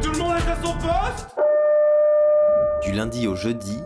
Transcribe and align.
Tout 0.00 0.12
le 0.12 0.18
monde 0.18 0.34
est 0.36 0.50
à 0.50 0.56
son 0.62 0.72
poste. 0.74 1.36
Du 2.82 2.92
lundi 2.92 3.26
au 3.26 3.34
jeudi, 3.34 3.82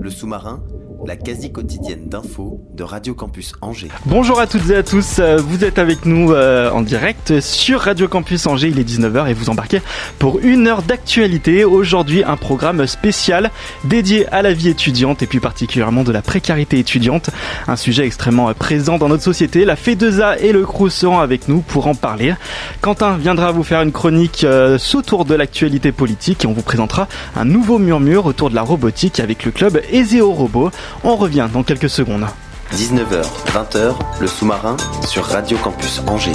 le 0.00 0.10
sous-marin, 0.10 0.62
la 1.08 1.16
quasi 1.16 1.50
quotidienne 1.50 2.06
d'infos 2.06 2.60
de 2.74 2.84
Radio 2.84 3.14
Campus 3.14 3.54
Angers. 3.62 3.88
Bonjour 4.04 4.40
à 4.40 4.46
toutes 4.46 4.68
et 4.68 4.76
à 4.76 4.82
tous, 4.82 5.20
euh, 5.20 5.38
vous 5.38 5.64
êtes 5.64 5.78
avec 5.78 6.04
nous 6.04 6.32
euh, 6.32 6.70
en 6.70 6.82
direct 6.82 7.40
sur 7.40 7.80
Radio 7.80 8.08
Campus 8.08 8.46
Angers, 8.46 8.68
il 8.68 8.78
est 8.78 8.86
19h 8.86 9.26
et 9.26 9.32
vous 9.32 9.48
embarquez 9.48 9.80
pour 10.18 10.38
une 10.40 10.66
heure 10.66 10.82
d'actualité. 10.82 11.64
Aujourd'hui 11.64 12.24
un 12.24 12.36
programme 12.36 12.86
spécial 12.86 13.50
dédié 13.84 14.28
à 14.28 14.42
la 14.42 14.52
vie 14.52 14.68
étudiante 14.68 15.22
et 15.22 15.26
plus 15.26 15.40
particulièrement 15.40 16.04
de 16.04 16.12
la 16.12 16.20
précarité 16.20 16.78
étudiante, 16.78 17.30
un 17.68 17.76
sujet 17.76 18.04
extrêmement 18.04 18.52
présent 18.52 18.98
dans 18.98 19.08
notre 19.08 19.22
société. 19.22 19.64
La 19.64 19.76
FEDESA 19.76 20.38
et 20.40 20.52
le 20.52 20.66
CRUS 20.66 20.90
seront 20.90 21.20
avec 21.20 21.48
nous 21.48 21.62
pour 21.62 21.86
en 21.86 21.94
parler. 21.94 22.34
Quentin 22.82 23.16
viendra 23.16 23.50
vous 23.50 23.62
faire 23.64 23.80
une 23.80 23.92
chronique 23.92 24.44
euh, 24.44 24.76
autour 24.92 25.24
de 25.24 25.34
l'actualité 25.34 25.90
politique 25.90 26.44
et 26.44 26.46
on 26.46 26.52
vous 26.52 26.60
présentera 26.60 27.08
un 27.34 27.46
nouveau 27.46 27.78
murmure 27.78 28.26
autour 28.26 28.50
de 28.50 28.54
la 28.54 28.62
robotique 28.62 29.20
avec 29.20 29.46
le 29.46 29.52
club 29.52 29.80
Ezeo 29.90 30.30
Robot. 30.32 30.70
On 31.04 31.16
revient 31.16 31.48
dans 31.52 31.62
quelques 31.62 31.90
secondes. 31.90 32.26
19h, 32.74 33.24
20h, 33.46 33.94
le 34.20 34.26
sous-marin 34.26 34.76
sur 35.06 35.24
Radio 35.24 35.56
Campus 35.58 36.02
Angers. 36.06 36.32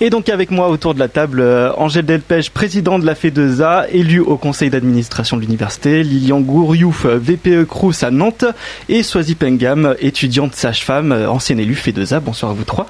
Et 0.00 0.08
donc 0.08 0.30
avec 0.30 0.50
moi 0.50 0.70
autour 0.70 0.94
de 0.94 0.98
la 0.98 1.08
table, 1.08 1.40
euh, 1.40 1.72
Angèle 1.76 2.06
Delpech, 2.06 2.50
président 2.50 2.98
de 2.98 3.04
la 3.04 3.14
FEDESA, 3.14 3.86
élu 3.90 4.20
au 4.20 4.38
conseil 4.38 4.70
d'administration 4.70 5.36
de 5.36 5.42
l'université, 5.42 6.02
Lilian 6.02 6.40
Gouriouf, 6.40 7.04
euh, 7.04 7.18
VPE 7.18 7.66
Crous 7.66 8.02
à 8.02 8.10
Nantes, 8.10 8.46
et 8.88 9.02
Swazi 9.02 9.34
Pengam, 9.34 9.94
étudiante 9.98 10.54
sage-femme, 10.54 11.12
euh, 11.12 11.28
ancienne 11.28 11.60
élue 11.60 11.74
FEDESA. 11.74 12.20
Bonsoir 12.20 12.52
à 12.52 12.54
vous 12.54 12.64
trois. 12.64 12.86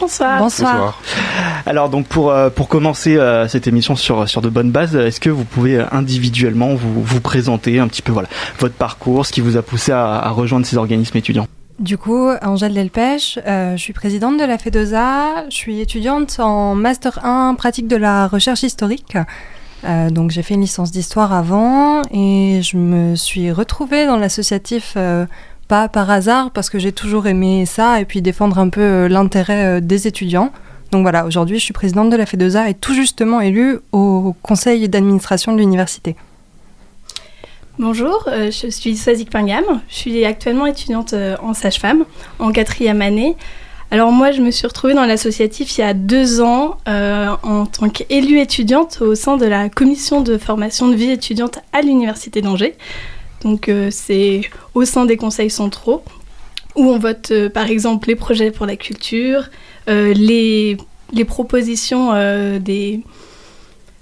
Bonsoir. 0.00 0.38
Bonsoir. 0.38 1.00
Alors 1.66 1.88
donc 1.88 2.06
pour, 2.06 2.30
euh, 2.30 2.50
pour 2.50 2.68
commencer 2.68 3.16
euh, 3.16 3.48
cette 3.48 3.66
émission 3.66 3.96
sur, 3.96 4.28
sur 4.28 4.42
de 4.42 4.48
bonnes 4.48 4.70
bases, 4.70 4.96
est-ce 4.96 5.20
que 5.20 5.30
vous 5.30 5.44
pouvez 5.44 5.76
euh, 5.76 5.84
individuellement 5.92 6.74
vous, 6.74 7.02
vous 7.02 7.20
présenter 7.20 7.78
un 7.78 7.88
petit 7.88 8.02
peu 8.02 8.12
voilà, 8.12 8.28
votre 8.58 8.74
parcours, 8.74 9.26
ce 9.26 9.32
qui 9.32 9.40
vous 9.40 9.56
a 9.56 9.62
poussé 9.62 9.92
à, 9.92 10.16
à 10.16 10.30
rejoindre 10.30 10.66
ces 10.66 10.76
organismes 10.76 11.16
étudiants? 11.16 11.46
Du 11.80 11.98
coup, 11.98 12.30
Angèle 12.42 12.72
Delpech, 12.72 13.40
euh, 13.46 13.76
je 13.76 13.82
suis 13.82 13.92
présidente 13.92 14.38
de 14.38 14.44
la 14.44 14.58
FEDESA, 14.58 15.48
je 15.50 15.56
suis 15.56 15.80
étudiante 15.80 16.36
en 16.38 16.76
Master 16.76 17.24
1 17.24 17.56
pratique 17.56 17.88
de 17.88 17.96
la 17.96 18.28
recherche 18.28 18.62
historique. 18.62 19.16
Euh, 19.84 20.08
donc 20.08 20.30
j'ai 20.30 20.42
fait 20.42 20.54
une 20.54 20.60
licence 20.60 20.92
d'histoire 20.92 21.32
avant 21.32 22.02
et 22.12 22.60
je 22.62 22.76
me 22.76 23.16
suis 23.16 23.50
retrouvée 23.50 24.06
dans 24.06 24.16
l'associatif 24.16 24.94
euh, 24.96 25.26
pas 25.64 25.88
par 25.88 26.10
hasard 26.10 26.50
parce 26.50 26.70
que 26.70 26.78
j'ai 26.78 26.92
toujours 26.92 27.26
aimé 27.26 27.66
ça 27.66 28.00
et 28.00 28.04
puis 28.04 28.22
défendre 28.22 28.58
un 28.58 28.68
peu 28.68 28.80
euh, 28.80 29.08
l'intérêt 29.08 29.64
euh, 29.64 29.80
des 29.80 30.06
étudiants. 30.06 30.52
Donc 30.90 31.02
voilà, 31.02 31.26
aujourd'hui 31.26 31.58
je 31.58 31.64
suis 31.64 31.72
présidente 31.72 32.10
de 32.10 32.16
la 32.16 32.26
FEDESA 32.26 32.68
et 32.68 32.74
tout 32.74 32.94
justement 32.94 33.40
élue 33.40 33.78
au 33.92 34.34
conseil 34.42 34.88
d'administration 34.88 35.52
de 35.52 35.58
l'université. 35.58 36.16
Bonjour, 37.78 38.28
euh, 38.28 38.50
je 38.50 38.70
suis 38.70 38.96
Swazik 38.96 39.30
Pingam. 39.30 39.64
Je 39.88 39.94
suis 39.94 40.24
actuellement 40.24 40.66
étudiante 40.66 41.14
en 41.42 41.54
sage-femme, 41.54 42.04
en 42.38 42.52
quatrième 42.52 43.02
année. 43.02 43.36
Alors 43.90 44.12
moi, 44.12 44.30
je 44.30 44.40
me 44.40 44.50
suis 44.50 44.66
retrouvée 44.66 44.94
dans 44.94 45.04
l'associatif 45.04 45.76
il 45.76 45.80
y 45.80 45.84
a 45.84 45.94
deux 45.94 46.40
ans 46.40 46.78
en 46.86 47.66
tant 47.66 47.88
qu'élue 47.88 48.38
étudiante 48.38 48.98
au 49.02 49.14
sein 49.14 49.36
de 49.36 49.46
la 49.46 49.68
commission 49.68 50.20
de 50.20 50.38
formation 50.38 50.88
de 50.88 50.94
vie 50.94 51.10
étudiante 51.10 51.58
à 51.72 51.80
l'université 51.80 52.42
d'Angers. 52.42 52.76
Donc 53.44 53.68
euh, 53.68 53.88
c'est 53.90 54.40
au 54.74 54.84
sein 54.84 55.04
des 55.04 55.16
conseils 55.16 55.50
centraux 55.50 56.02
où 56.74 56.90
on 56.90 56.98
vote 56.98 57.30
euh, 57.30 57.48
par 57.48 57.70
exemple 57.70 58.08
les 58.08 58.16
projets 58.16 58.50
pour 58.50 58.66
la 58.66 58.76
culture, 58.76 59.44
euh, 59.88 60.12
les, 60.14 60.76
propositions 61.26 62.08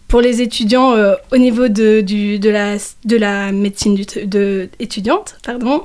pour 0.08 0.20
les 0.22 0.40
étudiants 0.40 0.94
au 1.30 1.36
niveau 1.36 1.68
de, 1.68 2.48
la, 2.48 2.76
de 3.04 3.16
la 3.16 3.52
médecine 3.52 3.98
étudiante, 4.78 5.36
pardon, 5.44 5.82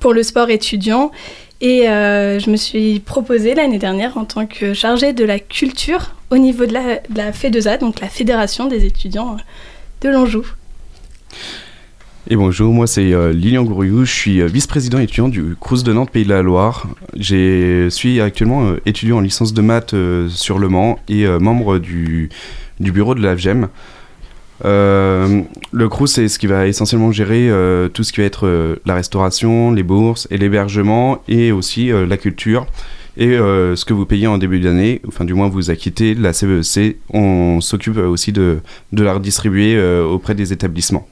pour 0.00 0.12
le 0.12 0.24
sport 0.24 0.50
étudiant. 0.50 1.12
Et 1.60 1.82
je 1.84 2.50
me 2.50 2.56
suis 2.56 2.98
proposée 2.98 3.54
l'année 3.54 3.78
dernière 3.78 4.16
en 4.18 4.24
tant 4.24 4.46
que 4.46 4.74
chargée 4.74 5.12
de 5.12 5.24
la 5.24 5.38
culture 5.38 6.16
au 6.30 6.38
niveau 6.38 6.66
de 6.66 6.72
la, 6.72 6.96
de 6.96 7.16
la 7.16 7.32
FEDESA, 7.32 7.76
donc 7.76 8.00
la 8.00 8.08
Fédération 8.08 8.66
des 8.66 8.84
étudiants 8.84 9.36
de 10.00 10.08
l'Anjou. 10.08 10.44
Bonjour, 12.36 12.72
moi 12.72 12.86
c'est 12.86 13.12
euh, 13.12 13.32
Lilian 13.32 13.62
Gouriou, 13.62 14.04
je 14.04 14.12
suis 14.12 14.40
euh, 14.40 14.46
vice-président 14.46 14.98
étudiant 14.98 15.28
du 15.28 15.54
Crous 15.60 15.82
de 15.84 15.92
Nantes 15.92 16.10
Pays 16.10 16.24
de 16.24 16.30
la 16.30 16.40
Loire. 16.40 16.86
Je 17.14 17.88
suis 17.90 18.20
actuellement 18.20 18.64
euh, 18.64 18.80
étudiant 18.86 19.18
en 19.18 19.20
licence 19.20 19.52
de 19.52 19.60
maths 19.60 19.94
sur 20.28 20.58
Le 20.58 20.68
Mans 20.68 20.98
et 21.08 21.26
membre 21.26 21.78
du, 21.78 22.30
bureau 22.80 23.14
de 23.14 23.20
l'AVGEM. 23.20 23.68
Euh, 24.64 25.42
le 25.72 25.88
Crous 25.88 26.12
c'est 26.12 26.28
ce 26.28 26.38
qui 26.38 26.46
va 26.46 26.66
essentiellement 26.66 27.12
gérer 27.12 27.50
tout 27.92 28.02
ce 28.02 28.12
qui 28.12 28.20
va 28.20 28.26
être 28.26 28.78
la 28.86 28.94
restauration, 28.94 29.70
les 29.70 29.82
bourses 29.82 30.26
et 30.30 30.38
l'hébergement 30.38 31.22
et 31.28 31.52
aussi 31.52 31.90
la 31.90 32.16
culture. 32.16 32.66
Et 33.18 33.36
ce 33.36 33.84
que 33.84 33.92
vous 33.92 34.06
payez 34.06 34.26
en 34.26 34.38
début 34.38 34.60
d'année, 34.60 35.02
enfin 35.06 35.24
du 35.24 35.34
moins 35.34 35.48
vous 35.48 35.70
acquittez, 35.70 36.14
la 36.14 36.32
CVEC, 36.32 36.96
on 37.12 37.60
s'occupe 37.60 37.98
aussi 37.98 38.32
de, 38.32 38.60
la 38.92 39.12
redistribuer 39.12 39.78
auprès 40.02 40.34
des 40.34 40.52
établissements. 40.52 41.06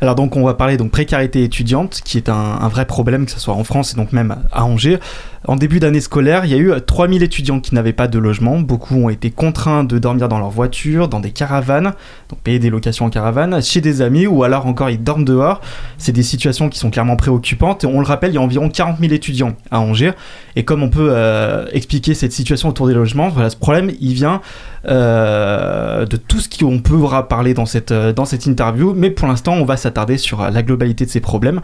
Alors 0.00 0.14
donc 0.14 0.36
on 0.36 0.44
va 0.44 0.54
parler 0.54 0.78
donc 0.78 0.90
précarité 0.90 1.44
étudiante 1.44 2.00
qui 2.02 2.16
est 2.16 2.30
un, 2.30 2.68
vrai 2.68 2.86
problème 2.86 3.26
que 3.26 3.32
ce 3.32 3.40
soit 3.40 3.54
en 3.54 3.64
France 3.64 3.92
et 3.92 3.96
donc 3.96 4.12
même 4.12 4.36
à 4.50 4.64
Angers. 4.64 4.98
En 5.46 5.56
début 5.56 5.80
d'année 5.80 6.00
scolaire, 6.00 6.44
il 6.44 6.50
y 6.50 6.54
a 6.54 6.58
eu 6.58 6.72
3000 6.86 7.22
étudiants 7.22 7.60
qui 7.60 7.74
n'avaient 7.74 7.94
pas 7.94 8.08
de 8.08 8.18
logement. 8.18 8.60
Beaucoup 8.60 8.94
ont 8.94 9.08
été 9.08 9.30
contraints 9.30 9.84
de 9.84 9.98
dormir 9.98 10.28
dans 10.28 10.38
leur 10.38 10.50
voiture, 10.50 11.08
dans 11.08 11.20
des 11.20 11.30
caravanes, 11.30 11.94
donc 12.28 12.40
payer 12.40 12.58
des 12.58 12.68
locations 12.68 13.06
en 13.06 13.10
caravane, 13.10 13.62
chez 13.62 13.80
des 13.80 14.02
amis 14.02 14.26
ou 14.26 14.44
alors 14.44 14.66
encore 14.66 14.90
ils 14.90 15.02
dorment 15.02 15.24
dehors. 15.24 15.62
C'est 15.96 16.12
des 16.12 16.22
situations 16.22 16.68
qui 16.68 16.78
sont 16.78 16.90
clairement 16.90 17.16
préoccupantes. 17.16 17.84
Et 17.84 17.86
on 17.86 18.00
le 18.00 18.06
rappelle, 18.06 18.32
il 18.32 18.34
y 18.34 18.38
a 18.38 18.42
environ 18.42 18.68
40 18.68 18.98
000 19.00 19.12
étudiants 19.14 19.54
à 19.70 19.80
Angers. 19.80 20.12
Et 20.56 20.64
comme 20.64 20.82
on 20.82 20.90
peut 20.90 21.08
euh, 21.10 21.66
expliquer 21.72 22.12
cette 22.12 22.32
situation 22.32 22.68
autour 22.68 22.86
des 22.86 22.94
logements, 22.94 23.30
voilà, 23.30 23.48
ce 23.48 23.56
problème, 23.56 23.90
il 23.98 24.12
vient 24.12 24.42
euh, 24.86 26.04
de 26.04 26.16
tout 26.16 26.40
ce 26.40 26.48
qu'on 26.50 26.80
peut 26.80 26.98
parler 27.28 27.54
dans 27.54 27.66
cette, 27.66 27.92
euh, 27.92 28.12
dans 28.12 28.26
cette 28.26 28.44
interview. 28.44 28.92
Mais 28.94 29.10
pour 29.10 29.26
l'instant, 29.26 29.54
on 29.54 29.64
va 29.64 29.78
s'attarder 29.78 29.89
sur 30.16 30.42
la 30.42 30.62
globalité 30.62 31.04
de 31.04 31.10
ces 31.10 31.20
problèmes. 31.20 31.60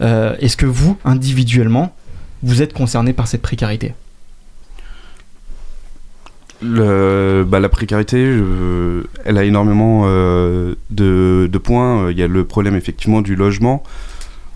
Euh, 0.00 0.36
Est-ce 0.40 0.56
que 0.56 0.66
vous, 0.66 0.96
individuellement, 1.04 1.94
vous 2.42 2.62
êtes 2.62 2.72
concerné 2.72 3.12
par 3.12 3.26
cette 3.26 3.42
précarité? 3.42 3.94
Bah, 6.60 7.60
la 7.60 7.68
précarité, 7.68 8.36
elle 9.24 9.38
a 9.38 9.44
énormément 9.44 10.02
euh, 10.06 10.74
de, 10.90 11.58
points. 11.58 12.10
Il 12.10 12.18
y 12.18 12.22
a 12.22 12.26
le 12.26 12.44
problème 12.44 12.74
effectivement 12.74 13.22
du 13.22 13.36
logement. 13.36 13.82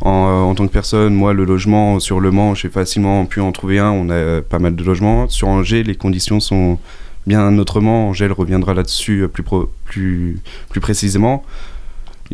En, 0.00 0.50
euh, 0.50 0.54
tant 0.54 0.66
que 0.66 0.72
personne, 0.72 1.14
moi, 1.14 1.32
le 1.32 1.44
logement 1.44 2.00
sur 2.00 2.18
Le 2.18 2.32
Mans, 2.32 2.54
j'ai 2.54 2.68
facilement 2.68 3.24
pu 3.24 3.40
en 3.40 3.52
trouver 3.52 3.78
un. 3.78 3.90
On 3.90 4.10
a 4.10 4.42
pas 4.42 4.58
mal 4.58 4.74
de 4.74 4.82
logements. 4.82 5.28
Sur 5.28 5.48
Angers, 5.48 5.84
les 5.84 5.94
conditions 5.94 6.40
sont 6.40 6.78
bien 7.26 7.56
autrement. 7.58 8.08
Angèle 8.08 8.32
reviendra 8.32 8.74
là-dessus 8.74 9.22
euh, 9.22 9.28
plus 9.28 10.80
précisément. 10.80 11.44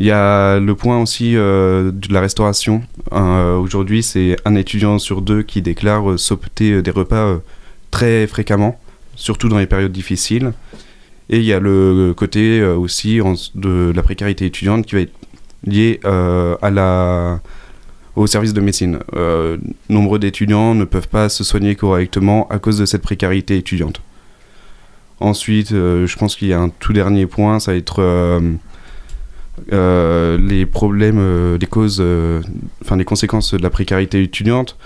Il 0.01 0.05
y 0.05 0.11
a 0.11 0.59
le 0.59 0.75
point 0.75 1.01
aussi 1.01 1.35
euh, 1.35 1.91
de 1.91 2.13
la 2.13 2.21
restauration. 2.21 2.81
Euh, 3.11 3.57
Aujourd'hui, 3.57 4.01
c'est 4.01 4.37
un 4.45 4.55
étudiant 4.55 4.97
sur 4.97 5.21
deux 5.21 5.43
qui 5.43 5.61
déclare 5.61 6.09
euh, 6.09 6.15
euh, 6.61 6.81
des 6.81 6.91
repas 6.91 7.39
très 7.91 8.25
fréquemment 8.25 8.79
surtout 9.15 9.49
dans 9.49 9.57
les 9.57 9.65
périodes 9.65 9.91
difficiles. 9.91 10.53
Et 11.29 11.39
il 11.39 11.43
y 11.43 11.51
a 11.51 11.59
le 11.59 12.13
côté 12.15 12.63
aussi 12.63 13.19
de 13.55 13.91
la 13.93 14.01
précarité 14.01 14.45
étudiante 14.45 14.85
qui 14.85 14.95
va 14.95 15.01
être 15.01 15.13
lié 15.65 15.99
au 18.15 18.25
service 18.25 18.53
de 18.53 18.61
médecine. 18.61 18.99
Nombreux 19.89 20.19
d'étudiants 20.19 20.73
ne 20.73 20.85
peuvent 20.85 21.09
pas 21.09 21.27
se 21.27 21.43
soigner 21.43 21.75
correctement 21.75 22.47
à 22.47 22.57
cause 22.59 22.77
de 22.77 22.85
cette 22.85 23.01
précarité 23.01 23.57
étudiante. 23.57 24.01
Ensuite, 25.19 25.71
je 25.71 26.15
pense 26.15 26.37
qu'il 26.37 26.47
y 26.47 26.53
a 26.53 26.61
un 26.61 26.69
tout 26.69 26.93
dernier 26.93 27.25
point, 27.25 27.59
ça 27.59 27.73
va 27.73 27.77
être 27.77 28.01
les 29.69 30.65
problèmes, 30.65 31.19
euh, 31.19 31.57
les 31.57 31.67
causes, 31.67 31.99
euh, 31.99 32.41
enfin 32.81 32.95
les 32.95 33.05
conséquences 33.05 33.53
de 33.53 33.61
la 33.61 33.69
précarité 33.69 34.23
étudiante 34.23 34.77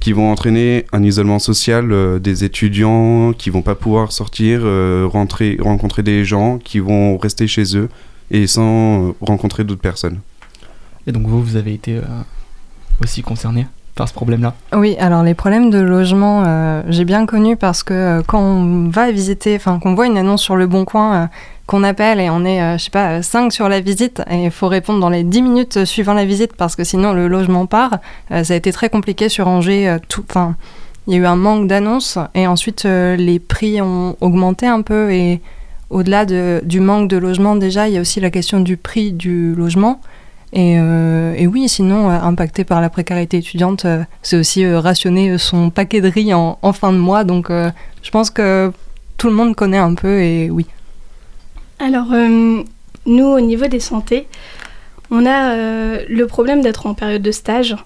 qui 0.00 0.12
vont 0.12 0.30
entraîner 0.30 0.84
un 0.92 1.02
isolement 1.02 1.38
social 1.38 1.90
euh, 1.90 2.18
des 2.18 2.44
étudiants 2.44 3.32
qui 3.32 3.48
vont 3.50 3.62
pas 3.62 3.74
pouvoir 3.74 4.12
sortir, 4.12 4.60
euh, 4.62 5.08
rentrer, 5.10 5.56
rencontrer 5.60 6.02
des 6.02 6.24
gens, 6.24 6.58
qui 6.58 6.80
vont 6.80 7.16
rester 7.16 7.46
chez 7.46 7.76
eux, 7.76 7.88
et 8.30 8.46
sans 8.46 9.14
rencontrer 9.20 9.64
d'autres 9.64 9.80
personnes. 9.80 10.20
Et 11.06 11.12
donc 11.12 11.26
vous, 11.26 11.42
vous 11.42 11.56
avez 11.56 11.72
été 11.72 12.00
aussi 13.00 13.22
concerné 13.22 13.66
par 13.96 14.08
ce 14.08 14.14
problème-là? 14.14 14.54
Oui, 14.74 14.94
alors 15.00 15.24
les 15.24 15.34
problèmes 15.34 15.70
de 15.70 15.78
logement, 15.78 16.44
euh, 16.46 16.82
j'ai 16.88 17.04
bien 17.04 17.26
connu 17.26 17.56
parce 17.56 17.82
que 17.82 17.94
euh, 17.94 18.22
quand 18.24 18.40
on 18.40 18.88
va 18.90 19.10
visiter, 19.10 19.56
enfin 19.56 19.80
qu'on 19.80 19.94
voit 19.94 20.06
une 20.06 20.18
annonce 20.18 20.42
sur 20.42 20.54
le 20.54 20.68
bon 20.68 20.84
coin, 20.84 21.14
euh, 21.14 21.26
qu'on 21.66 21.82
appelle 21.82 22.20
et 22.20 22.30
on 22.30 22.44
est, 22.44 22.78
je 22.78 22.84
sais 22.84 22.90
pas, 22.90 23.22
5 23.22 23.52
sur 23.52 23.68
la 23.68 23.80
visite 23.80 24.22
et 24.30 24.44
il 24.44 24.50
faut 24.50 24.68
répondre 24.68 25.00
dans 25.00 25.08
les 25.08 25.24
10 25.24 25.42
minutes 25.42 25.84
suivant 25.84 26.14
la 26.14 26.24
visite 26.24 26.54
parce 26.56 26.76
que 26.76 26.84
sinon 26.84 27.12
le 27.12 27.26
logement 27.26 27.66
part, 27.66 27.98
ça 28.30 28.54
a 28.54 28.56
été 28.56 28.72
très 28.72 28.88
compliqué 28.88 29.28
sur 29.28 29.48
Angers. 29.48 29.96
Enfin, 30.28 30.54
il 31.06 31.14
y 31.14 31.16
a 31.16 31.20
eu 31.20 31.26
un 31.26 31.34
manque 31.34 31.66
d'annonces 31.66 32.18
et 32.36 32.46
ensuite 32.46 32.84
les 32.84 33.40
prix 33.40 33.82
ont 33.82 34.16
augmenté 34.20 34.66
un 34.66 34.82
peu 34.82 35.12
et 35.12 35.40
au-delà 35.90 36.24
de, 36.24 36.60
du 36.64 36.80
manque 36.80 37.08
de 37.08 37.16
logement 37.16 37.56
déjà, 37.56 37.88
il 37.88 37.94
y 37.94 37.98
a 37.98 38.00
aussi 38.00 38.20
la 38.20 38.30
question 38.30 38.60
du 38.60 38.76
prix 38.76 39.12
du 39.12 39.54
logement. 39.54 40.00
Euh, 40.56 41.34
et, 41.36 41.46
oui, 41.46 41.68
sinon, 41.68 42.10
euh, 42.10 42.18
impacté 42.20 42.64
par 42.64 42.80
la 42.80 42.88
précarité 42.88 43.38
étudiante, 43.38 43.84
euh, 43.84 44.04
c'est 44.22 44.36
aussi 44.36 44.66
rationner 44.66 45.36
son 45.38 45.70
paquet 45.70 46.00
de 46.00 46.08
riz 46.08 46.32
en, 46.32 46.56
fin 46.72 46.92
de 46.92 46.98
mois. 46.98 47.24
Donc, 47.24 47.50
je 47.50 48.10
pense 48.10 48.30
que 48.30 48.72
tout 49.16 49.28
le 49.28 49.34
monde 49.34 49.54
connaît 49.54 49.78
un 49.78 49.94
peu 49.94 50.20
et 50.20 50.50
oui. 50.50 50.66
Alors, 51.78 52.08
nous, 53.06 53.26
au 53.26 53.40
niveau 53.40 53.66
des 53.66 53.80
santé, 53.80 54.26
on 55.10 55.26
a 55.26 55.54
le 56.08 56.26
problème 56.26 56.62
d'être 56.62 56.86
en 56.86 56.94
période 56.94 57.22
de 57.22 57.32
stage. 57.32 57.76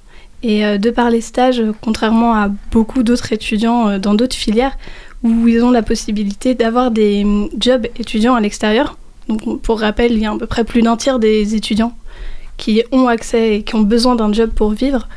Et 0.42 0.78
de 0.78 0.90
par 0.90 1.10
les 1.10 1.20
stages, 1.20 1.62
contrairement 1.82 2.34
à 2.34 2.48
beaucoup 2.70 3.02
d'autres 3.02 3.32
étudiants 3.32 3.98
dans 3.98 4.14
d'autres 4.14 4.36
filières, 4.36 4.76
où 5.22 5.48
ils 5.48 5.62
ont 5.62 5.70
la 5.70 5.82
possibilité 5.82 6.54
d'avoir 6.54 6.90
des 6.90 7.24
mm, 7.24 7.48
jobs 7.58 7.86
étudiants 7.98 8.34
à 8.34 8.40
l'extérieur. 8.40 8.96
Donc, 9.28 9.60
pour 9.62 9.80
rappel, 9.80 10.12
il 10.12 10.18
y 10.18 10.26
a 10.26 10.32
à 10.32 10.36
peu 10.36 10.46
près 10.46 10.64
plus 10.64 10.82
d'un 10.82 10.96
tiers 10.96 11.18
des 11.18 11.54
étudiants 11.54 11.94
qui 12.56 12.82
ont 12.92 13.06
accès 13.06 13.56
et 13.56 13.62
qui 13.62 13.74
ont 13.74 13.82
besoin 13.82 14.16
d'un 14.16 14.32
job 14.32 14.50
pour 14.50 14.70
vivre, 14.70 15.08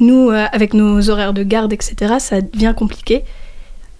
nous, 0.00 0.30
euh, 0.30 0.46
avec 0.52 0.74
nos 0.74 1.08
horaires 1.10 1.32
de 1.32 1.42
garde, 1.42 1.72
etc., 1.72 2.14
ça 2.18 2.40
devient 2.40 2.74
compliqué. 2.76 3.22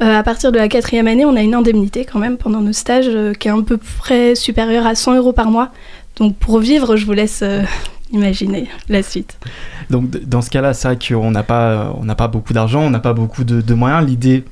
Euh, 0.03 0.19
à 0.19 0.23
partir 0.23 0.51
de 0.53 0.59
la 0.59 0.69
quatrième 0.69 1.07
année, 1.07 1.25
on 1.25 1.37
a 1.37 1.43
une 1.43 1.55
indemnité 1.55 2.05
quand 2.05 2.19
même 2.19 2.37
pendant 2.37 2.61
nos 2.61 2.73
stages 2.73 3.09
euh, 3.09 3.33
qui 3.33 3.49
est 3.49 3.53
un 3.53 3.63
peu 3.63 3.77
près 3.77 4.35
supérieure 4.35 4.87
à 4.87 4.95
100 4.95 5.17
euros 5.17 5.33
par 5.33 5.51
mois. 5.51 5.71
Donc 6.17 6.37
pour 6.37 6.59
vivre, 6.59 6.97
je 6.97 7.07
vous 7.07 7.13
laisse 7.13 7.43
imaginer 8.13 8.69
la 8.89 9.03
suite. 9.03 9.39
Donc 9.91 10.11
dans 10.11 10.43
ce 10.43 10.51
cas-là, 10.51 10.75
c'est 10.75 10.89
vrai 10.89 10.99
qu'on 10.99 11.31
n'a 11.31 11.43
pas, 11.43 11.93
on 12.01 12.07
pas 12.15 12.29
beaucoup 12.29 12.53
d'argent, 12.53 12.83
on 12.83 12.91
n'a 12.91 13.01
pas 13.01 13.13
beaucoup 13.13 13.45
de, 13.45 13.75
moyens. 13.75 14.07
L'idée 14.07 14.45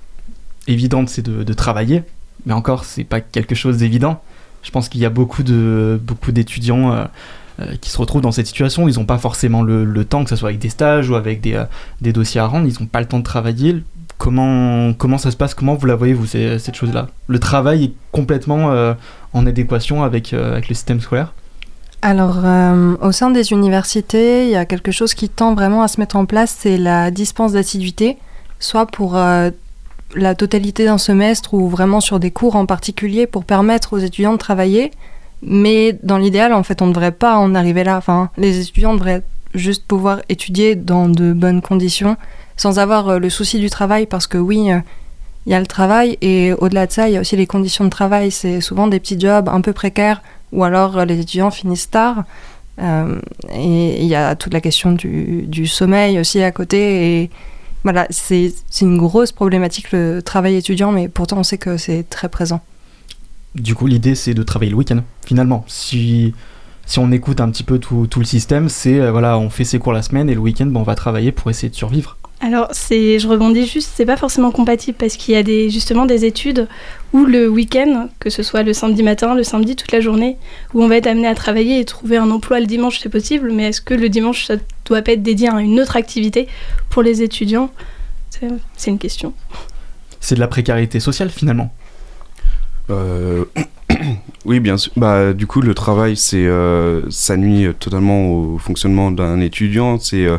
évidente, 0.66 1.08
c'est 1.08 1.22
de, 1.22 1.52
travailler, 1.52 2.02
mais 2.46 2.52
encore, 2.52 2.84
c'est 2.84 3.04
pas 3.04 3.20
quelque 3.20 3.54
chose 3.54 3.76
d'évident. 3.78 4.20
Je 4.64 4.72
pense 4.72 4.88
qu'il 4.88 5.00
y 5.00 5.06
a 5.06 5.10
beaucoup 5.10 5.42
d'étudiants 5.42 7.06
euh, 7.60 7.76
qui 7.82 7.90
se 7.90 7.98
retrouvent 7.98 8.22
dans 8.22 8.32
cette 8.32 8.46
situation. 8.46 8.88
Ils 8.88 8.98
n'ont 8.98 9.04
pas 9.04 9.18
forcément 9.18 9.62
le, 9.62 10.04
temps, 10.04 10.24
que 10.24 10.30
ce 10.30 10.36
soit 10.36 10.48
avec 10.48 10.58
des 10.58 10.70
stages 10.70 11.10
ou 11.10 11.16
avec 11.16 11.42
des, 11.42 11.52
euh, 11.52 11.64
des 12.00 12.12
dossiers 12.12 12.40
à 12.40 12.46
rendre. 12.46 12.66
Ils 12.66 12.80
n'ont 12.80 12.86
pas 12.86 13.00
le 13.00 13.06
temps 13.06 13.18
de 13.18 13.24
travailler. 13.24 13.76
Comment, 14.18 14.92
comment 14.92 15.18
ça 15.18 15.30
se 15.30 15.36
passe 15.36 15.54
Comment 15.54 15.74
vous 15.74 15.86
la 15.86 15.96
voyez, 15.96 16.14
vous, 16.14 16.26
cette 16.26 16.74
chose-là? 16.74 17.08
Le 17.26 17.38
travail 17.38 17.84
est 17.84 17.92
complètement 18.12 18.70
euh, 18.70 18.94
en 19.32 19.46
adéquation 19.46 20.04
avec, 20.04 20.32
avec 20.32 20.68
le 20.68 20.74
système 20.74 21.00
scolaire? 21.00 21.34
Alors, 22.02 22.38
au 23.00 23.12
sein 23.12 23.30
des 23.30 23.52
universités, 23.52 24.44
il 24.46 24.50
y 24.50 24.56
a 24.56 24.64
quelque 24.64 24.90
chose 24.90 25.14
qui 25.14 25.28
tend 25.28 25.54
vraiment 25.54 25.82
à 25.82 25.88
se 25.88 26.00
mettre 26.00 26.16
en 26.16 26.26
place, 26.26 26.56
c'est 26.58 26.76
la 26.76 27.12
dispense 27.12 27.52
d'assiduité, 27.52 28.18
soit 28.58 28.86
pour 28.86 29.16
la 30.14 30.34
totalité 30.34 30.84
d'un 30.84 30.98
semestre 30.98 31.54
ou 31.54 31.68
vraiment 31.68 32.00
sur 32.00 32.18
des 32.20 32.30
cours 32.30 32.56
en 32.56 32.66
particulier 32.66 33.26
pour 33.26 33.44
permettre 33.44 33.92
aux 33.92 33.98
étudiants 33.98 34.32
de 34.32 34.38
travailler, 34.38 34.90
mais 35.42 35.98
dans 36.02 36.18
l'idéal, 36.18 36.52
en 36.52 36.62
fait, 36.62 36.82
on 36.82 36.86
ne 36.86 36.92
devrait 36.92 37.12
pas 37.12 37.36
en 37.36 37.54
arriver 37.54 37.84
là. 37.84 37.96
Enfin, 37.96 38.30
les 38.36 38.60
étudiants 38.60 38.94
devraient 38.94 39.22
juste 39.54 39.86
pouvoir 39.86 40.20
étudier 40.28 40.76
dans 40.76 41.08
de 41.08 41.32
bonnes 41.32 41.62
conditions, 41.62 42.16
sans 42.62 42.78
avoir 42.78 43.08
euh, 43.08 43.18
le 43.18 43.28
souci 43.28 43.58
du 43.58 43.68
travail, 43.70 44.06
parce 44.06 44.28
que 44.28 44.38
oui, 44.38 44.70
euh, 44.70 44.78
il 45.46 45.52
y 45.52 45.54
a 45.54 45.58
le 45.58 45.66
travail, 45.66 46.16
et 46.20 46.52
au-delà 46.52 46.86
de 46.86 46.92
ça, 46.92 47.08
il 47.08 47.14
y 47.14 47.16
a 47.16 47.20
aussi 47.20 47.34
les 47.34 47.48
conditions 47.48 47.84
de 47.84 47.90
travail. 47.90 48.30
C'est 48.30 48.60
souvent 48.60 48.86
des 48.86 49.00
petits 49.00 49.18
jobs 49.18 49.48
un 49.48 49.60
peu 49.60 49.72
précaires, 49.72 50.22
ou 50.52 50.62
alors 50.62 50.96
euh, 50.96 51.04
les 51.04 51.18
étudiants 51.18 51.50
finissent 51.50 51.90
tard. 51.90 52.22
et 52.80 54.02
il 54.02 54.06
y 54.06 54.14
a 54.14 54.36
toute 54.36 54.54
la 54.54 54.60
question 54.60 54.92
du, 54.92 55.66
sommeil 55.66 56.20
aussi 56.20 56.40
à 56.42 56.52
côté. 56.52 56.78
Et 57.22 57.30
voilà, 57.82 58.06
c'est 58.10 58.52
une 58.80 58.96
grosse 58.96 59.32
problématique 59.32 59.90
le 59.90 60.22
travail 60.22 60.54
étudiant, 60.54 60.92
mais 60.92 61.08
pourtant 61.08 61.38
on 61.38 61.42
sait 61.42 61.58
que 61.58 61.76
c'est 61.76 62.04
très 62.08 62.28
présent 62.28 62.60
du 63.54 63.74
coup, 63.74 63.86
l'idée, 63.86 64.14
c'est 64.14 64.32
de 64.32 64.42
travailler 64.42 64.70
le 64.70 64.78
week-end, 64.78 65.02
finalement. 65.26 65.62
Si, 65.68 66.32
si 66.86 66.98
on 66.98 67.12
écoute 67.12 67.38
un 67.38 67.50
petit 67.50 67.64
peu 67.64 67.78
tout, 67.78 68.08
le 68.16 68.24
système, 68.24 68.70
c'est, 68.70 69.10
voilà, 69.10 69.36
on 69.36 69.50
fait 69.50 69.64
ses 69.66 69.78
cours 69.78 69.92
la 69.92 70.00
semaine 70.00 70.30
et 70.30 70.34
le 70.34 70.40
week-end, 70.40 70.64
bon, 70.64 70.80
on 70.80 70.84
va 70.84 70.94
travailler 70.94 71.32
pour 71.32 71.50
essayer 71.50 71.68
de 71.68 71.74
survivre. 71.74 72.16
Alors, 72.44 72.66
c'est, 72.72 73.20
je 73.20 73.28
rebondis 73.28 73.68
juste, 73.68 73.92
c'est 73.94 74.04
pas 74.04 74.16
forcément 74.16 74.50
compatible 74.50 74.98
parce 74.98 75.16
qu'il 75.16 75.32
y 75.32 75.36
a 75.36 75.44
des, 75.44 75.70
justement 75.70 76.06
des 76.06 76.24
études 76.24 76.66
où 77.12 77.24
le 77.24 77.48
week-end, 77.48 78.08
que 78.18 78.30
ce 78.30 78.42
soit 78.42 78.64
le 78.64 78.72
samedi 78.72 79.04
matin, 79.04 79.36
le 79.36 79.44
samedi, 79.44 79.76
toute 79.76 79.92
la 79.92 80.00
journée, 80.00 80.36
où 80.74 80.82
on 80.82 80.88
va 80.88 80.96
être 80.96 81.06
amené 81.06 81.28
à 81.28 81.36
travailler 81.36 81.78
et 81.78 81.84
trouver 81.84 82.16
un 82.16 82.28
emploi 82.32 82.58
le 82.58 82.66
dimanche, 82.66 82.98
c'est 82.98 83.08
possible, 83.08 83.52
mais 83.52 83.68
est-ce 83.68 83.80
que 83.80 83.94
le 83.94 84.08
dimanche, 84.08 84.46
ça 84.46 84.56
doit 84.84 85.02
pas 85.02 85.12
être 85.12 85.22
dédié 85.22 85.50
à 85.50 85.60
une 85.60 85.78
autre 85.78 85.94
activité 85.94 86.48
pour 86.90 87.02
les 87.04 87.22
étudiants? 87.22 87.70
C'est 88.76 88.90
une 88.90 88.98
question. 88.98 89.34
C'est 90.18 90.34
de 90.34 90.40
la 90.40 90.48
précarité 90.48 90.98
sociale 90.98 91.30
finalement? 91.30 91.72
Euh, 92.90 93.44
oui, 94.44 94.58
bien 94.58 94.76
sûr. 94.76 94.90
Bah, 94.96 95.32
du 95.32 95.46
coup, 95.46 95.60
le 95.60 95.74
travail, 95.74 96.16
c'est, 96.16 96.44
euh, 96.44 97.08
ça 97.08 97.36
nuit 97.36 97.68
totalement 97.78 98.32
au 98.32 98.58
fonctionnement 98.58 99.12
d'un 99.12 99.40
étudiant. 99.40 100.00
C'est, 100.00 100.26
euh, 100.26 100.38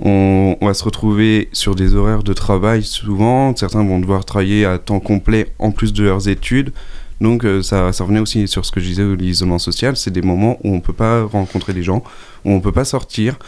on, 0.00 0.56
va 0.60 0.74
se 0.74 0.84
retrouver 0.84 1.48
sur 1.52 1.74
des 1.74 1.94
horaires 1.94 2.22
de 2.22 2.32
travail 2.32 2.82
souvent. 2.82 3.54
Certains 3.56 3.84
vont 3.84 3.98
devoir 3.98 4.24
travailler 4.24 4.64
à 4.64 4.78
temps 4.78 5.00
complet 5.00 5.52
en 5.58 5.70
plus 5.70 5.92
de 5.92 6.04
leurs 6.04 6.28
études. 6.28 6.72
Donc, 7.20 7.46
ça, 7.62 7.92
ça 7.92 8.04
revenait 8.04 8.20
aussi 8.20 8.48
sur 8.48 8.64
ce 8.64 8.72
que 8.72 8.80
je 8.80 8.86
disais, 8.86 9.16
l'isolement 9.16 9.58
social. 9.58 9.96
C'est 9.96 10.10
des 10.10 10.22
moments 10.22 10.58
où 10.64 10.74
on 10.74 10.80
peut 10.80 10.92
pas 10.92 11.24
rencontrer 11.24 11.72
des 11.72 11.82
gens, 11.82 12.02
où 12.44 12.50
on 12.50 12.60
peut 12.60 12.72
pas 12.72 12.84
sortir, 12.84 13.38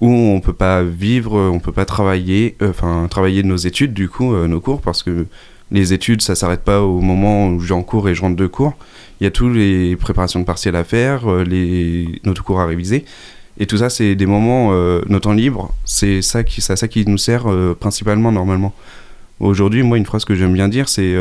où 0.00 0.10
on 0.10 0.40
peut 0.40 0.52
pas 0.52 0.82
vivre, 0.82 1.38
on 1.38 1.60
peut 1.60 1.72
pas 1.72 1.84
travailler, 1.84 2.56
enfin 2.62 3.06
travailler 3.08 3.42
nos 3.44 3.56
études, 3.56 3.94
du 3.94 4.08
coup, 4.08 4.34
nos 4.34 4.60
cours, 4.60 4.80
parce 4.80 5.02
que 5.02 5.26
les 5.72 5.94
études, 5.94 6.20
ça 6.20 6.34
s'arrête 6.34 6.62
pas 6.62 6.82
au 6.82 7.00
moment 7.00 7.48
où 7.48 7.60
j'ai 7.60 7.74
en 7.74 7.82
cours 7.82 8.08
et 8.08 8.14
je 8.14 8.20
rentre 8.20 8.36
de 8.36 8.46
cours. 8.46 8.74
Il 9.20 9.24
y 9.24 9.26
a 9.26 9.30
toutes 9.30 9.54
les 9.54 9.96
préparations 9.96 10.38
de 10.38 10.44
partiels 10.44 10.76
à 10.76 10.84
faire, 10.84 11.30
euh, 11.30 11.44
les, 11.44 12.20
nos 12.24 12.34
cours 12.34 12.60
à 12.60 12.66
réviser. 12.66 13.04
Et 13.58 13.66
tout 13.66 13.76
ça, 13.76 13.90
c'est 13.90 14.14
des 14.14 14.26
moments, 14.26 14.70
euh, 14.72 15.02
nos 15.08 15.20
temps 15.20 15.32
libres, 15.32 15.72
c'est 15.84 16.22
ça 16.22 16.42
qui, 16.42 16.62
qui 16.90 17.06
nous 17.06 17.18
sert 17.18 17.50
euh, 17.50 17.76
principalement 17.78 18.32
normalement. 18.32 18.74
Aujourd'hui, 19.40 19.82
moi, 19.82 19.98
une 19.98 20.06
phrase 20.06 20.24
que 20.24 20.34
j'aime 20.34 20.54
bien 20.54 20.68
dire, 20.68 20.88
c'est 20.88 21.16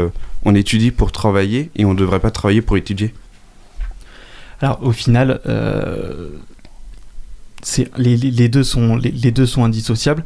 on 0.46 0.54
étudie 0.54 0.92
pour 0.92 1.12
travailler 1.12 1.72
et 1.76 1.86
on 1.86 1.94
ne 1.94 1.98
devrait 1.98 2.20
pas 2.20 2.30
travailler 2.30 2.62
pour 2.62 2.78
étudier. 2.78 3.16
Alors, 4.62 4.80
au 4.84 4.92
final, 4.92 5.42
les, 7.98 8.16
les, 8.18 8.48
deux 8.48 8.64
sont, 8.64 8.96
les, 8.96 9.32
deux 9.32 9.48
sont 9.48 9.64
indissociables 9.64 10.24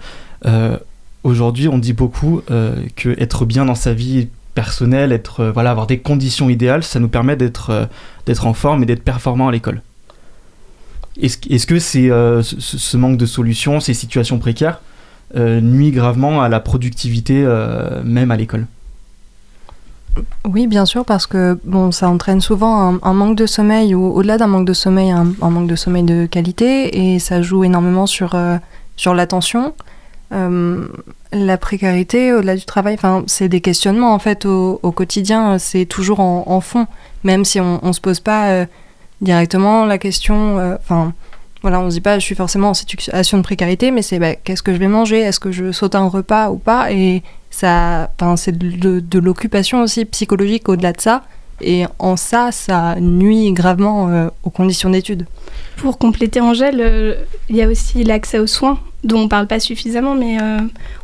aujourd'hui, 1.26 1.68
on 1.68 1.78
dit 1.78 1.94
beaucoup 1.94 2.42
euh, 2.50 2.76
que 2.96 3.10
être 3.20 3.46
bien 3.46 3.66
dans 3.66 3.76
sa 3.76 3.94
vie 3.94 4.30
personnelle, 4.54 5.12
être, 5.12 5.42
euh, 5.42 5.52
voilà, 5.52 5.72
avoir 5.72 5.88
des 5.88 6.00
conditions 6.00 6.50
idéales, 6.50 6.84
ça 6.84 7.00
nous 7.00 7.10
permet 7.10 7.36
d'être 7.36 7.72
euh, 7.72 7.86
d'être 8.26 8.48
en 8.48 8.54
forme 8.54 8.84
et 8.84 8.86
d'être 8.86 9.04
performant 9.04 9.50
à 9.50 9.52
l'école. 9.52 9.82
Est-ce 11.22 11.66
que 11.66 11.80
c'est 11.80 12.10
ce, 12.10 12.98
manque 12.98 13.18
de 13.18 13.26
solutions, 13.26 13.80
ces 13.80 13.94
situations 13.94 14.38
précaires, 14.40 14.82
nuit 15.36 15.92
gravement 15.92 16.42
à 16.42 16.50
la 16.50 16.60
productivité 16.60 17.46
même 18.04 18.32
à 18.32 18.38
l'école? 18.38 18.68
Oui, 20.46 20.68
bien 20.68 20.86
sûr, 20.86 21.06
parce 21.06 21.26
que 21.28 21.60
bon, 21.64 21.92
ça 21.92 22.10
entraîne 22.10 22.42
souvent 22.42 23.00
un, 23.02 23.14
manque 23.14 23.38
de 23.38 23.46
sommeil 23.46 23.96
ou 23.96 24.06
au-delà 24.14 24.38
d'un 24.38 24.48
manque 24.48 24.68
de 24.68 24.74
sommeil, 24.74 25.12
un, 25.12 25.26
manque 25.42 25.68
de 25.68 25.76
sommeil 25.76 26.04
de 26.04 26.26
qualité 26.26 27.14
et 27.14 27.20
ça 27.20 27.42
joue 27.42 27.64
énormément 27.64 28.08
sur, 28.08 28.38
sur 28.98 29.14
l'attention, 29.14 29.74
euh, 30.32 30.88
la 31.32 31.58
précarité 31.58 32.34
au-delà 32.34 32.56
du 32.56 32.66
travail, 32.66 32.98
c'est 33.28 33.50
des 33.50 33.62
questionnements 33.62 34.14
en 34.14 34.20
fait 34.20 34.46
au, 34.46 34.78
quotidien, 34.96 35.60
c'est 35.60 35.86
toujours 35.86 36.20
en, 36.20 36.62
fond, 36.62 36.88
même 37.24 37.46
si 37.46 37.60
on, 37.60 37.80
ne 37.84 37.92
se 37.92 38.02
pose 38.02 38.20
pas 38.20 38.50
euh, 38.50 38.66
directement 39.22 39.86
la 39.86 39.98
question. 39.98 40.60
Euh, 40.60 40.76
enfin, 40.76 41.14
voilà, 41.62 41.80
on 41.80 41.90
se 41.90 41.96
dit 41.96 42.02
pas, 42.02 42.20
je 42.20 42.24
suis 42.24 42.36
forcément 42.36 42.70
en 42.70 42.74
situation 42.74 43.38
de 43.38 43.44
précarité, 43.44 43.92
mais 43.92 44.02
c'est 44.02 44.20
bah, 44.20 44.36
qu'est-ce 44.36 44.62
que 44.62 44.74
je 44.74 44.78
vais 44.78 44.88
manger, 44.88 45.20
est-ce 45.20 45.40
que 45.40 45.52
je 45.52 45.72
saute 45.72 45.96
un 45.96 46.08
repas 46.08 46.50
ou 46.50 46.58
pas, 46.58 46.92
et 46.92 47.24
ça, 47.50 48.12
c'est 48.36 48.58
de, 48.58 49.20
l'occupation 49.20 49.82
aussi 49.82 50.06
psychologique 50.06 50.68
au-delà 50.70 50.92
de 50.92 51.02
ça. 51.02 51.24
Et 51.62 51.86
en 52.00 52.18
ça, 52.18 52.52
ça 52.52 52.96
nuit 53.00 53.54
gravement 53.54 54.30
aux 54.44 54.50
conditions 54.50 54.90
d'études. 54.90 55.26
Pour 55.78 55.98
compléter 55.98 56.42
Angèle, 56.42 57.18
il 57.50 57.56
y 57.56 57.62
a 57.62 57.68
aussi 57.70 58.04
l'accès 58.04 58.40
aux 58.40 58.48
soins 58.48 58.78
dont 59.06 59.20
on 59.20 59.24
ne 59.24 59.28
parle 59.30 59.48
pas 59.48 59.60
suffisamment, 59.60 60.16
mais 60.16 60.42
euh, 60.42 60.60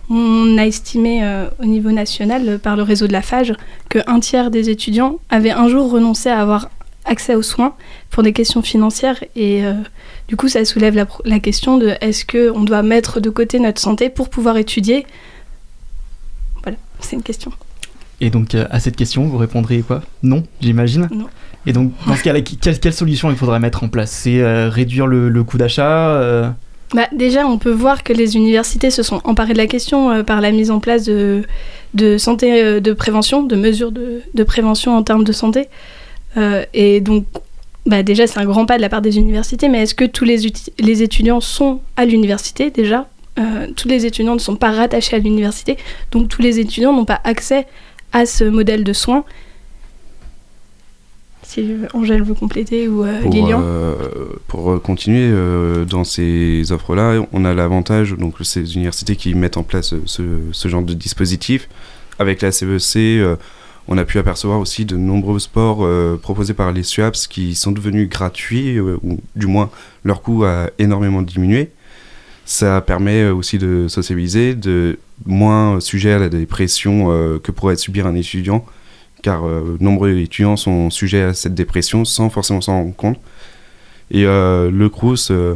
on 0.10 0.58
a 0.58 0.66
estimé 0.66 1.24
euh, 1.24 1.46
au 1.62 1.66
niveau 1.66 1.92
national, 1.92 2.60
par 2.60 2.76
le 2.76 2.84
réseau 2.84 3.08
de 3.08 3.14
la 3.14 3.22
FAGE, 3.22 3.54
qu'un 3.90 4.20
tiers 4.20 4.52
des 4.52 4.70
étudiants 4.70 5.18
avaient 5.30 5.52
un 5.52 5.68
jour 5.68 5.92
renoncé 5.92 6.30
à 6.30 6.42
avoir 6.42 6.70
accès 7.06 7.36
aux 7.36 7.42
soins 7.42 7.74
pour 8.10 8.24
des 8.24 8.34
questions 8.34 8.62
financières. 8.62 9.24
Et 9.36 9.66
euh, 9.66 9.74
du 10.28 10.36
coup, 10.36 10.48
ça 10.48 10.64
soulève 10.66 10.96
la, 10.96 11.08
la 11.26 11.40
question 11.40 11.78
de 11.78 11.94
est-ce 12.02 12.26
qu'on 12.26 12.64
doit 12.64 12.84
mettre 12.84 13.20
de 13.20 13.30
côté 13.30 13.60
notre 13.60 13.82
santé 13.82 14.10
pour 14.10 14.30
pouvoir 14.30 14.58
étudier? 14.58 15.06
Voilà, 16.64 16.78
c'est 17.00 17.16
une 17.16 17.24
question. 17.24 17.52
Et 18.20 18.30
donc, 18.30 18.54
euh, 18.54 18.68
à 18.70 18.80
cette 18.80 18.96
question, 18.96 19.26
vous 19.26 19.38
répondrez 19.38 19.80
quoi? 19.80 20.02
Non, 20.22 20.44
j'imagine? 20.62 21.10
Non. 21.12 21.28
Et 21.66 21.74
donc, 21.74 21.92
dans 22.08 22.16
ce 22.16 22.24
cas-là, 22.24 22.42
quelle, 22.42 22.80
quelle 22.80 22.94
solution 22.94 23.30
il 23.32 23.38
faudrait 23.38 23.60
mettre 23.60 23.84
en 23.84 23.88
place? 23.90 24.12
C'est 24.12 24.42
euh, 24.42 24.70
réduire 24.70 25.08
le, 25.08 25.30
le 25.30 25.44
coût 25.44 25.58
d'achat 25.58 26.54
Bah, 26.94 27.08
déjà, 27.14 27.48
on 27.48 27.58
peut 27.58 27.72
voir 27.72 28.04
que 28.04 28.14
les 28.14 28.36
universités 28.36 28.92
se 28.92 29.02
sont 29.02 29.22
emparées 29.24 29.54
de 29.54 29.58
la 29.58 29.68
question 29.68 30.12
euh, 30.12 30.24
par 30.24 30.42
la 30.42 30.52
mise 30.52 30.72
en 30.72 30.80
place 30.80 31.06
de, 31.06 31.44
de 31.94 32.18
santé 32.18 32.64
euh, 32.64 32.80
de 32.80 32.94
prévention, 32.94 33.44
de 33.44 33.56
mesures 33.56 33.92
de, 33.92 34.22
de 34.34 34.44
prévention 34.44 34.96
en 34.98 35.04
termes 35.04 35.24
de 35.24 35.32
santé. 35.32 35.68
Euh, 36.38 36.66
et 36.74 37.02
donc, 37.02 37.26
bah, 37.86 38.04
déjà, 38.04 38.28
c'est 38.28 38.40
un 38.40 38.46
grand 38.46 38.66
pas 38.66 38.78
de 38.78 38.82
la 38.82 38.90
part 38.90 39.02
des 39.02 39.18
universités, 39.18 39.70
mais 39.70 39.82
est-ce 39.82 39.96
que 39.96 40.06
tous 40.06 40.26
les, 40.26 40.46
étudiants 41.02 41.42
sont 41.42 41.82
à 41.96 42.06
l'université 42.06 42.70
déjà? 42.70 43.08
Euh, 43.40 43.68
Tous 43.76 43.88
les 43.88 44.06
étudiants 44.06 44.36
ne 44.36 44.40
sont 44.40 44.56
pas 44.56 44.72
rattachés 44.72 45.16
à 45.16 45.20
l'université, 45.20 45.78
donc 46.12 46.28
tous 46.28 46.42
les 46.42 46.60
étudiants 46.60 46.94
n'ont 46.94 47.06
pas 47.06 47.22
accès 47.24 47.66
à 48.12 48.26
ce 48.26 48.44
modèle 48.44 48.84
de 48.84 48.94
soins? 48.94 49.24
Si 51.44 51.62
euh, 51.62 51.88
Angèle 51.94 52.24
veut 52.24 52.34
compléter 52.34 52.88
ou 52.88 53.04
euh, 53.04 53.22
Pour, 53.22 53.34
Lilian. 53.34 53.62
euh, 53.64 53.96
pour 54.48 54.82
continuer 54.82 55.34
dans 55.90 56.04
ces 56.04 56.72
offres-là, 56.72 57.26
on 57.32 57.46
a 57.46 57.54
l'avantage, 57.54 58.14
donc 58.18 58.36
ces 58.44 58.76
universités 58.76 59.16
qui 59.16 59.34
mettent 59.34 59.58
en 59.58 59.64
place 59.64 59.96
ce, 60.06 60.22
ce 60.52 60.68
genre 60.68 60.84
de 60.84 60.94
dispositif. 60.94 61.68
Avec 62.20 62.42
la 62.42 62.52
CEC, 62.52 62.98
euh, 62.98 63.36
on 63.88 63.98
a 63.98 64.06
pu 64.06 64.20
apercevoir 64.20 64.60
aussi 64.60 64.86
de 64.86 64.98
nombreux 64.98 65.40
sports 65.40 65.80
euh, 65.82 66.18
proposés 66.18 66.54
par 66.54 66.72
les 66.72 66.84
SUAPS 66.84 67.28
qui 67.28 67.56
sont 67.56 67.72
devenus 67.72 68.10
gratuits, 68.10 68.78
euh, 68.78 68.98
ou 69.04 69.20
du 69.36 69.48
moins 69.48 69.70
leur 70.04 70.22
coût 70.22 70.44
a 70.44 70.70
énormément 70.80 71.22
diminué. 71.22 71.72
Ça 72.46 72.82
permet 72.82 73.24
euh, 73.24 73.34
aussi 73.34 73.58
de 73.58 73.88
sociabiliser, 73.88 74.56
de 74.56 75.00
moins 75.26 75.80
sujet 75.80 76.12
à 76.12 76.20
la 76.20 76.30
dépression 76.30 77.08
euh, 77.10 77.40
que 77.40 77.52
pourrait 77.52 77.76
subir 77.76 78.08
un 78.08 78.16
étudiant, 78.16 78.66
car 79.24 79.44
nombreux 79.80 80.18
étudiants 80.18 80.58
sont 80.58 80.90
sujets 80.90 81.22
à 81.22 81.34
cette 81.36 81.54
dépression 81.54 82.06
sans 82.06 82.32
forcément 82.32 82.60
s'en 82.60 82.74
rendre 82.74 82.96
compte. 82.96 83.20
Et 84.10 84.24
le 84.24 84.88
Crous, 84.90 85.30
euh, 85.30 85.56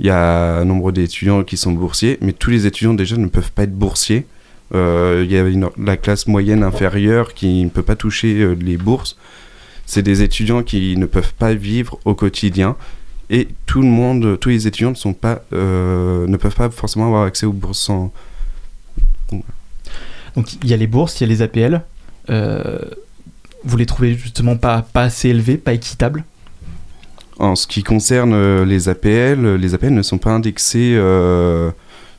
il 0.00 0.06
y 0.06 0.10
a 0.10 0.64
nombre 0.64 0.92
d'étudiants 0.92 1.44
qui 1.44 1.56
sont 1.56 1.72
boursiers, 1.72 2.18
mais 2.20 2.32
tous 2.32 2.50
les 2.50 2.66
étudiants 2.66 2.94
déjà 2.94 3.16
ne 3.16 3.28
peuvent 3.28 3.52
pas 3.52 3.62
être 3.62 3.74
boursiers. 3.74 4.26
Euh, 4.74 5.22
Il 5.24 5.32
y 5.32 5.38
a 5.38 5.42
une- 5.46 5.70
la 5.78 5.96
classe 5.96 6.26
moyenne 6.26 6.62
inférieure 6.62 7.34
qui 7.34 7.64
ne 7.64 7.68
peut 7.70 7.82
pas 7.82 7.96
toucher 7.96 8.40
euh, 8.40 8.54
les 8.60 8.76
bourses. 8.76 9.16
C'est 9.86 10.02
des 10.02 10.22
étudiants 10.22 10.62
qui 10.62 10.96
ne 10.96 11.06
peuvent 11.06 11.34
pas 11.34 11.54
vivre 11.54 11.98
au 12.04 12.14
quotidien. 12.14 12.76
Et 13.30 13.48
tout 13.66 13.80
le 13.82 13.88
monde, 13.88 14.38
tous 14.40 14.48
les 14.50 14.66
étudiants 14.66 14.90
ne, 14.90 14.94
sont 14.96 15.12
pas, 15.12 15.42
euh, 15.52 16.26
ne 16.26 16.36
peuvent 16.36 16.54
pas 16.54 16.70
forcément 16.70 17.06
avoir 17.06 17.24
accès 17.24 17.46
aux 17.46 17.52
bourses 17.52 17.78
sans, 17.80 18.12
Donc, 20.36 20.52
il 20.62 20.68
y 20.68 20.74
a 20.74 20.76
les 20.76 20.86
bourses, 20.86 21.20
il 21.20 21.24
y 21.24 21.26
a 21.26 21.28
les 21.28 21.42
APL. 21.42 21.82
Euh, 22.28 22.78
vous 23.64 23.76
les 23.76 23.86
trouvez 23.86 24.14
justement 24.14 24.56
pas, 24.56 24.82
pas 24.82 25.02
assez 25.04 25.28
élevés, 25.30 25.56
pas 25.56 25.72
équitables? 25.72 26.24
En 27.38 27.54
ce 27.56 27.66
qui 27.66 27.82
concerne 27.82 28.62
les 28.64 28.88
APL, 28.88 29.56
les 29.56 29.74
APL 29.74 29.92
ne 29.92 30.02
sont 30.02 30.18
pas 30.18 30.30
indexés 30.30 30.94
euh, 30.96 31.70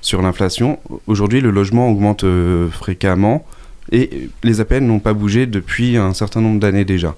sur 0.08 0.22
l'inflation. 0.22 0.80
Aujourd'hui, 1.06 1.42
le 1.42 1.52
logement 1.52 1.90
augmente 1.92 2.24
euh, 2.24 2.70
fréquemment 2.70 3.46
et 3.92 4.30
les 4.42 4.62
APL 4.62 4.80
n'ont 4.80 5.00
pas 5.00 5.14
bougé 5.14 5.46
depuis 5.48 5.98
un 5.98 6.14
certain 6.14 6.40
nombre 6.40 6.62
d'années 6.62 6.86
déjà. 6.86 7.16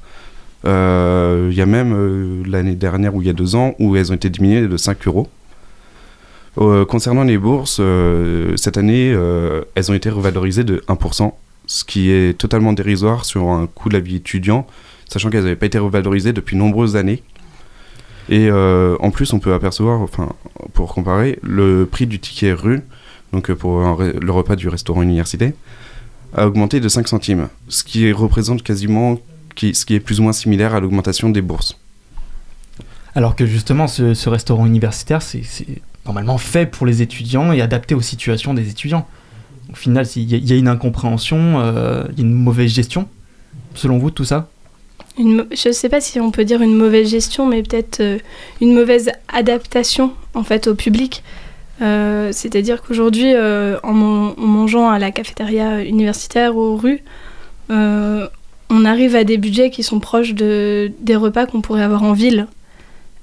Euh, 0.66 1.50
Il 1.52 1.58
y 1.58 1.62
a 1.62 1.68
même 1.68 1.94
euh, 1.94 2.42
l'année 2.48 2.74
dernière 2.74 3.14
ou 3.14 3.22
il 3.22 3.28
y 3.28 3.30
a 3.30 3.34
deux 3.34 3.56
ans 3.56 3.76
où 3.78 3.96
elles 3.96 4.12
ont 4.12 4.16
été 4.16 4.32
diminuées 4.32 4.68
de 4.68 4.78
5 4.78 5.08
euros. 5.08 5.30
Concernant 6.90 7.24
les 7.24 7.38
bourses, 7.38 7.80
cette 8.58 8.78
année, 8.78 9.16
elles 9.76 9.92
ont 9.92 9.94
été 9.94 10.10
revalorisées 10.10 10.66
de 10.66 10.84
1%, 10.90 11.32
ce 11.68 11.86
qui 11.86 12.12
est 12.12 12.38
totalement 12.38 12.74
dérisoire 12.74 13.24
sur 13.24 13.48
un 13.48 13.66
coût 13.66 13.88
de 13.88 13.94
la 13.94 14.02
vie 14.02 14.18
étudiant, 14.18 14.68
sachant 15.08 15.30
qu'elles 15.30 15.44
n'avaient 15.44 15.56
pas 15.56 15.68
été 15.68 15.78
revalorisées 15.78 16.34
depuis 16.34 16.58
nombreuses 16.58 16.98
années. 16.98 17.24
Et 18.28 18.52
en 18.52 19.10
plus, 19.12 19.32
on 19.32 19.40
peut 19.40 19.54
apercevoir, 19.54 20.02
enfin, 20.02 20.34
pour 20.80 20.94
comparer, 20.94 21.38
le 21.44 21.86
prix 21.86 22.08
du 22.08 22.22
ticket 22.22 22.54
rue, 22.54 22.80
donc 23.34 23.50
euh, 23.50 23.56
pour 23.56 23.80
le 24.02 24.32
repas 24.32 24.56
du 24.56 24.70
restaurant 24.70 25.02
université, 25.02 25.54
a 26.34 26.48
augmenté 26.48 26.80
de 26.80 26.88
5 26.88 27.06
centimes, 27.06 27.50
ce 27.68 27.84
qui 27.84 28.10
représente 28.14 28.64
quasiment, 28.64 29.20
ce 29.58 29.84
qui 29.84 29.94
est 29.94 30.00
plus 30.00 30.22
ou 30.22 30.24
moins 30.24 30.32
similaire 30.32 30.74
à 30.74 30.80
l'augmentation 30.80 31.30
des 31.30 31.42
bourses. 31.42 31.78
Alors 33.14 33.36
que 33.36 33.46
justement, 33.46 33.88
ce, 33.88 34.30
restaurant 34.30 34.66
universitaire, 34.66 35.22
c'est 35.22 35.44
normalement 36.06 36.38
fait 36.38 36.66
pour 36.66 36.88
les 36.88 37.02
étudiants 37.02 37.52
et 37.52 37.60
adapté 37.60 37.94
aux 37.94 38.02
situations 38.02 38.54
des 38.54 38.70
étudiants. 38.70 39.06
Au 39.74 39.76
final, 39.76 40.08
il 40.16 40.50
y 40.50 40.54
a 40.54 40.56
une 40.56 40.70
incompréhension, 40.70 41.60
euh, 41.60 42.06
il 42.14 42.20
y 42.20 42.22
a 42.22 42.26
une 42.26 42.34
mauvaise 42.34 42.72
gestion, 42.72 43.10
selon 43.76 43.98
vous, 43.98 44.12
tout 44.12 44.24
ça? 44.24 44.50
Je 45.18 45.68
ne 45.68 45.74
sais 45.74 45.90
pas 45.90 46.00
si 46.00 46.20
on 46.20 46.32
peut 46.32 46.46
dire 46.46 46.62
une 46.62 46.76
mauvaise 46.76 47.10
gestion, 47.10 47.46
mais 47.46 47.62
peut-être 47.62 48.00
euh, 48.00 48.20
une 48.62 48.74
mauvaise 48.74 49.12
adaptation 49.28 50.14
en 50.34 50.44
fait 50.44 50.68
au 50.68 50.76
public. 50.76 51.24
Euh, 51.82 52.32
C'est-à-dire 52.32 52.82
qu'aujourd'hui, 52.82 53.34
euh, 53.34 53.78
en, 53.84 53.94
man- 53.94 54.34
en 54.38 54.46
mangeant 54.46 54.90
à 54.90 54.98
la 55.00 55.12
cafétéria 55.12 55.84
universitaire 55.84 56.56
ou 56.56 56.62
aux 56.62 56.76
rues, 56.78 57.04
on 57.70 58.86
arrive 58.86 59.16
à 59.16 59.24
des 59.24 59.38
budgets 59.38 59.70
qui 59.72 59.84
sont 59.84 60.00
proches 60.00 60.34
de, 60.34 60.92
des 61.02 61.16
repas 61.16 61.46
qu'on 61.46 61.62
pourrait 61.62 61.84
avoir 61.84 62.04
en 62.04 62.14
ville. 62.14 62.48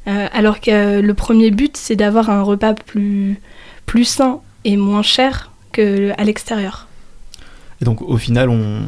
Alors 0.07 0.61
que 0.61 1.01
le 1.01 1.15
premier 1.15 1.51
but, 1.51 1.77
c'est 1.77 1.97
d'avoir 1.97 2.31
un 2.31 2.43
repas 2.43 2.75
plus, 2.75 3.41
plus 3.87 4.05
sain 4.05 4.41
et 4.65 4.77
moins 4.77 5.03
cher 5.03 5.51
qu'à 5.73 6.23
l'extérieur. 6.25 6.86
Et 7.81 7.85
donc, 7.85 8.01
au 8.03 8.17
final, 8.17 8.49
on, 8.49 8.83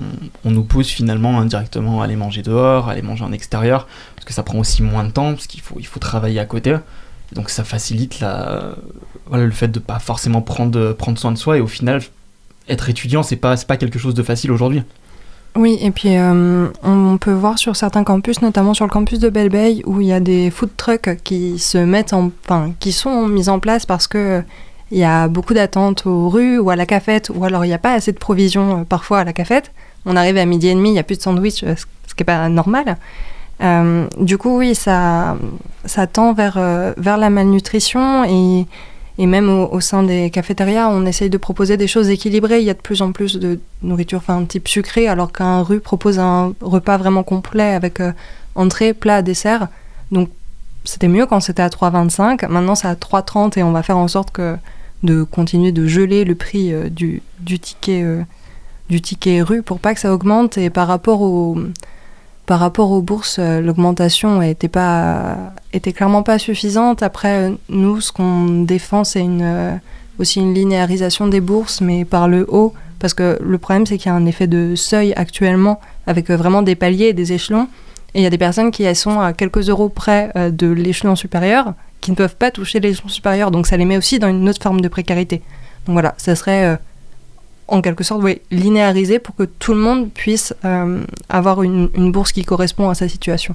nous 0.44 0.64
pousse 0.64 0.88
finalement 0.88 1.38
indirectement 1.40 2.00
à 2.00 2.04
aller 2.04 2.16
manger 2.16 2.42
dehors, 2.42 2.88
à 2.88 2.92
aller 2.92 3.02
manger 3.02 3.24
en 3.24 3.32
extérieur, 3.32 3.86
parce 4.14 4.24
que 4.24 4.32
ça 4.32 4.42
prend 4.42 4.58
aussi 4.58 4.82
moins 4.82 5.04
de 5.04 5.10
temps, 5.10 5.34
parce 5.34 5.46
qu'il 5.46 5.60
faut, 5.60 5.76
il 5.78 5.86
faut 5.86 6.00
travailler 6.00 6.40
à 6.40 6.46
côté. 6.46 6.76
Donc, 7.34 7.50
ça 7.50 7.64
facilite 7.64 8.20
la, 8.20 8.74
le 9.30 9.50
fait 9.50 9.68
de 9.68 9.78
pas 9.78 9.98
forcément 9.98 10.40
prendre, 10.40 10.92
prendre 10.92 11.18
soin 11.18 11.32
de 11.32 11.38
soi. 11.38 11.58
Et 11.58 11.60
au 11.60 11.66
final, 11.66 12.00
être 12.68 12.88
étudiant, 12.88 13.22
c'est 13.22 13.36
pas, 13.36 13.56
pas 13.56 13.76
quelque 13.76 13.98
chose 13.98 14.14
de 14.14 14.22
facile 14.22 14.52
aujourd'hui. 14.52 14.82
Oui, 15.56 15.78
et 15.80 15.90
puis 15.90 16.16
euh, 16.16 16.68
on 16.82 17.18
peut 17.18 17.32
voir 17.32 17.58
sur 17.58 17.74
certains 17.74 18.04
campus, 18.04 18.42
notamment 18.42 18.74
sur 18.74 18.84
le 18.84 18.90
campus 18.90 19.18
de 19.18 19.28
Belle 19.28 19.50
où 19.86 20.00
il 20.00 20.06
y 20.06 20.12
a 20.12 20.20
des 20.20 20.50
food 20.50 20.70
trucks 20.76 21.18
qui 21.24 21.58
se 21.58 21.78
mettent 21.78 22.12
en, 22.12 22.30
enfin, 22.44 22.72
qui 22.78 22.92
sont 22.92 23.26
mis 23.26 23.48
en 23.48 23.58
place 23.58 23.84
parce 23.84 24.06
que 24.06 24.42
il 24.90 24.98
y 24.98 25.04
a 25.04 25.28
beaucoup 25.28 25.54
d'attentes 25.54 26.06
aux 26.06 26.28
rues 26.28 26.58
ou 26.58 26.70
à 26.70 26.76
la 26.76 26.86
cafette, 26.86 27.30
ou 27.34 27.44
alors 27.44 27.64
il 27.64 27.68
n'y 27.68 27.74
a 27.74 27.78
pas 27.78 27.92
assez 27.92 28.12
de 28.12 28.18
provisions 28.18 28.80
euh, 28.80 28.84
parfois 28.84 29.20
à 29.20 29.24
la 29.24 29.32
cafette. 29.32 29.72
On 30.06 30.16
arrive 30.16 30.38
à 30.38 30.46
midi 30.46 30.68
et 30.68 30.74
demi, 30.74 30.90
il 30.90 30.92
n'y 30.92 30.98
a 30.98 31.02
plus 31.02 31.16
de 31.16 31.22
sandwich, 31.22 31.62
euh, 31.62 31.74
ce 31.76 32.14
qui 32.14 32.22
n'est 32.22 32.24
pas 32.24 32.48
normal. 32.48 32.96
Euh, 33.60 34.06
du 34.18 34.38
coup, 34.38 34.58
oui, 34.58 34.74
ça, 34.74 35.36
ça 35.84 36.06
tend 36.06 36.32
vers, 36.32 36.58
vers 36.96 37.18
la 37.18 37.28
malnutrition 37.28 38.24
et, 38.24 38.66
et 39.18 39.26
même 39.26 39.48
au, 39.48 39.80
sein 39.80 40.04
des 40.04 40.30
cafétérias, 40.30 40.88
on 40.88 41.04
essaye 41.04 41.28
de 41.28 41.38
proposer 41.38 41.76
des 41.76 41.88
choses 41.88 42.08
équilibrées. 42.08 42.60
Il 42.60 42.64
y 42.64 42.70
a 42.70 42.74
de 42.74 42.80
plus 42.80 43.02
en 43.02 43.12
plus 43.12 43.36
de 43.36 43.58
nourriture, 43.82 44.18
enfin, 44.18 44.44
type 44.44 44.68
sucré, 44.68 45.08
alors 45.08 45.32
qu'un 45.32 45.62
rue 45.62 45.80
propose 45.80 46.20
un 46.20 46.54
repas 46.60 46.96
vraiment 46.98 47.24
complet 47.24 47.74
avec 47.74 48.00
entrée, 48.54 48.94
plat, 48.94 49.22
dessert. 49.22 49.66
Donc, 50.12 50.30
c'était 50.84 51.08
mieux 51.08 51.26
quand 51.26 51.40
c'était 51.40 51.62
à 51.62 51.68
3,25. 51.68 52.46
Maintenant, 52.48 52.76
c'est 52.76 52.88
à 52.88 52.94
3,30 52.94 53.58
et 53.58 53.64
on 53.64 53.72
va 53.72 53.82
faire 53.82 53.98
en 53.98 54.08
sorte 54.08 54.30
que 54.30 54.56
de 55.02 55.22
continuer 55.22 55.72
de 55.72 55.86
geler 55.86 56.24
le 56.24 56.34
prix 56.34 56.72
euh, 56.72 56.88
du, 56.88 57.22
du 57.40 57.58
ticket 57.58 58.02
euh, 58.02 58.22
du 58.90 59.00
ticket 59.00 59.42
rue 59.42 59.62
pour 59.62 59.78
pas 59.80 59.94
que 59.94 60.00
ça 60.00 60.12
augmente. 60.12 60.58
Et 60.58 60.70
par 60.70 60.88
rapport 60.88 61.20
au 61.20 61.58
par 62.46 62.60
rapport 62.60 62.90
aux 62.90 63.02
bourses 63.02 63.36
euh, 63.38 63.60
l'augmentation 63.60 64.42
était 64.42 64.68
pas 64.68 65.36
était 65.72 65.92
clairement 65.92 66.22
pas 66.22 66.38
suffisante. 66.38 67.02
Après 67.02 67.52
nous 67.68 68.00
ce 68.00 68.12
qu'on 68.12 68.62
défend 68.62 69.04
c'est 69.04 69.20
une 69.20 69.80
aussi 70.18 70.40
une 70.40 70.54
linéarisation 70.54 71.28
des 71.28 71.40
bourses 71.40 71.80
mais 71.80 72.04
par 72.04 72.28
le 72.28 72.46
haut. 72.48 72.74
Parce 72.98 73.14
que 73.14 73.38
le 73.40 73.58
problème 73.58 73.86
c'est 73.86 73.98
qu'il 73.98 74.10
y 74.10 74.12
a 74.12 74.16
un 74.16 74.26
effet 74.26 74.48
de 74.48 74.74
seuil 74.74 75.12
actuellement 75.14 75.80
avec 76.06 76.30
vraiment 76.30 76.62
des 76.62 76.74
paliers 76.74 77.08
et 77.08 77.12
des 77.12 77.32
échelons. 77.32 77.68
Et 78.14 78.20
il 78.20 78.22
y 78.22 78.26
a 78.26 78.30
des 78.30 78.38
personnes 78.38 78.72
qui 78.72 78.82
elles 78.82 78.96
sont 78.96 79.20
à 79.20 79.32
quelques 79.34 79.68
euros 79.68 79.90
près 79.90 80.32
de 80.34 80.66
l'échelon 80.66 81.14
supérieur 81.14 81.74
qui 82.08 82.12
ne 82.12 82.16
peuvent 82.16 82.36
pas 82.36 82.50
toucher 82.50 82.80
l'échelon 82.80 83.08
supérieur 83.08 83.50
donc 83.50 83.66
ça 83.66 83.76
les 83.76 83.84
met 83.84 83.98
aussi 83.98 84.18
dans 84.18 84.28
une 84.28 84.48
autre 84.48 84.62
forme 84.62 84.80
de 84.80 84.88
précarité 84.88 85.42
donc 85.86 85.92
voilà 85.92 86.14
ça 86.16 86.34
serait 86.34 86.64
euh, 86.64 86.76
en 87.68 87.82
quelque 87.82 88.02
sorte 88.02 88.22
oui, 88.22 88.40
linéarisé 88.50 89.18
pour 89.18 89.36
que 89.36 89.42
tout 89.42 89.74
le 89.74 89.80
monde 89.80 90.10
puisse 90.10 90.54
euh, 90.64 91.02
avoir 91.28 91.62
une, 91.62 91.90
une 91.94 92.10
bourse 92.10 92.32
qui 92.32 92.42
correspond 92.42 92.88
à 92.88 92.94
sa 92.94 93.08
situation. 93.08 93.54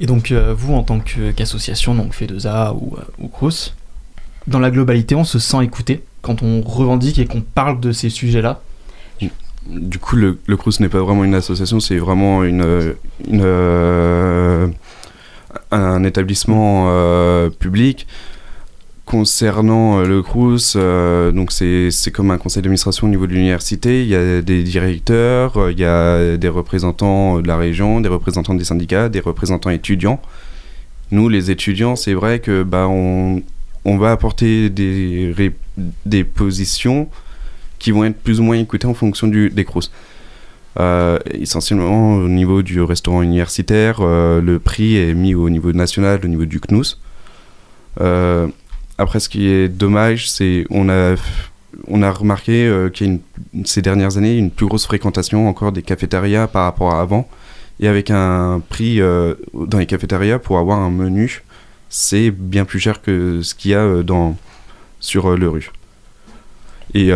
Et 0.00 0.06
donc, 0.06 0.32
euh, 0.32 0.52
vous, 0.56 0.74
en 0.74 0.82
tant 0.82 0.98
qu'association, 0.98 1.94
donc 1.94 2.14
FEDESA 2.14 2.74
ou, 2.74 2.96
euh, 2.96 3.02
ou 3.20 3.28
CRUS, 3.28 3.74
dans 4.48 4.58
la 4.58 4.72
globalité, 4.72 5.14
on 5.14 5.22
se 5.22 5.38
sent 5.38 5.62
écouté 5.62 6.02
quand 6.20 6.42
on 6.42 6.62
revendique 6.62 7.20
et 7.20 7.26
qu'on 7.26 7.42
parle 7.42 7.78
de 7.78 7.92
ces 7.92 8.10
sujets-là? 8.10 8.60
Du 9.68 10.00
coup, 10.00 10.16
le, 10.16 10.40
le 10.46 10.56
Crous 10.56 10.80
n'est 10.80 10.88
pas 10.88 10.98
vraiment 10.98 11.22
une 11.22 11.36
association, 11.36 11.78
c'est 11.78 11.96
vraiment 11.96 12.42
une, 12.42 12.94
une, 13.28 13.42
euh, 13.44 14.66
un 15.72 16.04
établissement 16.04 16.86
euh, 16.88 17.50
public. 17.50 18.06
Concernant 19.04 19.98
euh, 19.98 20.06
le 20.06 20.22
CRUS, 20.22 20.74
euh, 20.76 21.32
donc 21.32 21.50
c'est 21.50 21.90
comme 22.12 22.30
un 22.30 22.38
conseil 22.38 22.62
d'administration 22.62 23.08
au 23.08 23.10
niveau 23.10 23.26
de 23.26 23.32
l'université. 23.32 24.02
Il 24.02 24.08
y 24.08 24.14
a 24.14 24.40
des 24.40 24.62
directeurs, 24.62 25.70
il 25.70 25.78
y 25.78 25.84
a 25.84 26.36
des 26.36 26.48
représentants 26.48 27.40
de 27.40 27.48
la 27.48 27.56
région, 27.56 28.00
des 28.00 28.08
représentants 28.08 28.54
des 28.54 28.64
syndicats, 28.64 29.08
des 29.08 29.20
représentants 29.20 29.70
étudiants. 29.70 30.20
Nous, 31.10 31.28
les 31.28 31.50
étudiants, 31.50 31.96
c'est 31.96 32.14
vrai 32.14 32.38
que 32.38 32.62
bah, 32.62 32.86
on, 32.88 33.42
on 33.84 33.98
va 33.98 34.12
apporter 34.12 34.70
des, 34.70 35.34
des 36.06 36.24
positions 36.24 37.08
qui 37.78 37.90
vont 37.90 38.04
être 38.04 38.16
plus 38.16 38.38
ou 38.38 38.44
moins 38.44 38.56
écoutées 38.56 38.86
en 38.86 38.94
fonction 38.94 39.26
du, 39.26 39.50
des 39.50 39.64
CRUS. 39.64 39.90
Euh, 40.80 41.18
essentiellement 41.30 42.14
au 42.14 42.28
niveau 42.28 42.62
du 42.62 42.80
restaurant 42.80 43.20
universitaire, 43.22 43.98
euh, 44.00 44.40
le 44.40 44.58
prix 44.58 44.96
est 44.96 45.12
mis 45.12 45.34
au 45.34 45.50
niveau 45.50 45.72
national, 45.72 46.20
au 46.24 46.28
niveau 46.28 46.46
du 46.46 46.60
CNUS. 46.60 46.98
Euh, 48.00 48.48
après, 48.96 49.20
ce 49.20 49.28
qui 49.28 49.48
est 49.48 49.68
dommage, 49.68 50.30
c'est 50.30 50.66
on 50.70 50.88
a 50.88 51.16
on 51.88 52.02
a 52.02 52.10
remarqué 52.10 52.70
qu'il 52.92 53.12
y 53.12 53.16
a 53.16 53.18
ces 53.64 53.80
dernières 53.80 54.18
années 54.18 54.36
une 54.36 54.50
plus 54.50 54.66
grosse 54.66 54.86
fréquentation 54.86 55.48
encore 55.48 55.72
des 55.72 55.82
cafétérias 55.82 56.46
par 56.46 56.64
rapport 56.64 56.94
à 56.94 57.00
avant. 57.00 57.28
Et 57.80 57.88
avec 57.88 58.10
un 58.10 58.62
prix 58.68 59.00
dans 59.00 59.78
les 59.78 59.86
cafétérias 59.86 60.38
pour 60.38 60.58
avoir 60.58 60.78
un 60.78 60.90
menu, 60.90 61.42
c'est 61.88 62.30
bien 62.30 62.66
plus 62.66 62.78
cher 62.78 63.00
que 63.00 63.40
ce 63.42 63.54
qu'il 63.54 63.70
y 63.70 63.74
a 63.74 64.02
dans, 64.02 64.36
sur 65.00 65.34
le 65.34 65.48
rue. 65.48 65.70
Et 66.92 67.10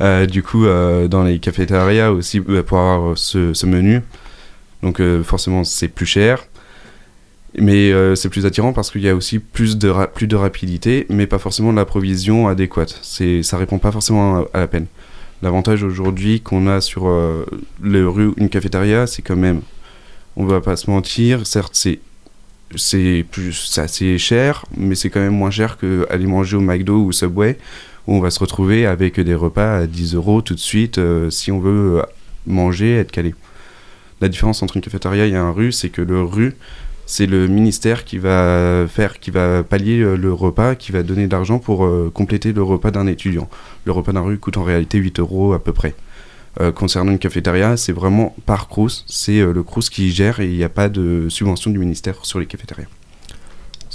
du 0.00 0.42
coup, 0.42 0.66
euh, 0.66 1.08
dans 1.08 1.24
les 1.24 1.38
cafétérias 1.38 2.10
aussi, 2.10 2.42
euh, 2.48 2.62
pour 2.62 2.78
avoir 2.78 3.12
euh, 3.12 3.14
ce, 3.54 3.66
menu, 3.66 4.02
donc 4.82 5.00
euh, 5.00 5.22
forcément 5.22 5.64
c'est 5.64 5.88
plus 5.88 6.06
cher. 6.06 6.44
Mais 7.56 7.92
euh, 7.92 8.16
c'est 8.16 8.28
plus 8.28 8.46
attirant 8.46 8.72
parce 8.72 8.90
qu'il 8.90 9.02
y 9.02 9.08
a 9.08 9.14
aussi 9.14 9.38
plus 9.38 9.78
de, 9.78 9.92
plus 10.12 10.26
de 10.26 10.34
rapidité, 10.34 11.06
mais 11.08 11.26
pas 11.26 11.38
forcément 11.38 11.70
de 11.70 11.76
la 11.76 11.84
provision 11.84 12.48
adéquate. 12.48 12.98
Ça 13.02 13.58
répond 13.58 13.78
pas 13.78 13.92
forcément 13.92 14.44
à, 14.52 14.58
la 14.58 14.66
peine. 14.66 14.86
L'avantage 15.40 15.84
aujourd'hui 15.84 16.40
qu'on 16.40 16.66
a 16.66 16.80
sur 16.80 17.06
euh, 17.06 17.44
le 17.80 18.08
rue, 18.08 18.32
une 18.38 18.48
cafétéria, 18.48 19.06
c'est 19.06 19.22
quand 19.22 19.36
même, 19.36 19.60
on 20.36 20.46
va 20.46 20.60
pas 20.60 20.76
se 20.76 20.90
mentir, 20.90 21.46
certes 21.46 21.74
c'est 21.74 22.00
c'est 22.76 23.24
plus 23.30 23.78
assez 23.78 24.18
cher, 24.18 24.64
mais 24.76 24.96
c'est 24.96 25.08
quand 25.08 25.20
même 25.20 25.36
moins 25.36 25.50
cher 25.50 25.76
que 25.76 26.08
aller 26.10 26.26
manger 26.26 26.56
au 26.56 26.60
McDo 26.60 27.04
ou 27.04 27.12
Subway, 27.12 27.56
où 28.06 28.14
on 28.14 28.20
va 28.20 28.30
se 28.30 28.40
retrouver 28.40 28.86
avec 28.86 29.20
des 29.20 29.34
repas 29.34 29.78
à 29.78 29.86
10 29.86 30.14
euros 30.14 30.42
tout 30.42 30.54
de 30.54 30.60
suite 30.60 30.98
euh, 30.98 31.30
si 31.30 31.50
on 31.50 31.58
veut 31.58 32.00
euh, 32.00 32.02
manger, 32.46 32.96
être 32.96 33.12
calé. 33.12 33.34
La 34.20 34.28
différence 34.28 34.62
entre 34.62 34.76
une 34.76 34.82
cafétéria 34.82 35.26
et 35.26 35.34
un 35.34 35.50
rue, 35.50 35.72
c'est 35.72 35.88
que 35.88 36.02
le 36.02 36.22
rue, 36.22 36.54
c'est 37.06 37.26
le 37.26 37.46
ministère 37.48 38.04
qui 38.04 38.18
va 38.18 38.86
faire, 38.88 39.20
qui 39.20 39.30
va 39.30 39.62
pallier 39.62 40.00
euh, 40.00 40.16
le 40.16 40.32
repas, 40.32 40.74
qui 40.74 40.92
va 40.92 41.02
donner 41.02 41.26
de 41.26 41.32
l'argent 41.32 41.58
pour 41.58 41.88
compléter 42.12 42.52
le 42.52 42.62
repas 42.62 42.90
d'un 42.90 43.06
étudiant. 43.06 43.48
Le 43.84 43.92
repas 43.92 44.12
d'un 44.12 44.22
rue 44.22 44.38
coûte 44.38 44.56
en 44.56 44.64
réalité 44.64 44.98
8 44.98 45.20
euros 45.20 45.52
à 45.52 45.62
peu 45.62 45.72
près. 45.72 45.94
Concernant 46.76 47.10
une 47.10 47.18
cafétéria, 47.18 47.76
c'est 47.76 47.90
vraiment 47.90 48.36
par 48.46 48.68
Crous, 48.68 49.04
c'est 49.08 49.40
le 49.40 49.62
Crous 49.64 49.90
qui 49.90 50.12
gère 50.12 50.38
et 50.38 50.48
il 50.48 50.56
n'y 50.56 50.62
a 50.62 50.68
pas 50.68 50.88
de 50.88 51.26
subvention 51.28 51.72
du 51.72 51.80
ministère 51.80 52.24
sur 52.24 52.38
les 52.38 52.46
cafétérias. 52.46 52.86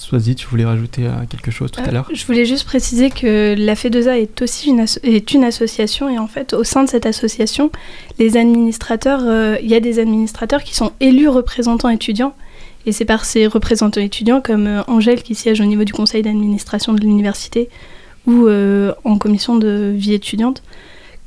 Sois-y, 0.09 0.33
tu 0.33 0.47
voulais 0.47 0.65
rajouter 0.65 1.05
euh, 1.05 1.11
quelque 1.29 1.51
chose 1.51 1.69
tout 1.71 1.81
à 1.81 1.87
Euh, 1.87 1.91
l'heure? 1.91 2.09
Je 2.11 2.25
voulais 2.25 2.45
juste 2.45 2.63
préciser 2.65 3.11
que 3.11 3.53
la 3.55 3.75
FEDESA 3.75 4.17
est 4.17 4.41
aussi 4.41 4.69
une, 4.69 4.79
asso- 4.81 4.99
est 5.03 5.33
une 5.33 5.43
association 5.43 6.09
et 6.09 6.17
en 6.17 6.25
fait 6.27 6.53
au 6.53 6.63
sein 6.63 6.83
de 6.83 6.89
cette 6.89 7.05
association, 7.05 7.69
les 8.17 8.35
administrateurs, 8.35 9.21
euh, 9.23 9.57
il 9.61 9.69
y 9.69 9.75
a 9.75 9.79
des 9.79 9.99
administrateurs 9.99 10.63
qui 10.63 10.73
sont 10.75 10.93
élus 10.99 11.27
représentants 11.29 11.89
étudiants 11.89 12.33
et 12.87 12.91
c'est 12.91 13.05
par 13.05 13.23
ces 13.23 13.45
représentants 13.45 14.01
étudiants 14.01 14.41
comme 14.41 14.65
euh, 14.65 14.81
Angèle 14.87 15.21
qui 15.21 15.35
siège 15.35 15.61
au 15.61 15.65
niveau 15.65 15.83
du 15.83 15.93
conseil 15.93 16.23
d'administration 16.23 16.93
de 16.93 17.01
l'université 17.01 17.69
ou 18.27 18.47
en 19.05 19.17
commission 19.17 19.55
de 19.57 19.91
vie 19.95 20.13
étudiante 20.13 20.61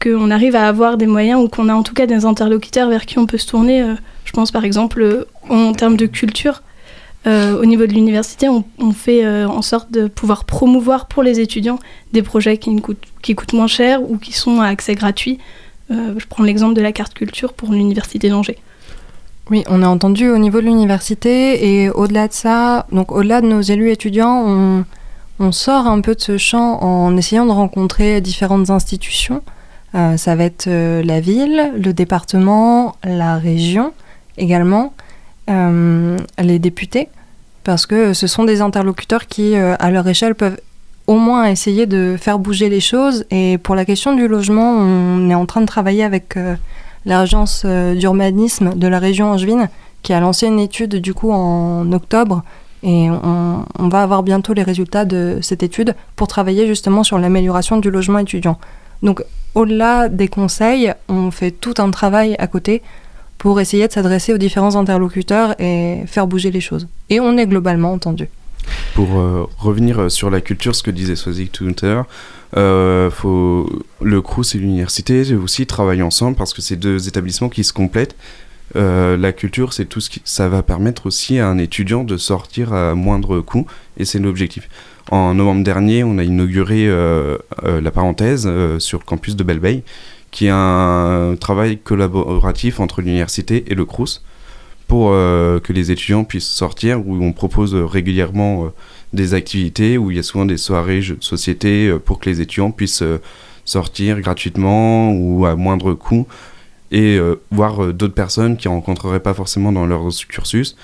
qu'on 0.01 0.31
arrive 0.31 0.55
à 0.55 0.69
avoir 0.69 0.97
des 0.97 1.07
moyens 1.07 1.43
ou 1.43 1.49
qu'on 1.49 1.69
a 1.69 1.75
en 1.75 1.83
tout 1.83 1.95
cas 1.95 2.07
des 2.07 2.25
interlocuteurs 2.27 2.89
vers 2.89 3.07
qui 3.07 3.19
on 3.19 3.27
peut 3.27 3.39
se 3.39 3.47
tourner. 3.49 3.85
je 4.25 4.33
pense 4.33 4.53
par 4.53 4.65
exemple 4.65 5.27
en 5.49 5.73
termes 5.73 5.97
de 5.97 6.07
culture. 6.07 6.63
Euh, 7.27 7.61
au 7.61 7.65
niveau 7.65 7.87
de 7.87 7.93
l'université, 7.93 8.49
on, 8.49 8.93
fait 8.93 9.25
euh, 9.25 9.47
en 9.47 9.63
sorte 9.63 9.93
de 9.93 10.09
pouvoir 10.09 10.45
promouvoir 10.45 11.07
pour 11.07 11.23
les 11.23 11.39
étudiants 11.39 11.79
des 12.13 12.23
projets 12.23 12.59
qui, 12.59 12.75
coûtent, 12.81 13.53
moins 13.53 13.69
cher 13.69 14.03
ou 14.03 14.19
qui 14.19 14.33
sont 14.33 14.61
à 14.61 14.67
accès 14.67 14.95
gratuit. 14.95 15.39
Euh, 15.91 16.15
je 16.17 16.27
prends 16.27 16.43
l'exemple 16.43 16.75
de 16.75 16.81
la 16.81 16.91
carte 16.91 17.15
culture 17.15 17.53
pour 17.53 17.73
l'université 17.73 18.29
d'Angers. 18.29 18.59
Oui, 19.51 19.63
on 19.69 19.83
a 19.83 19.87
entendu 19.87 20.31
au 20.31 20.39
niveau 20.39 20.61
de 20.61 20.67
l'université 20.67 21.83
et 21.83 21.91
au-delà 21.91 22.27
de 22.27 22.33
ça, 22.33 22.87
donc 22.91 23.13
au-delà 23.13 23.41
de 23.41 23.47
nos 23.47 23.61
élus 23.61 23.91
étudiants, 23.91 24.85
on, 25.39 25.51
sort 25.51 25.89
un 25.89 26.01
peu 26.01 26.15
de 26.15 26.21
ce 26.21 26.39
champ 26.39 26.81
en 26.85 27.17
essayant 27.17 27.47
de 27.47 27.51
rencontrer 27.51 28.21
différentes 28.21 28.71
institutions. 28.71 29.43
Ça 29.93 30.37
va 30.37 30.45
être 30.45 30.71
la 30.71 31.19
ville, 31.19 31.73
le 31.77 31.93
département, 31.93 32.95
la 33.03 33.39
région 33.39 33.93
également, 34.39 34.95
les 35.49 36.59
députés, 36.59 37.09
parce 37.65 37.87
que 37.87 38.13
ce 38.13 38.27
sont 38.27 38.45
des 38.45 38.61
interlocuteurs 38.61 39.27
qui, 39.27 39.57
euh, 39.57 39.75
à 39.79 39.91
leur 39.91 40.07
échelle, 40.09 40.35
peuvent 40.35 40.59
au 41.07 41.17
moins 41.17 41.47
essayer 41.47 41.87
de 41.87 42.17
faire 42.19 42.39
bouger 42.39 42.69
les 42.69 42.81
choses. 42.81 43.25
Et 43.31 43.59
pour 43.59 43.75
la 43.75 43.85
question 43.85 44.15
du 44.15 44.29
logement, 44.29 44.73
on 44.73 45.31
est 45.31 45.35
en 45.35 45.47
train 45.47 45.61
de 45.61 45.67
travailler 45.67 46.05
avec 46.05 46.37
euh, 46.37 46.55
l'agence 47.05 47.63
euh, 47.65 47.95
d'urbanisme 47.95 48.75
de 48.75 48.89
la 48.89 48.99
région 48.99 49.31
angevine 49.31 49.69
qui 50.03 50.13
a 50.13 50.21
lancé 50.21 50.47
une 50.47 50.59
étude 50.59 50.97
du 50.97 51.15
coup 51.15 51.31
en 51.31 51.93
octobre 51.93 52.43
et 52.83 53.09
on 53.09 53.89
va 53.89 54.03
avoir 54.03 54.25
bientôt 54.25 54.53
les 54.53 54.65
résultats 54.65 55.05
de 55.05 55.39
cette 55.41 55.63
étude 55.63 55.95
pour 56.17 56.27
travailler 56.27 56.67
justement 56.67 57.05
sur 57.05 57.21
l'amélioration 57.21 57.77
du 57.77 57.89
logement 57.89 58.19
étudiant. 58.19 58.59
Donc 59.05 59.23
au-delà 59.55 60.09
des 60.09 60.27
conseils, 60.27 60.93
on 61.09 61.31
fait 61.31 61.53
tout 61.53 61.75
un 61.79 61.93
travail 61.93 62.35
à 62.41 62.49
côté 62.49 62.83
pour 63.43 63.59
essayer 63.59 63.89
de 63.89 63.93
s'adresser 63.93 64.33
aux 64.33 64.39
différents 64.39 64.77
interlocuteurs 64.77 65.61
et 65.61 66.05
faire 66.07 66.29
bouger 66.29 66.53
les 66.53 66.61
choses. 66.61 66.87
Et 67.11 67.19
on 67.19 67.37
est 67.37 67.49
globalement 67.49 67.93
entendu. 67.93 68.29
Pour 68.95 69.19
euh, 69.19 69.49
revenir 69.59 70.13
sur 70.13 70.31
la 70.31 70.41
culture, 70.41 70.77
ce 70.77 70.85
que 70.85 70.93
disait 70.93 71.17
Swazik 71.17 71.51
tout 71.51 71.75
à 71.83 71.87
l'heure, 71.87 72.07
euh, 72.57 73.11
faut... 73.11 73.69
le 74.01 74.23
CRUS 74.23 74.55
et 74.55 74.59
l'université 74.59 75.35
aussi 75.35 75.67
travaillent 75.67 76.03
ensemble 76.03 76.37
parce 76.37 76.55
que 76.55 76.63
c'est 76.63 76.77
deux 76.77 77.09
établissements 77.09 77.49
qui 77.49 77.65
se 77.65 77.73
complètent. 77.73 78.15
Euh, 78.77 79.17
la 79.17 79.33
culture, 79.33 79.73
c'est 79.73 79.87
tout 79.87 80.01
ce 80.01 80.09
qui 80.09 80.23
ça 80.25 80.49
va 80.49 80.63
permettre 80.63 81.07
aussi 81.07 81.41
à 81.41 81.49
un 81.49 81.59
étudiant 81.59 82.05
de 82.05 82.17
sortir 82.17 82.73
à 82.73 82.95
moindre 82.95 83.41
coût 83.41 83.67
et 83.97 84.05
c'est 84.05 84.21
l'objectif. 84.21 84.69
En 85.11 85.35
novembre 85.35 85.65
dernier, 85.65 86.05
on 86.05 86.19
a 86.19 86.23
inauguré 86.23 86.87
euh, 86.87 87.37
euh, 87.65 87.81
la 87.81 87.91
parenthèse 87.91 88.45
euh, 88.47 88.79
sur 88.79 89.01
le 89.01 89.05
campus 89.05 89.37
de 89.37 89.43
Belleveille, 89.43 89.83
qui 90.33 90.47
est 90.47 90.53
un 90.53 91.37
travail 91.39 91.79
collaboratif 91.79 92.81
entre 92.81 93.03
l'université 93.03 93.65
et 93.69 93.77
le 93.77 93.85
CRUS 93.85 94.23
pour 94.89 95.11
euh, 95.13 95.61
que 95.61 95.73
les 95.73 95.91
étudiants 95.91 96.25
puissent 96.25 96.51
sortir, 96.51 97.07
où 97.07 97.23
on 97.23 97.33
propose 97.33 97.75
régulièrement 97.75 98.65
euh, 98.65 98.69
des 99.13 99.35
activités, 99.35 99.97
où 99.97 100.11
il 100.11 100.17
y 100.17 100.21
a 100.21 100.23
souvent 100.23 100.45
des 100.45 100.57
soirées 100.59 101.01
jeux 101.01 101.17
de 101.17 101.25
société 101.25 101.87
euh, 101.87 101.99
pour 101.99 102.19
que 102.19 102.29
les 102.29 102.41
étudiants 102.41 102.71
puissent 102.71 103.05
sortir 103.65 104.21
gratuitement 104.21 105.13
ou 105.13 105.47
à 105.47 105.55
moindre 105.55 105.95
coût 105.95 106.27
et 106.91 107.19
voir 107.51 107.95
d'autres 107.95 108.13
personnes 108.13 108.59
qu'ils 108.59 108.69
rencontreraient 108.69 109.21
pas 109.21 109.33
forcément 109.33 109.73
dans 109.73 109.87
leur 109.87 110.07
cursus. 110.29 110.77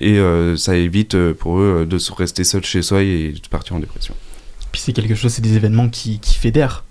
Et 0.00 0.18
ça 0.56 0.74
évite 0.74 1.16
pour 1.34 1.60
eux 1.60 1.86
de 1.88 1.98
se 1.98 2.12
rester 2.12 2.42
seuls 2.42 2.64
chez 2.64 2.82
soi 2.82 3.02
et 3.02 3.32
de 3.32 3.48
partir 3.48 3.76
en 3.76 3.78
dépression. 3.78 4.14
Puis 4.72 4.80
c'est 4.80 4.92
quelque 4.92 5.14
chose, 5.14 5.32
c'est 5.32 5.42
des 5.42 5.54
événements 5.54 5.88
qui, 5.88 6.18
qui 6.18 6.34
fédèrent, 6.34 6.82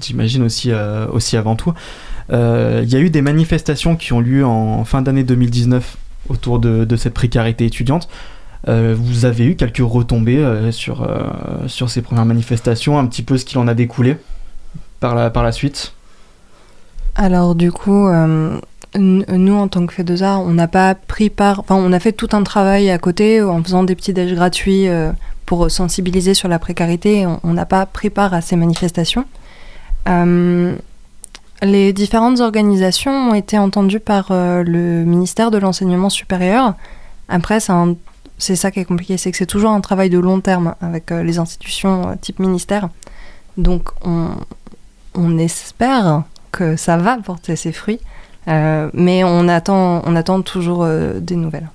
j'imagine 0.00 0.42
aussi, 0.42 0.70
euh, 0.70 1.06
aussi 1.10 1.36
avant 1.36 1.56
tout. 1.56 1.72
Euh, 2.30 2.82
Il 2.84 2.90
y 2.90 2.96
a 2.96 3.00
eu 3.00 3.10
des 3.10 3.22
manifestations 3.22 3.96
qui 3.96 4.12
ont 4.12 4.20
lieu 4.20 4.44
en 4.44 4.84
fin 4.84 5.02
d'année 5.02 5.24
2019 5.24 5.96
autour 6.28 6.58
de, 6.58 6.96
cette 6.96 7.14
précarité 7.14 7.64
étudiante. 7.64 8.08
Euh, 8.68 8.94
vous 8.98 9.24
avez 9.24 9.46
eu 9.46 9.56
quelques 9.56 9.78
retombées 9.78 10.44
sur, 10.72 11.08
sur 11.66 11.90
ces 11.90 12.02
premières 12.02 12.26
manifestations, 12.26 12.98
un 12.98 13.06
petit 13.06 13.22
peu 13.22 13.38
ce 13.38 13.44
qu'il 13.44 13.58
en 13.58 13.68
a 13.68 13.74
découlé 13.74 14.16
par 15.00 15.14
la, 15.14 15.30
par 15.30 15.42
la 15.42 15.52
suite? 15.52 15.94
Alors 17.14 17.54
du 17.54 17.72
coup, 17.72 18.08
nous 18.94 19.54
en 19.54 19.68
tant 19.68 19.86
que 19.86 19.94
FEDESA, 19.94 20.38
on 20.38 20.52
n'a 20.52 20.68
pas 20.68 20.94
pris 20.94 21.30
part, 21.30 21.60
enfin 21.60 21.76
on 21.76 21.92
a 21.92 21.98
fait 21.98 22.12
tout 22.12 22.28
un 22.32 22.42
travail 22.42 22.90
à 22.90 22.98
côté 22.98 23.40
en 23.42 23.62
faisant 23.62 23.84
des 23.84 23.94
petits 23.94 24.12
déj 24.12 24.34
gratuits 24.34 24.88
pour 25.48 25.70
sensibiliser 25.70 26.34
sur 26.34 26.46
la 26.46 26.58
précarité. 26.58 27.26
On 27.42 27.54
n'a 27.54 27.64
pas 27.64 27.86
pris 27.86 28.10
part 28.10 28.34
à 28.34 28.42
ces 28.42 28.54
manifestations. 28.54 29.24
Euh, 30.08 30.74
les 31.62 31.92
différentes 31.92 32.40
organisations 32.40 33.30
ont 33.30 33.34
été 33.34 33.58
entendues 33.58 34.00
par 34.00 34.28
euh, 34.30 34.62
le 34.62 35.04
ministère 35.04 35.50
de 35.50 35.58
l'enseignement 35.58 36.10
supérieur. 36.10 36.74
Après, 37.28 37.58
c'est 38.38 38.56
ça 38.56 38.70
qui 38.70 38.80
est 38.80 38.84
compliqué, 38.84 39.16
c'est 39.16 39.30
que 39.30 39.36
c'est 39.36 39.46
toujours 39.46 39.70
un 39.70 39.80
travail 39.80 40.08
de 40.10 40.18
long 40.18 40.40
terme 40.40 40.74
avec 40.80 41.10
euh, 41.10 41.22
les 41.22 41.38
institutions 41.38 42.16
type 42.20 42.38
ministère. 42.38 42.88
Donc 43.56 43.90
on, 44.02 45.38
espère 45.38 46.22
que 46.52 46.76
ça 46.76 46.96
va 46.96 47.18
porter 47.18 47.56
ses 47.56 47.72
fruits. 47.72 47.98
Mais 48.46 49.24
on 49.24 49.48
attend, 49.48 50.42
toujours 50.42 50.86
des 50.86 51.36
nouvelles. 51.36 51.68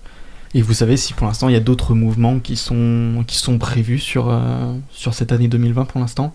Et 0.56 0.62
vous 0.62 0.74
savez 0.74 0.98
si 0.98 1.14
pour 1.14 1.28
l'instant 1.28 1.50
il 1.50 1.54
y 1.54 1.58
a 1.58 1.60
d'autres 1.60 1.94
mouvements 1.94 2.40
qui 2.40 2.56
sont, 2.56 3.24
prévus 3.60 4.00
sur 4.00 4.34
cette 5.12 5.32
année 5.34 5.50
2020 5.50 5.86
pour 5.86 6.00
l'instant? 6.00 6.34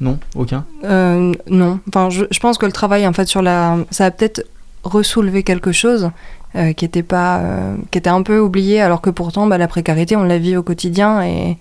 Non 0.00 0.18
Aucun 0.34 0.64
Euh, 0.84 1.32
non, 1.48 1.80
enfin, 1.88 2.08
je, 2.10 2.40
pense 2.40 2.58
que 2.58 2.66
le 2.66 2.72
travail 2.72 3.06
en 3.06 3.12
fait 3.12 3.26
sur 3.26 3.42
la, 3.42 3.78
ça 3.90 4.06
a 4.06 4.10
peut-être 4.10 4.46
ressoulevé 4.82 5.42
quelque 5.42 5.72
chose 5.72 6.10
euh, 6.56 6.72
qui 6.72 6.84
était 6.84 7.02
pas, 7.02 7.38
euh, 7.38 7.76
qui 7.90 7.98
était 7.98 8.10
un 8.10 8.22
peu 8.22 8.38
oublié, 8.38 8.80
alors 8.80 9.00
que 9.00 9.10
pourtant 9.10 9.46
bah, 9.46 9.58
la 9.58 9.68
précarité 9.68 10.16
on 10.16 10.24
la 10.24 10.38
vit 10.38 10.56
au 10.56 10.62
quotidien 10.62 11.22
et, 11.22 11.58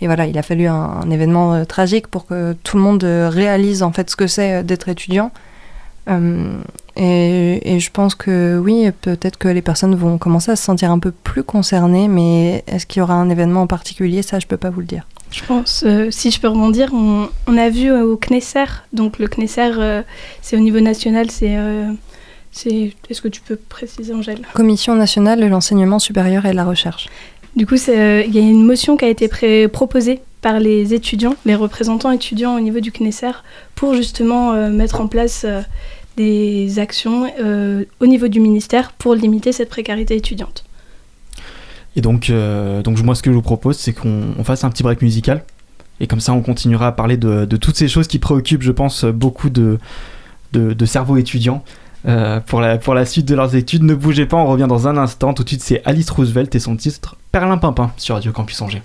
et 0.00 0.06
voilà, 0.06 0.26
il 0.26 0.38
a 0.38 0.42
fallu 0.42 0.66
un, 0.66 0.74
un 0.74 1.10
événement 1.10 1.64
tragique 1.66 2.08
pour 2.08 2.26
que 2.26 2.54
tout 2.64 2.76
le 2.76 2.82
monde 2.82 3.04
réalise 3.04 3.82
en 3.82 3.92
fait 3.92 4.08
ce 4.10 4.16
que 4.16 4.26
c'est 4.26 4.64
d'être 4.64 4.88
étudiant. 4.88 5.30
Euh, 6.08 6.58
et, 6.96 7.74
et 7.74 7.80
je 7.80 7.90
pense 7.90 8.14
que 8.14 8.58
oui, 8.58 8.90
peut-être 9.02 9.38
que 9.38 9.48
les 9.48 9.62
personnes 9.62 9.94
vont 9.94 10.18
commencer 10.18 10.50
à 10.50 10.56
se 10.56 10.64
sentir 10.64 10.90
un 10.90 10.98
peu 10.98 11.10
plus 11.12 11.42
concernées, 11.42 12.08
mais 12.08 12.64
est-ce 12.66 12.86
qu'il 12.86 13.00
y 13.00 13.02
aura 13.02 13.14
un 13.14 13.30
événement 13.30 13.62
en 13.62 13.66
particulier? 13.66 14.22
Ça, 14.22 14.38
je 14.38 14.46
peux 14.46 14.56
pas 14.56 14.70
vous 14.70 14.80
le 14.80 14.86
dire. 14.86 15.06
Je 15.30 15.42
pense, 15.44 15.84
euh, 15.86 16.08
si 16.10 16.30
je 16.30 16.38
peux 16.40 16.48
rebondir, 16.48 16.90
on, 16.92 17.28
on 17.46 17.56
a 17.56 17.70
vu 17.70 17.90
euh, 17.90 18.04
au 18.04 18.16
CNESER, 18.16 18.64
donc 18.92 19.18
le 19.18 19.28
CNESER, 19.28 19.70
euh, 19.78 20.02
c'est 20.42 20.56
au 20.56 20.60
niveau 20.60 20.80
national, 20.80 21.30
c'est... 21.30 21.56
c'est- 22.50 22.92
Est-ce 23.08 23.22
que 23.22 23.28
tu 23.28 23.40
peux 23.40 23.56
préciser, 23.56 24.12
Angèle? 24.12 24.40
Commission 24.52 24.94
nationale 24.94 25.40
de 25.40 25.46
l'enseignement 25.46 25.98
supérieur 25.98 26.44
et 26.44 26.50
de 26.50 26.56
la 26.56 26.64
recherche. 26.64 27.08
Du 27.56 27.66
coup, 27.66 27.76
il 27.76 28.34
y 28.34 28.38
a 28.38 28.42
une 28.42 28.64
motion 28.66 28.96
qui 28.98 29.04
a 29.06 29.08
été 29.08 29.28
proposée 29.68 30.20
par 30.42 30.58
les 30.58 30.92
étudiants, 30.92 31.36
les 31.46 31.54
représentants 31.54 32.10
étudiants 32.10 32.56
au 32.56 32.60
niveau 32.60 32.80
du 32.80 32.92
CNESER, 32.92 33.30
pour 33.74 33.94
justement 33.94 34.52
euh, 34.52 34.70
mettre 34.70 35.00
en 35.00 35.06
place 35.06 35.46
euh, 35.48 35.62
des 36.16 36.78
actions 36.78 37.32
euh, 37.40 37.84
au 38.00 38.06
niveau 38.06 38.28
du 38.28 38.40
ministère 38.40 38.92
pour 38.92 39.14
limiter 39.14 39.52
cette 39.52 39.70
précarité 39.70 40.16
étudiante. 40.16 40.64
Et 41.94 42.00
donc, 42.00 42.32
donc 42.84 43.02
moi, 43.02 43.14
ce 43.14 43.22
que 43.22 43.30
je 43.30 43.34
vous 43.34 43.42
propose, 43.42 43.76
c'est 43.76 43.92
qu'on 43.92 44.34
on 44.38 44.44
fasse 44.44 44.64
un 44.64 44.70
petit 44.70 44.82
break 44.82 45.02
musical. 45.02 45.44
Et 46.00 46.06
comme 46.06 46.20
ça, 46.20 46.32
on 46.32 46.40
continuera 46.40 46.86
à 46.86 46.92
parler 46.92 47.18
de, 47.18 47.44
toutes 47.44 47.76
ces 47.76 47.86
choses 47.86 48.08
qui 48.08 48.18
préoccupent, 48.18 48.62
je 48.62 48.72
pense, 48.72 49.04
beaucoup 49.04 49.50
de, 49.50 49.78
de, 50.54 50.86
cerveaux 50.86 51.18
étudiants 51.18 51.62
pour, 52.46 52.62
la, 52.62 52.78
pour 52.78 52.94
la 52.94 53.04
suite 53.04 53.28
de 53.28 53.34
leurs 53.34 53.54
études. 53.56 53.82
Ne 53.82 53.94
bougez 53.94 54.24
pas, 54.24 54.38
on 54.38 54.46
revient 54.46 54.66
dans 54.66 54.88
un 54.88 54.96
instant. 54.96 55.34
Tout 55.34 55.44
de 55.44 55.50
suite, 55.50 55.62
c'est 55.62 55.82
Alice 55.84 56.08
Roosevelt 56.08 56.54
et 56.54 56.60
son 56.60 56.76
titre 56.76 57.18
Perlin 57.30 57.58
Pimpin 57.58 57.92
sur 57.98 58.14
Radio 58.14 58.32
Campus 58.32 58.62
Angers. 58.62 58.82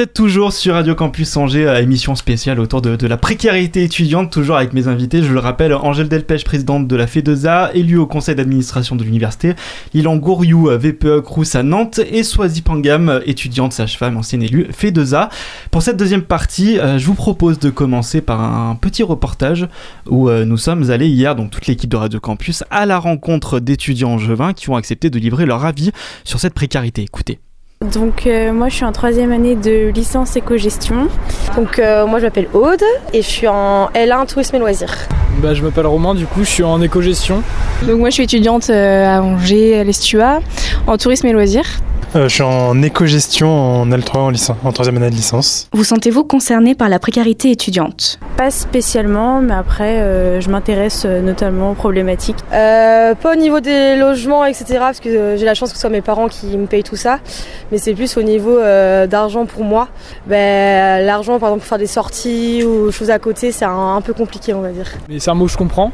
Vous 0.00 0.04
êtes 0.04 0.14
toujours 0.14 0.54
sur 0.54 0.72
Radio 0.72 0.94
Campus 0.94 1.36
Angers, 1.36 1.68
à 1.68 1.82
émission 1.82 2.14
spéciale 2.14 2.58
autour 2.58 2.80
de, 2.80 3.06
la 3.06 3.18
précarité 3.18 3.84
étudiante, 3.84 4.32
toujours 4.32 4.56
avec 4.56 4.72
mes 4.72 4.88
invités. 4.88 5.22
Je 5.22 5.30
le 5.30 5.40
rappelle, 5.40 5.74
Angèle 5.74 6.08
Delpech, 6.08 6.42
présidente 6.42 6.88
de 6.88 6.96
la 6.96 7.06
FEDESA, 7.06 7.72
élue 7.74 7.98
au 7.98 8.06
conseil 8.06 8.34
d'administration 8.34 8.96
de 8.96 9.04
l'université, 9.04 9.52
Lilan 9.92 10.16
Gouriou, 10.16 10.70
VPE 10.70 11.20
Crous 11.20 11.54
à 11.54 11.62
Nantes, 11.62 12.00
et 12.10 12.22
Swazi 12.22 12.62
Pangam, 12.62 13.20
étudiante 13.26 13.74
sage-femme, 13.74 14.16
ancienne 14.16 14.42
élue 14.42 14.68
FEDESA. 14.72 15.28
Pour 15.70 15.82
cette 15.82 15.98
deuxième 15.98 16.22
partie, 16.22 16.78
euh, 16.78 16.98
je 16.98 17.04
vous 17.04 17.12
propose 17.12 17.58
de 17.58 17.68
commencer 17.68 18.22
par 18.22 18.40
un 18.40 18.76
petit 18.76 19.02
reportage 19.02 19.68
où 20.08 20.30
euh, 20.30 20.46
nous 20.46 20.56
sommes 20.56 20.90
allés 20.90 21.08
hier, 21.08 21.36
donc 21.36 21.50
toute 21.50 21.66
l'équipe 21.66 21.90
de 21.90 21.96
Radio 21.98 22.20
Campus, 22.20 22.64
à 22.70 22.86
la 22.86 22.98
rencontre 22.98 23.60
d'étudiants 23.60 24.12
angevins 24.12 24.54
qui 24.54 24.70
ont 24.70 24.76
accepté 24.76 25.10
de 25.10 25.18
livrer 25.18 25.44
leur 25.44 25.66
avis 25.66 25.90
sur 26.24 26.40
cette 26.40 26.54
précarité. 26.54 27.02
Écoutez. 27.02 27.38
Donc 27.88 28.26
euh, 28.26 28.52
moi 28.52 28.68
je 28.68 28.74
suis 28.74 28.84
en 28.84 28.92
troisième 28.92 29.32
année 29.32 29.56
de 29.56 29.88
licence 29.88 30.36
éco-gestion. 30.36 31.08
Donc 31.56 31.78
euh, 31.78 32.06
moi 32.06 32.18
je 32.18 32.26
m'appelle 32.26 32.48
Aude 32.52 32.82
et 33.14 33.22
je 33.22 33.26
suis 33.26 33.48
en 33.48 33.86
L1 33.94 34.26
tourisme 34.26 34.56
et 34.56 34.58
loisirs. 34.58 34.94
Bah, 35.38 35.54
je 35.54 35.62
m'appelle 35.62 35.86
Romain, 35.86 36.14
du 36.14 36.26
coup 36.26 36.44
je 36.44 36.50
suis 36.50 36.62
en 36.62 36.82
éco-gestion. 36.82 37.42
Donc 37.88 38.00
moi 38.00 38.10
je 38.10 38.14
suis 38.16 38.24
étudiante 38.24 38.68
euh, 38.68 39.06
à 39.06 39.22
Angers, 39.22 39.78
à 39.78 39.84
l'Estua, 39.84 40.40
en 40.86 40.98
tourisme 40.98 41.28
et 41.28 41.32
loisirs. 41.32 41.80
Euh, 42.16 42.28
je 42.28 42.34
suis 42.34 42.42
en 42.42 42.82
éco-gestion 42.82 43.48
en 43.48 43.86
L3 43.88 44.16
en, 44.16 44.30
licence, 44.30 44.56
en 44.64 44.72
troisième 44.72 44.96
année 44.96 45.10
de 45.10 45.14
licence. 45.14 45.68
Vous 45.72 45.84
sentez-vous 45.84 46.24
concerné 46.24 46.74
par 46.74 46.88
la 46.88 46.98
précarité 46.98 47.52
étudiante? 47.52 48.18
Pas 48.36 48.50
spécialement, 48.50 49.40
mais 49.40 49.54
après 49.54 50.00
euh, 50.00 50.40
je 50.40 50.50
m'intéresse 50.50 51.04
notamment 51.04 51.70
aux 51.70 51.74
problématiques. 51.74 52.38
Euh, 52.52 53.14
pas 53.14 53.32
au 53.32 53.36
niveau 53.36 53.60
des 53.60 53.94
logements, 53.94 54.44
etc. 54.44 54.64
Parce 54.80 54.98
que 54.98 55.08
euh, 55.08 55.36
j'ai 55.36 55.44
la 55.44 55.54
chance 55.54 55.70
que 55.70 55.76
ce 55.76 55.80
soit 55.82 55.90
mes 55.90 56.00
parents 56.00 56.26
qui 56.26 56.46
me 56.46 56.66
payent 56.66 56.82
tout 56.82 56.96
ça. 56.96 57.20
Mais 57.70 57.78
c'est 57.78 57.94
plus 57.94 58.16
au 58.16 58.22
niveau 58.22 58.58
euh, 58.58 59.06
d'argent 59.06 59.46
pour 59.46 59.64
moi. 59.64 59.88
Ben, 60.26 61.04
L'argent 61.04 61.38
par 61.38 61.50
exemple 61.50 61.60
pour 61.60 61.68
faire 61.68 61.78
des 61.78 61.86
sorties 61.86 62.64
ou 62.64 62.90
choses 62.90 63.10
à 63.10 63.18
côté, 63.18 63.52
c'est 63.52 63.64
un, 63.64 64.00
peu 64.00 64.12
compliqué 64.12 64.54
on 64.54 64.60
va 64.60 64.70
dire. 64.70 64.86
Mais 65.08 65.18
c'est 65.18 65.30
un 65.30 65.34
mot 65.34 65.46
que 65.46 65.52
je 65.52 65.58
comprends. 65.58 65.92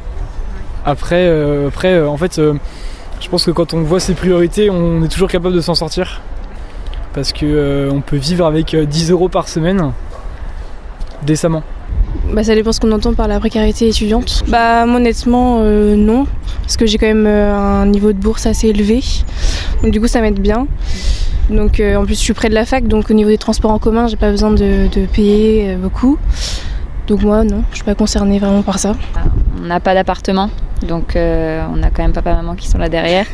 Après, 0.85 1.27
euh, 1.27 1.67
après 1.67 1.93
euh, 1.93 2.09
en 2.09 2.17
fait, 2.17 2.39
je 3.19 3.29
pense 3.29 3.45
que 3.45 3.51
quand 3.51 3.73
on 3.73 3.81
voit 3.81 3.99
ses 3.99 4.13
priorités, 4.13 4.69
on 4.69 5.03
est 5.03 5.07
toujours 5.07 5.29
capable 5.29 5.55
de 5.55 5.61
s'en 5.61 5.75
sortir. 5.75 6.21
Parce 7.13 7.33
que 7.33 7.45
euh, 7.45 7.89
on 7.91 8.01
peut 8.01 8.17
vivre 8.17 8.45
avec 8.45 8.73
euh, 8.75 8.85
10 8.85 9.11
euros 9.11 9.27
par 9.27 9.47
semaine 9.47 9.91
décemment. 11.23 11.63
Bah, 12.33 12.43
ça 12.43 12.55
dépend 12.55 12.71
ce 12.71 12.79
qu'on 12.79 12.91
entend 12.91 13.13
par 13.13 13.27
la 13.27 13.39
précarité 13.39 13.87
étudiante. 13.87 14.43
Bah 14.47 14.85
honnêtement 14.85 15.59
euh, 15.61 15.95
non, 15.95 16.27
parce 16.61 16.77
que 16.77 16.85
j'ai 16.85 16.97
quand 16.97 17.07
même 17.07 17.25
euh, 17.25 17.55
un 17.55 17.85
niveau 17.85 18.11
de 18.11 18.17
bourse 18.17 18.45
assez 18.45 18.67
élevé. 18.67 19.01
Donc 19.81 19.91
du 19.91 20.01
coup 20.01 20.07
ça 20.07 20.21
m'aide 20.21 20.39
bien. 20.39 20.67
Donc 21.49 21.79
euh, 21.79 21.95
en 21.95 22.05
plus 22.05 22.15
je 22.15 22.19
suis 22.19 22.33
près 22.33 22.49
de 22.49 22.53
la 22.53 22.65
fac, 22.65 22.87
donc 22.87 23.09
au 23.09 23.13
niveau 23.13 23.29
des 23.29 23.37
transports 23.37 23.71
en 23.71 23.79
commun, 23.79 24.07
j'ai 24.07 24.17
pas 24.17 24.31
besoin 24.31 24.51
de, 24.51 24.87
payer 25.13 25.75
beaucoup. 25.75 26.17
Donc 27.07 27.21
moi 27.21 27.45
non, 27.45 27.63
je 27.71 27.77
suis 27.77 27.85
pas 27.85 27.95
concernée 27.95 28.37
vraiment 28.37 28.63
par 28.63 28.79
ça. 28.79 28.93
On 29.59 29.65
n'a 29.65 29.79
pas 29.79 29.93
d'appartement, 29.93 30.49
donc 30.85 31.15
euh, 31.15 31.63
on 31.73 31.81
a 31.81 31.89
quand 31.89 32.03
même 32.03 32.11
papa 32.11 32.35
maman 32.35 32.53
qui 32.55 32.67
sont 32.67 32.77
là 32.77 32.89
derrière. 32.89 33.25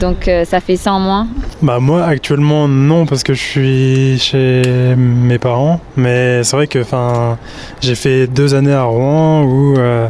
Donc 0.00 0.28
euh, 0.28 0.44
ça 0.44 0.60
fait 0.60 0.76
ça 0.76 0.92
en 0.92 1.00
moins. 1.00 1.26
Bah 1.60 1.80
moi 1.80 2.04
actuellement 2.04 2.68
non 2.68 3.04
parce 3.04 3.24
que 3.24 3.34
je 3.34 3.42
suis 3.42 4.18
chez 4.20 4.94
mes 4.96 5.38
parents, 5.38 5.80
mais 5.96 6.44
c'est 6.44 6.56
vrai 6.56 6.68
que 6.68 6.78
enfin 6.78 7.36
j'ai 7.80 7.96
fait 7.96 8.28
deux 8.28 8.54
années 8.54 8.72
à 8.72 8.84
Rouen 8.84 9.42
où 9.42 9.76
euh, 9.76 10.08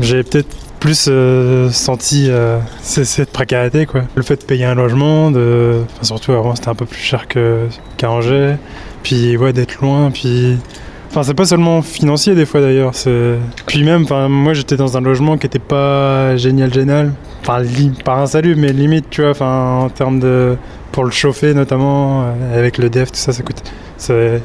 j'ai 0.00 0.22
peut-être 0.22 0.48
plus 0.80 1.08
euh, 1.08 1.70
senti 1.70 2.28
euh, 2.30 2.58
cette 2.80 3.32
précarité 3.32 3.84
quoi. 3.84 4.02
Le 4.14 4.22
fait 4.22 4.36
de 4.36 4.44
payer 4.44 4.64
un 4.64 4.76
logement, 4.76 5.30
de 5.30 5.82
enfin, 5.92 6.04
surtout 6.04 6.32
à 6.32 6.38
Rouen 6.38 6.54
c'était 6.54 6.68
un 6.68 6.74
peu 6.74 6.86
plus 6.86 7.00
cher 7.00 7.28
que 7.28 7.66
qu'à 7.98 8.10
Angers, 8.10 8.56
puis 9.02 9.36
ouais 9.36 9.52
d'être 9.52 9.80
loin, 9.82 10.10
puis 10.10 10.58
Enfin, 11.10 11.22
c'est 11.22 11.34
pas 11.34 11.46
seulement 11.46 11.80
financier 11.82 12.34
des 12.34 12.44
fois 12.44 12.60
d'ailleurs. 12.60 12.92
Puis 13.66 13.82
même, 13.82 14.02
enfin, 14.02 14.28
moi 14.28 14.52
j'étais 14.52 14.76
dans 14.76 14.96
un 14.96 15.00
logement 15.00 15.38
qui 15.38 15.46
était 15.46 15.58
pas 15.58 16.36
génial, 16.36 16.72
génial. 16.72 17.12
Enfin, 17.40 17.62
pas 18.04 18.16
un 18.16 18.26
salut, 18.26 18.56
mais 18.56 18.72
limite, 18.72 19.06
tu 19.10 19.22
vois. 19.22 19.46
En 19.46 19.88
termes 19.88 20.20
de 20.20 20.56
pour 20.92 21.04
le 21.04 21.10
chauffer 21.10 21.54
notamment 21.54 22.22
euh, 22.22 22.58
avec 22.58 22.78
le 22.78 22.90
def, 22.90 23.12
tout 23.12 23.18
ça, 23.18 23.32
ça 23.32 23.42
coûte. 23.42 23.62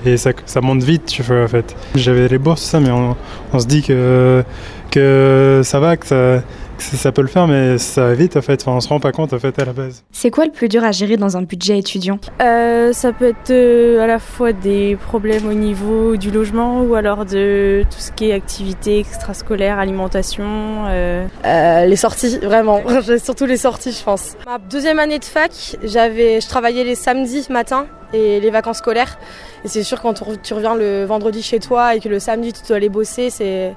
et 0.06 0.17
ça, 0.17 0.32
ça 0.45 0.62
monte 0.62 0.84
vite, 0.84 1.06
tu 1.06 1.23
vois 1.23 1.43
en 1.43 1.47
fait. 1.47 1.76
J'avais 1.95 2.28
les 2.28 2.38
bourses, 2.38 2.62
tout 2.62 2.67
ça, 2.69 2.80
mais 2.80 2.91
on, 2.91 3.15
on 3.52 3.60
se 3.60 3.67
dit 3.67 3.82
que 3.82 4.43
que 4.91 5.62
ça 5.63 5.80
va, 5.80 5.97
que 5.97 6.06
ça, 6.06 6.43
ça 6.91 6.97
ça 6.97 7.11
peut 7.11 7.21
le 7.21 7.27
faire, 7.27 7.47
mais 7.47 7.77
ça 7.77 8.07
va 8.07 8.13
vite 8.13 8.37
en 8.37 8.41
fait. 8.41 8.61
Enfin, 8.61 8.71
on 8.77 8.79
se 8.79 8.87
rend 8.87 8.99
pas 8.99 9.11
compte 9.11 9.33
en 9.33 9.39
fait 9.39 9.57
à 9.59 9.65
la 9.65 9.73
base. 9.73 10.03
C'est 10.11 10.29
quoi 10.31 10.45
le 10.45 10.51
plus 10.51 10.67
dur 10.69 10.83
à 10.83 10.91
gérer 10.91 11.17
dans 11.17 11.37
un 11.37 11.41
budget 11.41 11.77
étudiant 11.79 12.19
Euh, 12.41 12.93
ça 12.93 13.11
peut 13.13 13.29
être 13.29 13.51
euh, 13.51 14.01
à 14.03 14.07
la 14.07 14.19
fois 14.19 14.53
des 14.53 14.95
problèmes 14.95 15.47
au 15.47 15.53
niveau 15.53 16.15
du 16.17 16.31
logement 16.31 16.81
ou 16.81 16.95
alors 16.95 17.25
de 17.25 17.83
tout 17.89 17.99
ce 17.99 18.11
qui 18.11 18.29
est 18.29 18.33
activités 18.33 18.99
extrascolaires, 18.99 19.79
alimentation. 19.79 20.43
euh. 20.87 21.25
Euh, 21.45 21.85
les 21.85 21.95
sorties, 21.95 22.37
vraiment. 22.39 22.81
Surtout 23.23 23.45
les 23.45 23.57
sorties, 23.57 23.91
je 23.91 24.03
pense. 24.03 24.33
Ma 24.45 24.57
deuxième 24.57 24.99
année 24.99 25.19
de 25.19 25.25
fac, 25.25 25.51
j'avais, 25.83 26.41
je 26.41 26.47
travaillais 26.47 26.83
les 26.83 26.95
samedis 26.95 27.47
matin 27.49 27.85
et 28.13 28.39
les 28.39 28.49
vacances 28.51 28.77
scolaires. 28.77 29.17
Et 29.65 29.67
c'est 29.67 29.83
sûr 29.83 30.01
quand 30.01 30.13
tu 30.43 30.53
reviens 30.53 30.75
le 30.75 31.05
vendredi 31.05 31.41
chez 31.41 31.59
toi 31.59 31.95
et 31.95 31.99
que 31.99 32.09
le 32.09 32.19
samedi 32.19 32.53
tu 32.53 32.61
dois 32.67 32.77
aller 32.77 32.89
bosser, 32.89 33.29
c'est 33.29 33.73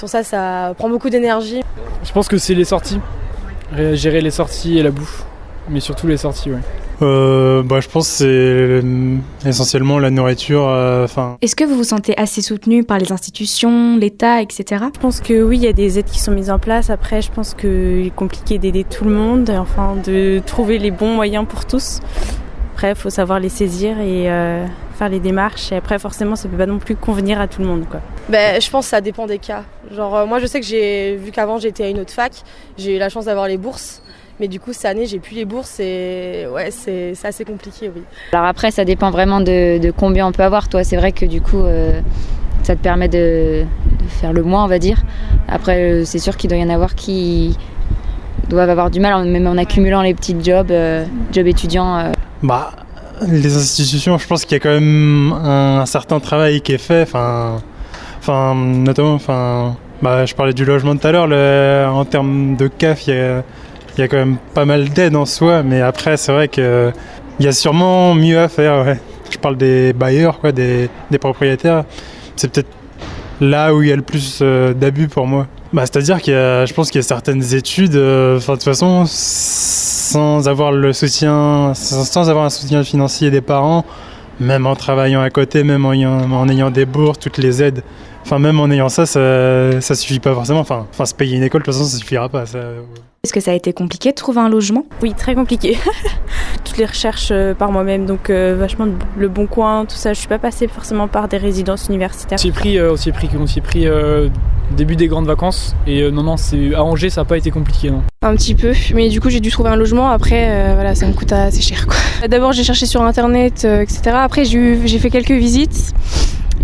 sur 0.00 0.08
ça, 0.08 0.22
ça 0.24 0.74
prend 0.78 0.88
beaucoup 0.88 1.10
d'énergie. 1.10 1.60
Je 2.02 2.12
pense 2.12 2.26
que 2.26 2.38
c'est 2.38 2.54
les 2.54 2.64
sorties. 2.64 2.98
Gérer 3.92 4.20
les 4.22 4.30
sorties 4.30 4.78
et 4.78 4.82
la 4.82 4.90
bouffe. 4.90 5.24
Mais 5.68 5.80
surtout 5.80 6.06
les 6.08 6.16
sorties, 6.16 6.50
ouais. 6.50 6.58
Euh, 7.02 7.62
bah, 7.62 7.80
je 7.80 7.88
pense 7.88 8.08
que 8.18 8.82
c'est 9.42 9.48
essentiellement 9.48 9.98
la 9.98 10.10
nourriture. 10.10 10.66
euh, 10.68 11.04
Enfin. 11.04 11.36
Est-ce 11.42 11.54
que 11.54 11.64
vous 11.64 11.76
vous 11.76 11.84
sentez 11.84 12.16
assez 12.18 12.42
soutenu 12.42 12.82
par 12.82 12.98
les 12.98 13.12
institutions, 13.12 13.96
l'État, 13.96 14.42
etc. 14.42 14.84
Je 14.94 15.00
pense 15.00 15.20
que 15.20 15.42
oui, 15.42 15.58
il 15.58 15.62
y 15.62 15.68
a 15.68 15.72
des 15.72 15.98
aides 15.98 16.06
qui 16.06 16.18
sont 16.18 16.32
mises 16.32 16.50
en 16.50 16.58
place. 16.58 16.90
Après, 16.90 17.20
je 17.22 17.30
pense 17.30 17.54
qu'il 17.54 18.06
est 18.06 18.14
compliqué 18.14 18.58
d'aider 18.58 18.84
tout 18.84 19.04
le 19.04 19.12
monde, 19.12 19.48
et 19.50 19.56
enfin 19.58 19.96
de 20.04 20.40
trouver 20.44 20.78
les 20.78 20.90
bons 20.90 21.14
moyens 21.14 21.46
pour 21.48 21.64
tous. 21.66 22.00
Après, 22.74 22.90
il 22.90 22.96
faut 22.96 23.10
savoir 23.10 23.38
les 23.38 23.50
saisir 23.50 23.98
et 24.00 24.30
euh, 24.30 24.64
faire 25.00 25.08
les 25.08 25.18
démarches. 25.18 25.72
Et 25.72 25.76
après, 25.76 25.98
forcément, 25.98 26.36
ça 26.36 26.46
peut 26.48 26.58
pas 26.58 26.66
non 26.66 26.78
plus 26.78 26.94
convenir 26.94 27.40
à 27.40 27.48
tout 27.48 27.62
le 27.62 27.66
monde, 27.66 27.84
quoi. 27.90 28.00
Ben, 28.28 28.60
je 28.60 28.68
pense 28.70 28.84
que 28.84 28.90
ça 28.90 29.00
dépend 29.00 29.26
des 29.26 29.38
cas. 29.38 29.64
Genre, 29.90 30.14
euh, 30.14 30.26
moi, 30.26 30.38
je 30.40 30.46
sais 30.46 30.60
que 30.60 30.66
j'ai, 30.66 31.16
vu 31.16 31.30
qu'avant 31.30 31.58
j'étais 31.58 31.84
à 31.84 31.88
une 31.88 31.98
autre 32.00 32.12
fac, 32.12 32.32
j'ai 32.76 32.96
eu 32.96 32.98
la 32.98 33.08
chance 33.08 33.24
d'avoir 33.24 33.48
les 33.48 33.56
bourses. 33.56 34.02
Mais 34.38 34.48
du 34.48 34.60
coup, 34.60 34.72
cette 34.72 34.84
année, 34.86 35.06
j'ai 35.06 35.18
plus 35.18 35.34
les 35.34 35.44
bourses 35.46 35.80
et 35.80 36.46
ouais, 36.54 36.70
c'est 36.70 37.12
assez 37.24 37.44
compliqué, 37.44 37.90
oui. 37.94 38.02
Alors 38.32 38.46
après, 38.46 38.70
ça 38.70 38.84
dépend 38.84 39.10
vraiment 39.10 39.40
de, 39.40 39.78
de 39.78 39.90
combien 39.90 40.26
on 40.26 40.32
peut 40.32 40.42
avoir. 40.42 40.68
Toi, 40.68 40.82
c'est 40.84 40.96
vrai 40.96 41.12
que 41.12 41.26
du 41.26 41.40
coup, 41.42 41.60
euh, 41.62 42.00
ça 42.62 42.74
te 42.74 42.80
permet 42.80 43.08
de, 43.08 43.64
de 44.00 44.06
faire 44.08 44.32
le 44.32 44.42
moins, 44.42 44.64
on 44.64 44.68
va 44.68 44.78
dire. 44.78 44.98
Après, 45.48 45.80
euh, 45.80 46.04
c'est 46.04 46.18
sûr 46.18 46.36
qu'il 46.38 46.48
doit 46.48 46.58
y 46.58 46.64
en 46.64 46.70
avoir 46.70 46.94
qui 46.94 47.56
doivent 48.48 48.70
avoir 48.70 48.90
du 48.90 49.00
mal, 49.00 49.24
même 49.26 49.46
en 49.46 49.56
accumulant 49.58 50.02
les 50.02 50.14
petits 50.14 50.36
jobs, 50.42 50.70
euh, 50.70 51.04
jobs 51.32 51.46
étudiants. 51.46 51.98
euh. 51.98 52.12
Bah, 52.42 52.72
les 53.26 53.56
institutions, 53.56 54.18
je 54.18 54.26
pense 54.26 54.44
qu'il 54.44 54.52
y 54.52 54.56
a 54.56 54.60
quand 54.60 54.70
même 54.70 55.32
un, 55.32 55.86
certain 55.86 56.20
travail 56.20 56.60
qui 56.60 56.72
est 56.72 56.78
fait. 56.78 57.02
Enfin, 57.02 57.60
enfin 58.20 58.54
notamment, 58.54 59.14
enfin, 59.14 59.76
bah, 60.02 60.26
je 60.26 60.34
parlais 60.34 60.52
du 60.52 60.64
logement 60.64 60.96
tout 60.96 61.06
à 61.06 61.12
l'heure. 61.12 61.94
En 61.94 62.04
termes 62.04 62.56
de 62.56 62.68
CAF, 62.68 63.06
il 63.06 63.14
y 63.14 63.18
a, 63.18 63.42
il 63.96 64.00
y 64.00 64.02
a 64.02 64.08
quand 64.08 64.16
même 64.16 64.36
pas 64.54 64.64
mal 64.64 64.88
d'aide 64.88 65.16
en 65.16 65.26
soi. 65.26 65.62
Mais 65.62 65.80
après, 65.80 66.16
c'est 66.16 66.32
vrai 66.32 66.48
que 66.48 66.92
il 67.38 67.46
y 67.46 67.48
a 67.48 67.52
sûrement 67.52 68.14
mieux 68.14 68.38
à 68.38 68.48
faire. 68.48 68.96
Je 69.30 69.38
parle 69.38 69.56
des 69.56 69.92
bailleurs, 69.92 70.40
quoi, 70.40 70.52
des, 70.52 70.88
propriétaires. 71.20 71.84
C'est 72.36 72.52
peut-être 72.52 72.70
là 73.40 73.74
où 73.74 73.82
il 73.82 73.88
y 73.88 73.92
a 73.92 73.96
le 73.96 74.02
plus 74.02 74.40
euh, 74.42 74.74
d'abus 74.74 75.08
pour 75.08 75.26
moi. 75.26 75.46
Bah, 75.72 75.82
C'est-à-dire 75.86 76.20
qu'il 76.20 76.34
je 76.34 76.72
pense 76.74 76.90
qu'il 76.90 76.98
y 76.98 77.04
a 77.04 77.06
certaines 77.06 77.54
études, 77.54 77.94
euh, 77.94 78.38
enfin 78.38 78.54
de 78.54 78.58
toute 78.58 78.64
façon, 78.64 79.04
sans 80.10 80.48
avoir 80.48 80.72
le 80.72 80.92
soutien, 80.92 81.72
sans, 81.74 82.28
avoir 82.28 82.44
un 82.44 82.50
soutien 82.50 82.82
financier 82.82 83.30
des 83.30 83.40
parents, 83.40 83.84
même 84.40 84.66
en 84.66 84.74
travaillant 84.74 85.20
à 85.20 85.30
côté, 85.30 85.62
même 85.62 85.84
en 85.84 85.92
ayant, 86.48 86.70
des 86.70 86.84
bourses, 86.84 87.18
toutes 87.18 87.38
les 87.38 87.62
aides, 87.62 87.82
enfin 88.22 88.38
même 88.38 88.58
en 88.58 88.70
ayant 88.70 88.88
ça, 88.88 89.06
ça, 89.06 89.80
ça 89.80 89.94
suffit 89.94 90.20
pas 90.20 90.34
forcément. 90.34 90.60
Enfin, 90.60 90.86
se 91.04 91.14
payer 91.14 91.36
une 91.36 91.44
école, 91.44 91.60
de 91.62 91.66
toute 91.66 91.74
façon, 91.74 91.86
ça 91.86 91.96
suffira 91.96 92.28
pas. 92.28 92.44
Est-ce 93.22 93.34
que 93.34 93.40
ça 93.40 93.50
a 93.50 93.54
été 93.54 93.74
compliqué 93.74 94.12
de 94.12 94.14
trouver 94.14 94.40
un 94.40 94.48
logement? 94.48 94.86
Oui, 95.02 95.12
très 95.12 95.34
compliqué. 95.34 95.76
Toutes 96.64 96.78
les 96.78 96.86
recherches 96.86 97.28
euh, 97.30 97.52
par 97.52 97.70
moi-même, 97.70 98.06
donc 98.06 98.30
euh, 98.30 98.56
vachement 98.58 98.86
le 99.18 99.28
bon 99.28 99.46
coin, 99.46 99.84
tout 99.84 99.94
ça. 99.96 100.14
Je 100.14 100.18
suis 100.18 100.28
pas 100.28 100.38
passée 100.38 100.68
forcément 100.68 101.06
par 101.06 101.28
des 101.28 101.36
résidences 101.36 101.88
universitaires. 101.88 102.38
On 102.38 102.40
s'y 102.40 102.48
est 102.48 102.52
pris, 102.52 102.78
euh, 102.78 102.92
on 102.92 102.96
s'y 102.96 103.10
est 103.10 103.12
pris, 103.12 103.28
on 103.38 103.46
s'y 103.46 103.58
est 103.58 103.62
pris 103.62 103.86
euh, 103.86 104.30
début 104.74 104.96
des 104.96 105.06
grandes 105.06 105.26
vacances. 105.26 105.76
Et 105.86 106.00
euh, 106.00 106.10
non, 106.10 106.22
non, 106.22 106.38
c'est 106.38 106.74
à 106.74 106.82
Angers, 106.82 107.10
ça 107.10 107.20
n'a 107.20 107.24
pas 107.26 107.36
été 107.36 107.50
compliqué, 107.50 107.90
non. 107.90 108.02
Un 108.22 108.34
petit 108.36 108.54
peu, 108.54 108.72
mais 108.94 109.10
du 109.10 109.20
coup 109.20 109.28
j'ai 109.28 109.40
dû 109.40 109.50
trouver 109.50 109.68
un 109.68 109.76
logement. 109.76 110.08
Après, 110.08 110.48
euh, 110.48 110.74
voilà, 110.74 110.94
ça 110.94 111.06
me 111.06 111.12
coûte 111.12 111.32
assez 111.32 111.60
cher. 111.60 111.86
quoi. 111.86 111.96
D'abord 112.28 112.52
j'ai 112.52 112.64
cherché 112.64 112.86
sur 112.86 113.02
internet, 113.02 113.66
euh, 113.66 113.82
etc. 113.82 114.12
Après 114.14 114.46
j'ai 114.46 114.98
fait 114.98 115.10
quelques 115.10 115.30
visites. 115.30 115.92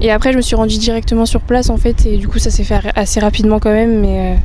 Et 0.00 0.10
après 0.10 0.32
je 0.32 0.36
me 0.36 0.42
suis 0.42 0.56
rendue 0.56 0.78
directement 0.78 1.26
sur 1.26 1.40
place 1.40 1.70
en 1.70 1.76
fait. 1.76 2.06
Et 2.06 2.16
du 2.16 2.28
coup 2.28 2.38
ça 2.38 2.50
s'est 2.50 2.64
fait 2.64 2.80
assez 2.94 3.20
rapidement 3.20 3.58
quand 3.58 3.72
même. 3.72 4.00
Mais, 4.00 4.32
euh, 4.32 4.36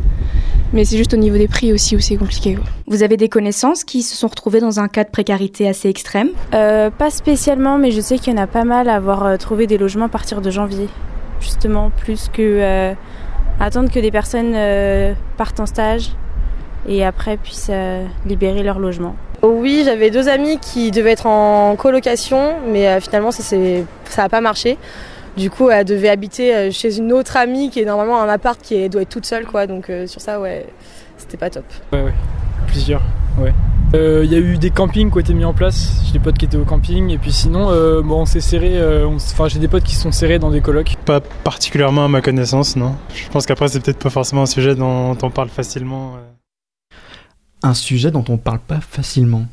mais 0.73 0.85
c'est 0.85 0.97
juste 0.97 1.13
au 1.13 1.17
niveau 1.17 1.37
des 1.37 1.47
prix 1.47 1.73
aussi 1.73 1.95
où 1.95 1.99
c'est 1.99 2.15
compliqué. 2.15 2.55
quoi. 2.55 2.63
Vous 2.87 3.03
avez 3.03 3.17
des 3.17 3.29
connaissances 3.29 3.83
qui 3.83 4.01
se 4.01 4.15
sont 4.15 4.27
retrouvées 4.27 4.61
dans 4.61 4.79
un 4.79 4.87
cas 4.87 5.03
de 5.03 5.09
précarité 5.09 5.67
assez 5.67 5.89
extrême? 5.89 6.29
Euh, 6.53 6.89
pas 6.89 7.09
spécialement, 7.09 7.77
mais 7.77 7.91
je 7.91 8.01
sais 8.01 8.17
qu'il 8.17 8.33
y 8.33 8.35
en 8.35 8.41
a 8.41 8.47
pas 8.47 8.63
mal 8.63 8.87
à 8.89 8.95
avoir 8.95 9.25
euh, 9.25 9.37
trouvé 9.37 9.67
des 9.67 9.77
logements 9.77 10.05
à 10.05 10.09
partir 10.09 10.41
de 10.41 10.49
janvier. 10.49 10.87
Justement, 11.41 11.91
plus 11.97 12.29
que 12.31 12.41
euh, 12.41 12.93
attendre 13.59 13.89
que 13.91 13.99
des 13.99 14.11
personnes 14.11 14.53
euh, 14.55 15.13
partent 15.37 15.59
en 15.59 15.65
stage 15.65 16.11
et 16.87 17.03
après 17.03 17.37
puissent 17.37 17.69
euh, 17.69 18.05
libérer 18.25 18.63
leur 18.63 18.79
logement. 18.79 19.15
Oui, 19.43 19.81
j'avais 19.85 20.11
deux 20.11 20.29
amis 20.29 20.59
qui 20.59 20.91
devaient 20.91 21.11
être 21.11 21.25
en 21.25 21.75
colocation, 21.75 22.53
mais 22.71 22.87
euh, 22.87 22.99
finalement 22.99 23.31
ça 23.31 23.41
c'est 23.43 23.85
ça 24.05 24.23
a 24.25 24.29
pas 24.29 24.39
marché. 24.41 24.77
Du 25.37 25.49
coup, 25.49 25.69
elle 25.69 25.85
devait 25.85 26.09
habiter 26.09 26.53
euh, 26.55 26.71
chez 26.71 26.97
une 26.97 27.13
autre 27.13 27.37
amie 27.37 27.69
qui 27.69 27.79
est 27.79 27.85
normalement 27.85 28.21
un 28.21 28.27
appart 28.27 28.61
qui 28.61 28.75
est- 28.75 28.89
doit 28.89 29.01
être 29.03 29.09
toute 29.09 29.25
seule, 29.25 29.45
quoi. 29.45 29.65
Donc 29.67 29.89
euh, 29.89 30.05
sur 30.07 30.19
ça, 30.21 30.39
ouais, 30.41 30.65
c'était 31.17 31.37
pas 31.37 31.49
top. 31.49 31.63
Ouais, 31.93 32.01
ouais. 32.03 32.13
Plusieurs, 32.67 33.01
ouais. 33.39 33.53
Euh, 33.93 34.21
Il 34.23 34.31
y 34.31 34.35
a 34.35 34.39
eu 34.39 34.57
des 34.57 34.69
campings 34.71 35.09
qui 35.09 35.17
ont 35.17 35.19
été 35.19 35.33
mis 35.33 35.43
en 35.45 35.53
place. 35.53 36.01
J'ai 36.05 36.13
des 36.13 36.19
potes 36.19 36.37
qui 36.37 36.45
étaient 36.45 36.57
au 36.57 36.63
camping. 36.65 37.09
Et 37.09 37.17
puis 37.17 37.31
sinon, 37.31 37.69
euh, 37.71 38.01
bon, 38.01 38.21
on 38.21 38.25
s'est 38.25 38.39
serré. 38.41 38.77
euh, 38.77 39.05
Enfin, 39.07 39.47
j'ai 39.47 39.59
des 39.59 39.67
potes 39.67 39.83
qui 39.83 39.95
se 39.95 40.01
sont 40.01 40.11
serrés 40.11 40.39
dans 40.39 40.51
des 40.51 40.61
colocs. 40.61 40.95
Pas 41.05 41.19
particulièrement 41.21 42.05
à 42.05 42.07
ma 42.07 42.21
connaissance, 42.21 42.75
non. 42.75 42.95
Je 43.13 43.27
pense 43.29 43.45
qu'après, 43.45 43.67
c'est 43.67 43.79
peut-être 43.81 43.99
pas 43.99 44.09
forcément 44.09 44.43
un 44.43 44.45
sujet 44.47 44.75
dont 44.75 45.17
on 45.21 45.29
parle 45.29 45.49
facilement. 45.49 46.15
euh. 46.15 46.19
Un 47.63 47.73
sujet 47.73 48.11
dont 48.11 48.23
on 48.29 48.37
parle 48.37 48.59
pas 48.59 48.79
facilement. 48.81 49.45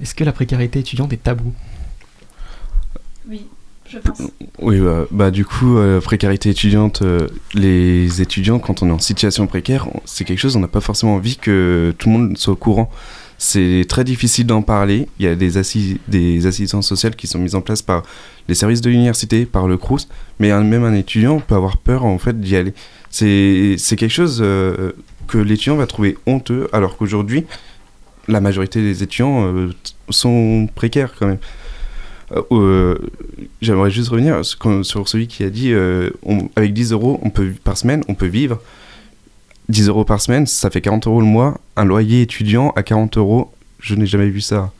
Est-ce 0.00 0.14
que 0.14 0.24
la 0.24 0.32
précarité 0.32 0.78
étudiante 0.80 1.12
est 1.12 1.22
tabou? 1.22 1.52
Oui, 3.28 3.46
Oui, 4.60 4.80
bah, 4.80 5.06
bah, 5.10 5.30
du 5.30 5.44
coup, 5.44 5.78
euh, 5.78 6.00
précarité 6.00 6.50
étudiante, 6.50 7.02
euh, 7.02 7.26
les 7.54 8.20
étudiants, 8.20 8.58
quand 8.58 8.82
on 8.82 8.88
est 8.88 8.92
en 8.92 8.98
situation 8.98 9.46
précaire, 9.46 9.88
c'est 10.04 10.24
quelque 10.24 10.38
chose, 10.38 10.56
on 10.56 10.60
n'a 10.60 10.68
pas 10.68 10.80
forcément 10.80 11.14
envie 11.14 11.36
que 11.36 11.94
tout 11.98 12.08
le 12.08 12.18
monde 12.18 12.38
soit 12.38 12.52
au 12.52 12.56
courant. 12.56 12.90
C'est 13.40 13.86
très 13.88 14.02
difficile 14.02 14.46
d'en 14.46 14.62
parler. 14.62 15.08
Il 15.20 15.24
y 15.24 15.28
a 15.28 15.36
des, 15.36 15.58
assi- 15.58 15.98
des 16.08 16.46
assistances 16.46 16.88
sociales 16.88 17.14
qui 17.14 17.28
sont 17.28 17.38
mises 17.38 17.54
en 17.54 17.60
place 17.60 17.82
par 17.82 18.02
les 18.48 18.54
services 18.56 18.80
de 18.80 18.90
l'université, 18.90 19.46
par 19.46 19.68
le 19.68 19.76
CRUS, 19.76 20.08
mais 20.40 20.48
même 20.64 20.82
un 20.84 20.94
étudiant 20.94 21.38
peut 21.38 21.54
avoir 21.54 21.76
peur 21.76 22.04
en 22.04 22.18
fait 22.18 22.40
d'y 22.40 22.56
aller. 22.56 22.74
C'est 23.10 23.76
quelque 23.96 24.08
chose 24.08 24.40
euh, 24.42 24.92
que 25.28 25.38
l'étudiant 25.38 25.76
va 25.76 25.86
trouver 25.86 26.18
honteux, 26.26 26.68
alors 26.72 26.96
qu'aujourd'hui, 26.96 27.46
la 28.26 28.40
majorité 28.40 28.82
des 28.82 29.02
étudiants 29.04 29.52
sont 30.10 30.68
précaires 30.74 31.14
quand 31.18 31.26
même. 31.28 31.38
Euh, 32.32 32.42
euh, 32.52 32.98
J'aimerais 33.62 33.90
juste 33.90 34.10
revenir 34.10 34.44
sur 34.44 35.08
celui 35.08 35.26
qui 35.28 35.42
a 35.44 35.50
dit 35.50 35.72
euh, 35.72 36.10
on- 36.24 36.48
avec 36.56 36.72
10 36.74 36.92
euros 36.92 37.18
on 37.22 37.30
peut, 37.30 37.52
par 37.64 37.76
semaine, 37.78 38.02
on 38.08 38.14
peut 38.14 38.26
vivre. 38.26 38.60
10 39.68 39.88
euros 39.88 40.04
par 40.04 40.20
semaine, 40.20 40.46
ça 40.46 40.70
fait 40.70 40.80
40 40.80 41.06
euros 41.06 41.20
le 41.20 41.26
mois. 41.26 41.58
Un 41.76 41.84
loyer 41.84 42.22
étudiant 42.22 42.70
à 42.76 42.82
40 42.82 43.16
euros, 43.18 43.50
je 43.80 43.94
n'ai 43.94 44.06
jamais 44.06 44.28
vu 44.28 44.40
ça. 44.40 44.70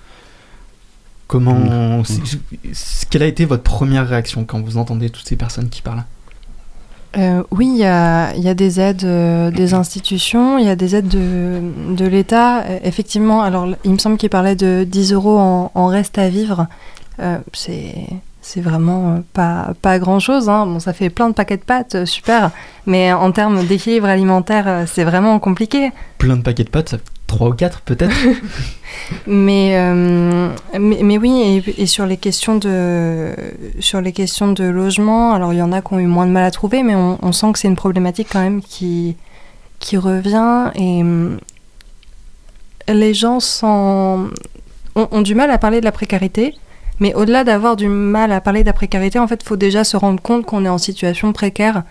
Comment. 1.26 2.02
c'est- 2.04 3.06
Quelle 3.11 3.22
a 3.22 3.26
été 3.26 3.44
votre 3.44 3.62
première 3.62 4.08
réaction 4.08 4.44
quand 4.44 4.61
vous 4.62 4.76
entendez 4.78 5.11
toutes 5.11 5.26
ces 5.26 5.37
personnes 5.37 5.68
qui 5.68 5.82
parlent? 5.82 6.04
Euh, 7.16 7.42
oui, 7.50 7.66
il 7.72 7.78
y 7.78 7.84
a, 7.84 8.34
il 8.37 8.42
y 8.42 8.48
a 8.48 8.54
des 8.54 8.80
aides 8.80 9.04
euh, 9.04 9.50
des 9.50 9.72
institutions, 9.74 10.58
il 10.58 10.66
y 10.66 10.70
a 10.70 10.76
des 10.76 10.94
aides 10.94 11.08
de, 11.08 11.61
de 11.94 12.06
l'État. 12.06 12.62
Euh, 12.64 12.78
effectivement, 12.84 13.42
alors 13.42 13.66
il 13.84 13.92
me 13.92 13.98
semble 13.98 14.16
qu'il 14.18 14.28
parlait 14.30 14.56
de 14.56 14.84
10 14.84 15.12
euros 15.12 15.38
en, 15.38 15.70
en 15.74 15.87
reste 15.87 16.18
à 16.18 16.28
vivre. 16.28 16.66
Euh, 17.20 17.38
c'est 17.52 17.94
c'est 18.48 18.61
vraiment 18.62 19.11
euh, 19.11 19.18
pas, 19.35 19.74
pas 19.83 19.98
grand 19.98 20.20
chose. 20.20 20.46
Bon, 20.46 20.81
ça 20.81 20.92
fait 20.94 21.11
plein 21.11 21.28
de 21.28 21.35
paquets 21.35 21.59
de 21.59 21.62
pâtes, 21.62 21.96
euh, 21.96 22.07
super. 22.07 22.50
Mais 22.87 23.12
en 23.12 23.31
termes 23.31 23.64
d'équilibre 23.66 24.07
alimentaire, 24.07 24.85
c'est 24.87 25.04
vraiment 25.04 25.38
compliqué. 25.38 25.90
Plein 26.16 26.37
de 26.37 26.42
paquets 26.42 26.64
de 26.64 26.70
pâtes, 26.70 26.88
ça 26.88 26.98
fait 26.98 27.04
3 27.26 27.48
ou 27.48 27.52
4 27.52 27.83
peut-être 27.83 28.16
Mais, 29.26 29.76
euh, 29.76 30.48
mais, 30.78 31.00
mais 31.02 31.18
oui, 31.18 31.62
et, 31.66 31.83
et 31.83 31.87
sur 31.87 32.07
les 32.07 32.16
questions 32.16 32.57
de 32.57 33.35
sur 33.81 34.00
les 34.00 34.12
questions 34.12 34.50
de 34.50 34.64
logement, 34.64 35.33
alors 35.33 35.52
il 35.52 35.59
y 35.59 35.62
en 35.62 35.72
a 35.72 35.83
qui 35.83 35.92
ont 35.92 35.98
eu 35.98 36.07
moins 36.07 36.26
de 36.26 36.33
mal 36.33 36.44
à 36.44 36.50
trouver, 36.50 36.83
mais 36.83 36.94
on, 36.94 37.18
on 37.20 37.33
sent 37.33 37.52
que 37.52 37.59
c'est 37.59 37.68
une 37.68 37.76
problématique 37.76 38.28
quand 38.33 38.40
même 38.40 38.62
qui 38.62 39.14
qui 39.78 39.98
revient 39.98 40.70
et 40.74 41.04
les 42.92 43.14
gens 43.14 43.38
sont, 43.38 44.31
ont, 44.96 45.09
ont 45.11 45.20
du 45.20 45.35
mal 45.35 45.50
à 45.50 45.59
parler 45.59 45.81
de 45.81 45.85
la 45.85 45.92
précarité. 45.92 46.54
Mais 47.00 47.14
au-delà 47.14 47.44
d'avoir 47.44 47.76
du 47.76 47.88
mal 47.88 48.32
à 48.32 48.40
parler 48.40 48.62
de 48.62 48.66
la 48.66 48.72
précarité, 48.72 49.18
en 49.18 49.28
fait, 49.28 49.40
il 49.42 49.46
faut 49.46 49.56
déjà 49.56 49.84
se 49.84 49.96
rendre 49.96 50.20
compte 50.20 50.44
qu'on 50.46 50.64
est 50.64 50.68
en 50.68 50.78
situation 50.78 51.32
précaire 51.32 51.84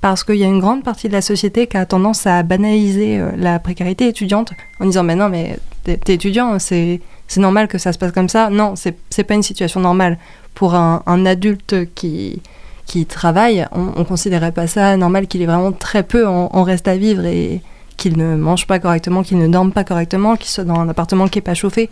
parce 0.00 0.24
qu'il 0.24 0.36
y 0.36 0.44
a 0.44 0.48
une 0.48 0.58
grande 0.58 0.82
partie 0.82 1.08
de 1.08 1.12
la 1.12 1.22
société 1.22 1.66
qui 1.68 1.76
a 1.76 1.86
tendance 1.86 2.26
à 2.26 2.42
banaliser 2.42 3.20
euh, 3.20 3.30
la 3.36 3.58
précarité 3.60 4.08
étudiante 4.08 4.52
en 4.80 4.86
disant 4.86 5.04
mais 5.04 5.14
non 5.14 5.28
mais 5.28 5.60
t'es 5.84 6.14
étudiant 6.14 6.58
c'est 6.58 7.00
c'est 7.28 7.38
normal 7.38 7.68
que 7.68 7.78
ça 7.78 7.92
se 7.92 7.98
passe 7.98 8.10
comme 8.10 8.28
ça. 8.28 8.50
Non 8.50 8.74
c'est 8.76 9.24
pas 9.24 9.34
une 9.34 9.44
situation 9.44 9.80
normale. 9.80 10.18
Pour 10.54 10.74
un, 10.74 11.26
adulte 11.26 11.92
qui 11.94 12.42
qui 12.86 13.06
travaille 13.06 13.66
on, 13.72 13.92
on 13.96 14.04
considérait 14.04 14.52
pas 14.52 14.66
ça 14.66 14.96
normal 14.96 15.28
qu'il 15.28 15.40
ait 15.40 15.46
vraiment 15.46 15.72
très 15.72 16.02
peu 16.02 16.26
en, 16.26 16.50
en 16.52 16.62
reste 16.64 16.88
à 16.88 16.96
vivre 16.96 17.24
et 17.24 17.62
qu'il 17.96 18.18
ne 18.18 18.36
mange 18.36 18.66
pas 18.66 18.80
correctement 18.80 19.22
qu'il 19.22 19.38
ne 19.38 19.46
dorme 19.48 19.72
pas 19.72 19.84
correctement 19.84 20.36
qu'il 20.36 20.50
soit 20.50 20.64
dans 20.64 20.78
un 20.78 20.88
appartement 20.88 21.28
qui 21.28 21.38
est 21.38 21.42
pas 21.42 21.54
chauffé 21.54 21.88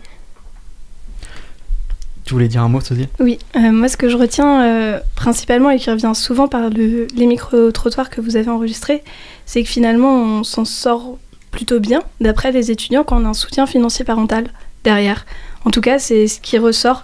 Tu 2.31 2.35
voulais 2.35 2.47
dire 2.47 2.63
un 2.63 2.69
mot, 2.69 2.79
Sosie 2.79 3.09
Oui, 3.19 3.39
euh, 3.57 3.73
moi 3.73 3.89
ce 3.89 3.97
que 3.97 4.07
je 4.07 4.15
retiens 4.15 4.63
euh, 4.63 4.99
principalement 5.17 5.69
et 5.69 5.77
qui 5.77 5.89
revient 5.91 6.13
souvent 6.15 6.47
par 6.47 6.69
le- 6.69 7.05
les 7.13 7.25
micro-trottoirs 7.25 8.09
que 8.09 8.21
vous 8.21 8.37
avez 8.37 8.47
enregistrés, 8.47 9.03
c'est 9.45 9.61
que 9.63 9.67
finalement 9.67 10.15
on 10.39 10.43
s'en 10.45 10.63
sort 10.63 11.17
plutôt 11.51 11.81
bien 11.81 12.01
d'après 12.21 12.53
les 12.53 12.71
étudiants 12.71 13.03
quand 13.03 13.21
on 13.21 13.25
a 13.25 13.27
un 13.27 13.33
soutien 13.33 13.65
financier 13.65 14.05
parental 14.05 14.45
derrière. 14.85 15.25
En 15.65 15.71
tout 15.71 15.81
cas, 15.81 15.99
c'est 15.99 16.29
ce 16.29 16.39
qui 16.39 16.57
ressort 16.57 17.03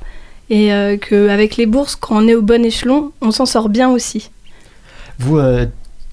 et 0.50 0.72
euh, 0.72 0.96
qu'avec 0.96 1.58
les 1.58 1.66
bourses, 1.66 1.98
quand 1.98 2.24
on 2.24 2.26
est 2.30 2.34
au 2.36 2.42
bon 2.42 2.64
échelon, 2.64 3.12
on 3.20 3.32
s'en 3.32 3.46
sort 3.46 3.68
bien 3.68 3.90
aussi. 3.90 4.32
Vous, 5.20 5.40
euh, 5.40 5.66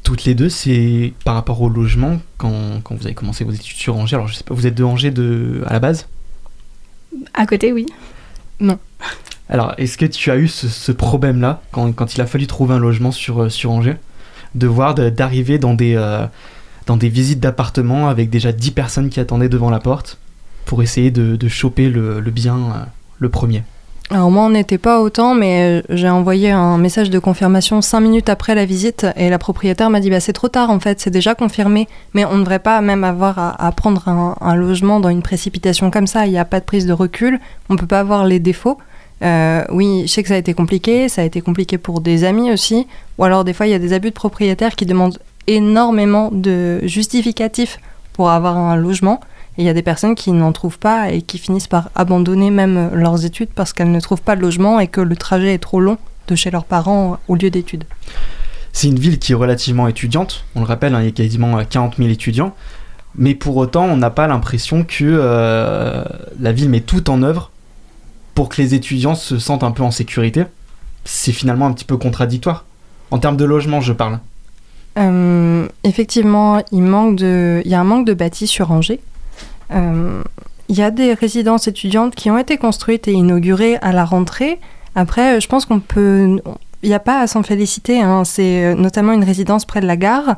toutes 0.03 0.25
les 0.25 0.35
deux, 0.35 0.49
c'est 0.49 1.13
par 1.25 1.35
rapport 1.37 1.63
au 1.63 1.69
logement, 1.69 2.19
quand, 2.37 2.81
quand 2.83 2.97
vous 2.97 3.05
avez 3.07 3.15
commencé 3.15 3.45
vos 3.45 3.53
études 3.53 3.77
sur 3.77 3.95
Angers, 3.97 4.17
alors 4.17 4.27
je 4.27 4.35
sais 4.35 4.43
pas, 4.43 4.55
vous 4.55 4.67
êtes 4.67 4.75
de 4.75 4.83
Angers 4.83 5.13
de, 5.13 5.63
à 5.69 5.73
la 5.73 5.79
base? 5.79 6.09
À 7.33 7.47
côté, 7.47 7.73
oui. 7.73 7.87
Non. 8.61 8.79
Alors, 9.49 9.75
est-ce 9.77 9.99
que 9.99 10.07
tu 10.07 10.31
as 10.31 10.37
eu 10.37 10.49
ce, 10.49 10.93
problème-là, 10.93 11.63
quand, 11.71 12.15
il 12.15 12.21
a 12.21 12.27
fallu 12.27 12.47
trouver 12.47 12.75
un 12.75 12.79
logement 12.79 13.13
sur, 13.13 13.43
euh, 13.43 13.67
Angers, 13.67 13.97
de 14.55 14.67
voir 14.67 14.95
d'arriver 14.95 15.59
dans 15.59 15.75
des, 15.75 15.95
euh, 15.97 16.27
dans 16.87 16.97
des 16.97 17.09
visites 17.09 17.41
d'appartements 17.41 18.09
avec 18.09 18.31
déjà 18.31 18.53
10 18.53 18.71
personnes 18.71 19.11
qui 19.11 19.21
attendaient 19.21 19.49
devant 19.49 19.71
la 19.71 19.81
porte 19.81 20.19
pour 20.65 20.83
essayer 20.83 21.11
de, 21.11 21.49
choper 21.49 21.91
le, 21.91 22.21
le 22.21 22.31
bien, 22.31 22.57
euh, 22.57 22.85
le 23.19 23.29
premier? 23.29 23.65
Alors 24.15 24.31
moi, 24.31 24.45
on 24.45 24.51
n'était 24.51 24.79
pas 24.79 25.01
autant, 25.01 25.35
mais 25.35 25.81
euh, 25.81 25.83
j'ai 25.89 26.09
envoyé 26.09 26.53
un 26.53 26.79
message 26.79 27.11
de 27.11 27.19
confirmation 27.19 27.83
cinq 27.83 27.99
minutes 27.99 28.29
après 28.29 28.55
la 28.55 28.65
visite 28.65 29.09
et 29.17 29.29
la 29.29 29.41
propriétaire 29.41 29.91
m'a 29.91 29.99
dit 29.99 30.09
bah, 30.09 30.21
c'est 30.21 30.33
trop 30.33 30.47
tard 30.47 30.71
en 30.71 30.79
fait, 30.79 31.01
c'est 31.01 31.11
déjà 31.11 31.35
confirmé, 31.35 31.89
mais 32.13 32.25
on 32.25 32.35
ne 32.35 32.43
devrait 32.43 32.61
pas 32.61 32.81
même 32.81 33.03
avoir 33.03 33.57
à, 33.59 33.73
prendre 33.73 34.07
un, 34.07 34.55
logement 34.55 35.01
dans 35.01 35.09
une 35.09 35.23
précipitation 35.23 35.91
comme 35.91 36.07
ça. 36.07 36.27
Il 36.27 36.31
n'y 36.31 36.39
a 36.39 36.45
pas 36.45 36.61
de 36.61 36.65
prise 36.65 36.87
de 36.87 36.93
recul, 36.93 37.41
on 37.69 37.75
peut 37.75 37.89
pas 37.89 37.99
avoir 37.99 38.25
les 38.25 38.39
défauts. 38.39 38.79
Euh, 39.23 39.65
oui, 39.71 40.03
je 40.07 40.13
sais 40.13 40.23
que 40.23 40.29
ça 40.29 40.37
a 40.37 40.39
été 40.39 40.55
compliqué, 40.55 41.09
ça 41.09 41.23
a 41.23 41.25
été 41.25 41.41
compliqué 41.41 41.77
pour 41.77 42.01
des 42.01 42.23
amis 42.23 42.53
aussi, 42.53 42.87
ou 43.19 43.25
alors 43.25 43.43
des 43.43 43.53
fois 43.53 43.67
il 43.67 43.71
y 43.71 43.75
a 43.75 43.81
des 43.81 43.95
abus 43.95 44.11
de 44.11 44.15
propriétaires 44.15 44.77
qui 44.77 44.87
demandent 44.87 45.19
énormément 45.49 46.31
de 46.31 46.87
justificatifs 46.87 47.81
pour 48.13 48.31
avoir 48.31 48.57
un 48.57 48.77
logement. 48.77 49.19
Et 49.57 49.63
il 49.63 49.65
y 49.65 49.69
a 49.69 49.75
des 49.75 49.83
personnes 49.83 50.15
qui 50.15 50.33
n'en 50.33 50.53
trouvent 50.53 50.79
pas 50.79 51.11
et 51.11 51.23
qui 51.23 51.39
finissent 51.39 51.69
par 51.69 51.91
abandonner 51.95 52.51
même 52.51 52.91
leurs 52.93 53.25
études 53.25 53.51
parce 53.55 53.73
qu'elles 53.73 53.93
ne 53.93 54.01
trouvent 54.01 54.23
pas 54.23 54.37
de 54.37 54.41
logement 54.41 54.81
et 54.81 54.89
que 54.89 55.01
le 55.01 55.17
trajet 55.17 55.55
est 55.55 55.59
trop 55.59 55.81
long 55.81 55.99
de 56.29 56.35
chez 56.35 56.51
leurs 56.51 56.65
parents 56.65 57.19
au 57.29 57.37
lieu 57.37 57.51
d'études. 57.51 57.85
C'est 58.73 58.89
une 58.89 58.99
ville 58.99 59.21
qui 59.21 59.33
est 59.33 59.37
relativement 59.37 59.87
étudiante, 59.87 60.45
on 60.57 60.61
le 60.61 60.67
rappelle, 60.67 60.95
hein, 60.97 61.01
il 61.01 61.05
y 61.05 61.09
a 61.09 61.13
quasiment 61.13 61.59
euh, 61.59 61.63
40 61.69 61.97
000 61.99 62.09
étudiants, 62.09 62.55
mais 63.17 63.37
pour 63.37 63.57
autant, 63.57 63.85
on 63.85 63.97
n'a 63.97 64.11
pas 64.11 64.27
l'impression 64.27 64.83
que 64.83 65.05
euh, 65.05 66.05
la 66.41 66.53
ville 66.53 66.69
met 66.69 66.81
tout 66.81 67.09
en 67.09 67.23
œuvre 67.23 67.53
pour 68.35 68.49
que 68.49 68.61
les 68.61 68.75
étudiants 68.75 69.15
se 69.15 69.39
sentent 69.39 69.63
un 69.63 69.71
peu 69.71 69.85
en 69.85 69.93
sécurité. 69.93 70.45
C'est 71.05 71.31
finalement 71.31 71.67
un 71.67 71.73
petit 71.73 71.85
peu 71.85 71.97
contradictoire. 71.97 72.65
En 73.13 73.19
termes 73.19 73.37
de 73.37 73.45
logement, 73.45 73.81
je 73.81 73.93
parle. 73.93 74.19
Euh, 74.99 75.69
effectivement, 75.85 76.61
il, 76.73 76.83
manque 76.83 77.17
de, 77.17 77.63
il 77.65 77.71
y 77.71 77.75
a 77.75 77.81
un 77.81 77.85
manque 77.85 78.07
de 78.07 78.15
bâti 78.15 78.49
sur 78.49 78.73
Angers. 78.73 79.01
Euh, 79.73 80.23
il 80.69 80.77
y 80.77 80.83
a 80.83 80.91
des 80.91 81.13
résidences 81.15 81.69
étudiantes 81.69 82.15
qui 82.15 82.31
ont 82.31 82.39
été 82.39 82.57
construites 82.57 83.07
et 83.09 83.13
inaugurées 83.13 83.77
à 83.83 83.93
la 83.93 84.05
rentrée. 84.05 84.59
Après, 84.95 85.41
je 85.41 85.49
pense 85.49 85.67
qu'on 85.67 85.81
peut. 85.81 86.39
Il 86.83 86.89
n'y 86.89 86.95
a 86.95 87.01
pas 87.01 87.21
à 87.21 87.27
s'en 87.27 87.43
féliciter. 87.43 88.01
hein. 88.01 88.25
C'est 88.25 88.65
euh, 88.65 88.75
notamment 88.75 89.13
une 89.13 89.25
résidence 89.25 89.65
près 89.65 89.81
de 89.81 89.87
la 89.87 89.97
gare. 89.97 90.37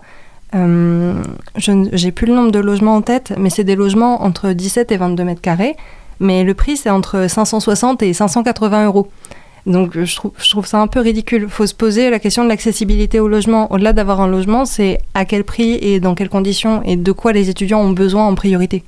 Euh, 0.55 1.15
je 1.57 1.73
n- 1.73 1.89
j'ai 1.93 2.13
plus 2.13 2.27
le 2.27 2.35
nombre 2.35 2.53
de 2.53 2.59
logements 2.61 2.95
en 2.95 3.03
tête, 3.03 3.33
mais 3.39 3.51
c'est 3.51 3.65
des 3.65 3.75
logements 3.77 4.23
entre 4.25 4.51
17 4.53 4.93
et 4.93 4.97
22 4.97 5.25
mètres 5.25 5.41
carrés. 5.41 5.77
Mais 6.21 6.45
le 6.45 6.55
prix, 6.55 6.77
c'est 6.77 6.89
entre 6.91 7.27
560 7.29 8.03
et 8.03 8.13
580 8.13 8.87
euros. 8.87 9.09
Donc 9.67 9.99
je 10.01 10.49
trouve 10.51 10.67
ça 10.67 10.81
un 10.81 10.87
peu 10.87 11.01
ridicule. 11.01 11.43
Il 11.43 11.49
faut 11.49 11.67
se 11.67 11.75
poser 11.75 12.09
la 12.11 12.21
question 12.21 12.45
de 12.45 12.49
l'accessibilité 12.49 13.19
au 13.19 13.27
logement. 13.29 13.71
Au-delà 13.73 13.93
d'avoir 13.93 14.21
un 14.21 14.29
logement, 14.29 14.65
c'est 14.65 14.99
à 15.15 15.25
quel 15.25 15.43
prix 15.43 15.73
et 15.83 15.99
dans 15.99 16.15
quelles 16.15 16.29
conditions 16.29 16.83
et 16.85 16.97
de 16.97 17.13
quoi 17.13 17.33
les 17.33 17.51
étudiants 17.51 17.81
ont 17.81 17.91
besoin 17.91 18.27
en 18.27 18.35
priorité. 18.37 18.85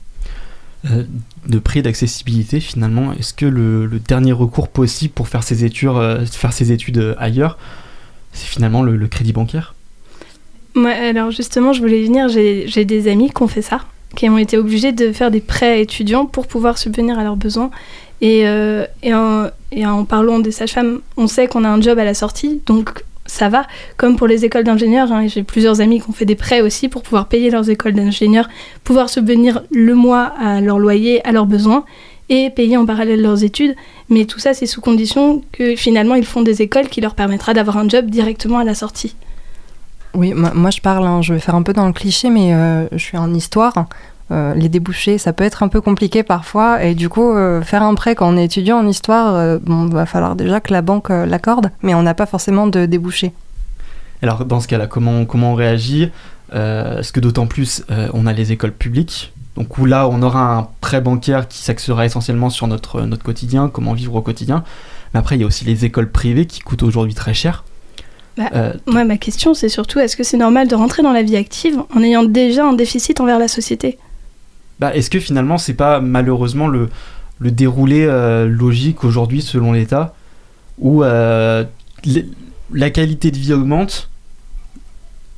Euh, 0.84 1.02
de 1.46 1.58
prix 1.58 1.82
d'accessibilité, 1.82 2.60
finalement, 2.60 3.12
est-ce 3.12 3.34
que 3.34 3.46
le, 3.46 3.88
dernier 3.98 4.32
recours 4.32 4.68
possible 4.68 5.12
pour 5.12 5.26
faire 5.26 5.42
ses 5.42 5.64
études, 5.64 5.88
euh, 5.88 6.24
faire 6.26 6.52
études 6.60 6.98
euh, 6.98 7.14
ailleurs, 7.18 7.58
c'est 8.32 8.46
finalement 8.46 8.82
le, 8.82 9.08
crédit 9.08 9.32
bancaire? 9.32 9.74
Moi, 10.74 10.90
alors 10.90 11.32
justement, 11.32 11.72
je 11.72 11.80
voulais 11.80 12.04
venir, 12.04 12.28
j'ai 12.28 12.84
des 12.84 13.10
amis 13.10 13.30
qui 13.30 13.42
ont 13.42 13.48
fait 13.48 13.62
ça, 13.62 13.80
qui 14.14 14.28
ont 14.28 14.38
été 14.38 14.56
obligés 14.56 14.92
de 14.92 15.10
faire 15.12 15.32
des 15.32 15.40
prêts 15.40 15.82
étudiants 15.82 16.26
pour 16.26 16.46
pouvoir 16.46 16.78
subvenir 16.78 17.18
à 17.18 17.24
leurs 17.24 17.36
besoins. 17.36 17.70
Et, 18.20 18.40
et, 18.40 19.14
en, 19.14 19.48
et 19.72 19.86
en 19.86 20.04
parlant 20.04 20.38
des 20.38 20.52
sages-femmes, 20.52 21.00
on 21.16 21.26
sait 21.26 21.48
qu'on 21.48 21.64
a 21.64 21.68
un 21.68 21.80
job 21.80 21.98
à 21.98 22.04
la 22.04 22.14
sortie, 22.14 22.60
donc 22.66 23.02
ça 23.28 23.48
va. 23.48 23.66
Comme 23.96 24.16
pour 24.16 24.26
les 24.26 24.44
écoles 24.44 24.64
d'ingénieurs, 24.64 25.12
hein, 25.12 25.28
j'ai 25.28 25.44
plusieurs 25.44 25.80
amis 25.80 26.00
qui 26.00 26.10
ont 26.10 26.12
fait 26.12 26.24
des 26.24 26.34
prêts 26.34 26.60
aussi 26.60 26.88
pour 26.88 27.02
pouvoir 27.02 27.28
payer 27.28 27.50
leurs 27.50 27.70
écoles 27.70 27.92
d'ingénieurs, 27.92 28.48
pouvoir 28.82 29.08
subvenir 29.08 29.62
le 29.70 29.94
mois 29.94 30.32
à 30.40 30.60
leur 30.60 30.80
loyer, 30.80 31.24
à 31.24 31.30
leurs 31.30 31.46
besoins 31.46 31.84
et 32.30 32.50
payer 32.50 32.76
en 32.76 32.84
parallèle 32.84 33.22
leurs 33.22 33.44
études. 33.44 33.76
Mais 34.08 34.24
tout 34.24 34.38
ça, 34.38 34.54
c'est 34.54 34.66
sous 34.66 34.80
condition 34.80 35.42
que 35.52 35.76
finalement, 35.76 36.14
ils 36.14 36.26
font 36.26 36.42
des 36.42 36.62
écoles 36.62 36.88
qui 36.88 37.00
leur 37.00 37.14
permettra 37.14 37.54
d'avoir 37.54 37.76
un 37.76 37.88
job 37.88 38.06
directement 38.06 38.58
à 38.58 38.64
la 38.64 38.74
sortie. 38.74 39.14
Oui, 40.14 40.32
moi, 40.34 40.70
je 40.70 40.80
parle, 40.80 41.06
hein, 41.06 41.22
je 41.22 41.34
vais 41.34 41.40
faire 41.40 41.54
un 41.54 41.62
peu 41.62 41.72
dans 41.72 41.86
le 41.86 41.92
cliché, 41.92 42.30
mais 42.30 42.54
euh, 42.54 42.88
je 42.92 42.98
suis 42.98 43.18
en 43.18 43.32
histoire. 43.34 43.86
Euh, 44.30 44.52
les 44.54 44.68
débouchés, 44.68 45.16
ça 45.16 45.32
peut 45.32 45.44
être 45.44 45.62
un 45.62 45.68
peu 45.68 45.80
compliqué 45.80 46.22
parfois. 46.22 46.82
Et 46.84 46.94
du 46.94 47.08
coup, 47.08 47.30
euh, 47.32 47.62
faire 47.62 47.82
un 47.82 47.94
prêt 47.94 48.14
quand 48.14 48.28
on 48.32 48.36
est 48.36 48.44
étudiant 48.44 48.78
en 48.78 48.86
histoire, 48.86 49.34
euh, 49.34 49.58
bon, 49.60 49.86
va 49.86 50.04
falloir 50.06 50.36
déjà 50.36 50.60
que 50.60 50.72
la 50.72 50.82
banque 50.82 51.10
euh, 51.10 51.24
l'accorde, 51.26 51.70
mais 51.82 51.94
on 51.94 52.02
n'a 52.02 52.14
pas 52.14 52.26
forcément 52.26 52.66
de 52.66 52.84
débouchés. 52.86 53.32
Alors 54.22 54.44
dans 54.44 54.60
ce 54.60 54.68
cas-là, 54.68 54.86
comment, 54.86 55.24
comment 55.24 55.52
on 55.52 55.54
réagit? 55.54 56.10
Euh, 56.54 57.00
Est-ce 57.00 57.12
que 57.12 57.20
d'autant 57.20 57.46
plus 57.46 57.84
euh, 57.90 58.08
on 58.14 58.26
a 58.26 58.32
les 58.32 58.52
écoles 58.52 58.72
publiques? 58.72 59.32
Donc 59.56 59.78
où 59.78 59.86
là 59.86 60.08
on 60.08 60.22
aura 60.22 60.56
un 60.56 60.68
prêt 60.80 61.00
bancaire 61.00 61.48
qui 61.48 61.58
s'axera 61.58 62.04
essentiellement 62.04 62.50
sur 62.50 62.66
notre, 62.68 63.02
notre 63.02 63.22
quotidien, 63.24 63.68
comment 63.68 63.92
vivre 63.92 64.14
au 64.14 64.20
quotidien. 64.22 64.62
Mais 65.14 65.20
après 65.20 65.36
il 65.36 65.40
y 65.40 65.44
a 65.44 65.46
aussi 65.46 65.64
les 65.64 65.84
écoles 65.84 66.10
privées 66.10 66.46
qui 66.46 66.60
coûtent 66.60 66.82
aujourd'hui 66.82 67.14
très 67.14 67.34
cher. 67.34 67.64
Bah, 68.36 68.44
Euh, 68.54 68.72
Moi, 68.86 69.04
ma 69.04 69.16
question, 69.16 69.54
c'est 69.54 69.68
surtout 69.68 69.98
est-ce 69.98 70.16
que 70.16 70.22
c'est 70.22 70.36
normal 70.36 70.68
de 70.68 70.74
rentrer 70.76 71.02
dans 71.02 71.12
la 71.12 71.22
vie 71.22 71.36
active 71.36 71.76
en 71.94 72.02
ayant 72.02 72.22
déjà 72.24 72.66
un 72.66 72.72
déficit 72.74 73.20
envers 73.20 73.38
la 73.38 73.48
société? 73.48 73.98
Bah, 74.78 74.94
Est-ce 74.94 75.10
que 75.10 75.20
finalement 75.20 75.58
c'est 75.58 75.74
pas 75.74 76.00
malheureusement 76.00 76.68
le, 76.68 76.88
déroulé 77.40 78.04
euh, 78.04 78.46
logique 78.46 79.04
aujourd'hui 79.04 79.42
selon 79.42 79.72
l'État 79.72 80.14
où 80.78 81.02
euh, 81.02 81.64
la 82.72 82.90
qualité 82.90 83.30
de 83.30 83.36
vie 83.36 83.52
augmente 83.52 84.10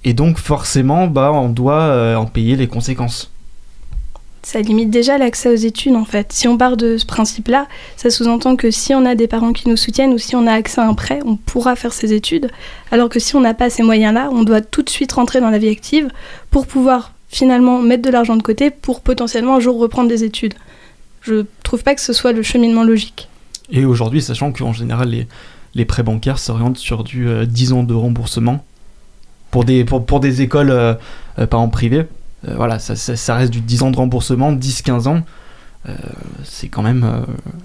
et 0.05 0.15
donc 0.15 0.39
forcément 0.39 1.07
bah, 1.07 1.31
on 1.33 1.49
doit 1.49 1.83
euh, 1.83 2.17
en 2.17 2.27
payer 2.27 2.57
les 2.57 2.69
conséquences? 2.69 3.31
Ça 4.43 4.61
limite 4.61 4.89
déjà 4.89 5.19
l'accès 5.19 5.51
aux 5.51 5.55
études, 5.55 5.97
en 5.97 6.07
fait. 6.07 6.33
Si 6.33 6.49
on 6.49 6.57
part 6.57 6.79
de 6.79 6.97
ce 6.97 7.05
principe-là, 7.05 7.69
ça 7.97 8.09
sous-entend 8.09 8.57
que 8.57 8.71
si 8.71 8.95
on 8.95 9.05
a 9.05 9.15
des 9.15 9.27
parents 9.27 9.53
qui 9.53 9.69
nous 9.69 9.77
soutiennent 9.77 10.15
ou 10.15 10.19
si 10.19 10.35
on 10.35 10.47
a 10.47 10.53
accès 10.53 10.81
à 10.81 10.87
un 10.89 10.95
prêt, 10.95 11.21
on 11.27 11.37
pourra 11.37 11.77
faire 11.77 11.93
ses 11.93 12.15
études. 12.15 12.51
Alors 12.91 13.11
que 13.11 13.21
si 13.21 13.37
on 13.37 13.41
n'a 13.41 13.53
pas 13.53 13.69
ces 13.69 13.83
moyens-là, 13.83 14.31
on 14.33 14.43
doit 14.43 14.63
tout 14.63 14.83
de 14.83 14.89
suite 14.89 15.13
rentrer 15.13 15.41
dans 15.41 15.51
la 15.51 15.59
vie 15.59 15.69
active 15.69 16.09
pour 16.51 16.67
pouvoir 16.67 17.13
finalement 17.31 17.81
mettre 17.81 18.03
de 18.03 18.11
l'argent 18.11 18.37
de 18.37 18.43
côté 18.43 18.71
pour 18.71 19.01
potentiellement 19.01 19.57
un 19.57 19.61
jour 19.61 19.79
reprendre 19.79 20.09
des 20.09 20.25
études. 20.25 20.55
Je 21.23 21.47
trouve 21.63 21.83
pas 21.83 21.95
que 21.95 22.01
ce 22.01 22.13
soit 22.13 22.33
le 22.33 22.43
cheminement 22.43 22.83
logique. 22.83 23.29
Et 23.71 23.85
aujourd'hui, 23.85 24.21
sachant 24.21 24.53
qu'en 24.53 24.73
général, 24.73 25.11
les, 25.11 25.29
les 25.75 25.85
prêts 25.85 26.03
bancaires 26.03 26.39
s'orientent 26.39 26.79
sur 26.79 27.05
du 27.05 27.29
euh, 27.29 27.47
10 27.47 27.73
ans 27.73 27.83
de 27.85 27.95
remboursement 27.95 28.65
pour 29.51 29.65
des, 29.65 29.85
pour, 29.85 30.05
pour 30.05 30.21
des 30.21 30.43
écoles, 30.43 30.71
euh, 30.71 30.95
euh, 31.39 31.47
par 31.47 31.61
exemple 31.61 31.73
privées. 31.73 32.07
euh, 32.49 32.55
voilà, 32.57 32.79
ça, 32.79 32.97
ça, 32.97 33.15
ça 33.17 33.35
reste 33.37 33.53
du 33.53 33.61
10 33.61 33.83
ans 33.85 33.91
de 33.91 33.97
remboursement, 33.97 34.53
10-15 34.53 35.07
ans. 35.09 35.23
Euh, 35.89 35.95
c'est 36.45 36.69
quand 36.69 36.83
même 36.83 37.05
euh, 37.05 37.21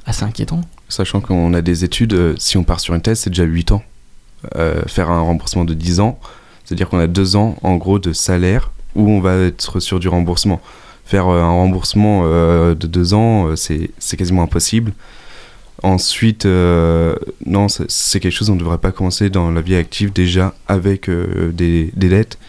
assez 0.06 0.24
inquiétant. 0.24 0.62
Sachant 0.88 1.22
qu'on 1.22 1.54
a 1.56 1.62
des 1.62 1.84
études, 1.84 2.14
euh, 2.14 2.36
si 2.38 2.58
on 2.58 2.64
part 2.64 2.80
sur 2.80 2.94
une 2.94 3.02
thèse, 3.02 3.20
c'est 3.20 3.30
déjà 3.32 3.44
8 3.44 3.72
ans. 3.72 3.84
Euh, 4.56 4.84
faire 4.86 5.10
un 5.10 5.22
remboursement 5.22 5.66
de 5.66 5.74
10 5.74 6.02
ans, 6.02 6.20
c'est-à-dire 6.66 6.88
qu'on 6.88 7.00
a 7.00 7.08
2 7.08 7.36
ans 7.36 7.56
en 7.64 7.78
gros 7.78 7.98
de 7.98 8.14
salaire 8.14 8.72
où 8.96 9.10
on 9.10 9.20
va 9.20 9.36
être 9.38 9.80
sur 9.80 10.00
du 10.00 10.08
remboursement. 10.08 10.62
Faire 11.06 11.28
euh, 11.28 11.42
un 11.42 11.50
remboursement 11.52 12.24
euh, 12.26 12.74
de 12.74 12.88
2 12.88 13.14
ans, 13.14 13.48
euh, 13.48 13.56
c'est 13.56 14.18
quasiment 14.18 14.44
impossible. 14.44 14.94
Ensuite, 15.84 16.46
non, 16.46 17.68
c'est- 17.68 18.20
quelque 18.20 18.32
chose, 18.32 18.50
on 18.50 18.56
ne 18.56 18.60
devrait 18.60 18.78
pas 18.78 18.92
commencer 18.92 19.30
dans 19.30 19.52
la 19.52 19.62
vie 19.62 19.76
active 19.76 20.12
déjà 20.14 20.56
avec 20.68 21.10
des, 21.10 21.92
des 21.94 22.10
dettes, 22.10 22.40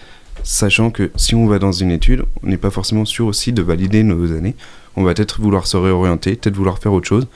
sachant 0.44 0.90
que 0.90 1.10
si 1.16 1.34
on 1.34 1.46
va 1.46 1.58
dans 1.58 1.72
une 1.72 1.90
étude, 1.90 2.24
on 2.42 2.46
n'est 2.46 2.56
pas 2.56 2.70
forcément 2.70 3.04
sûr 3.04 3.26
aussi 3.26 3.52
de 3.52 3.62
valider 3.62 4.04
nos 4.04 4.32
années. 4.32 4.54
On 4.94 5.02
va 5.02 5.12
peut-être 5.12 5.40
vouloir 5.40 5.66
se 5.66 5.76
réorienter, 5.76 6.36
peut-être 6.36 6.56
vouloir 6.56 6.78
faire 6.78 6.92
autre 6.92 7.08
chose. 7.08 7.26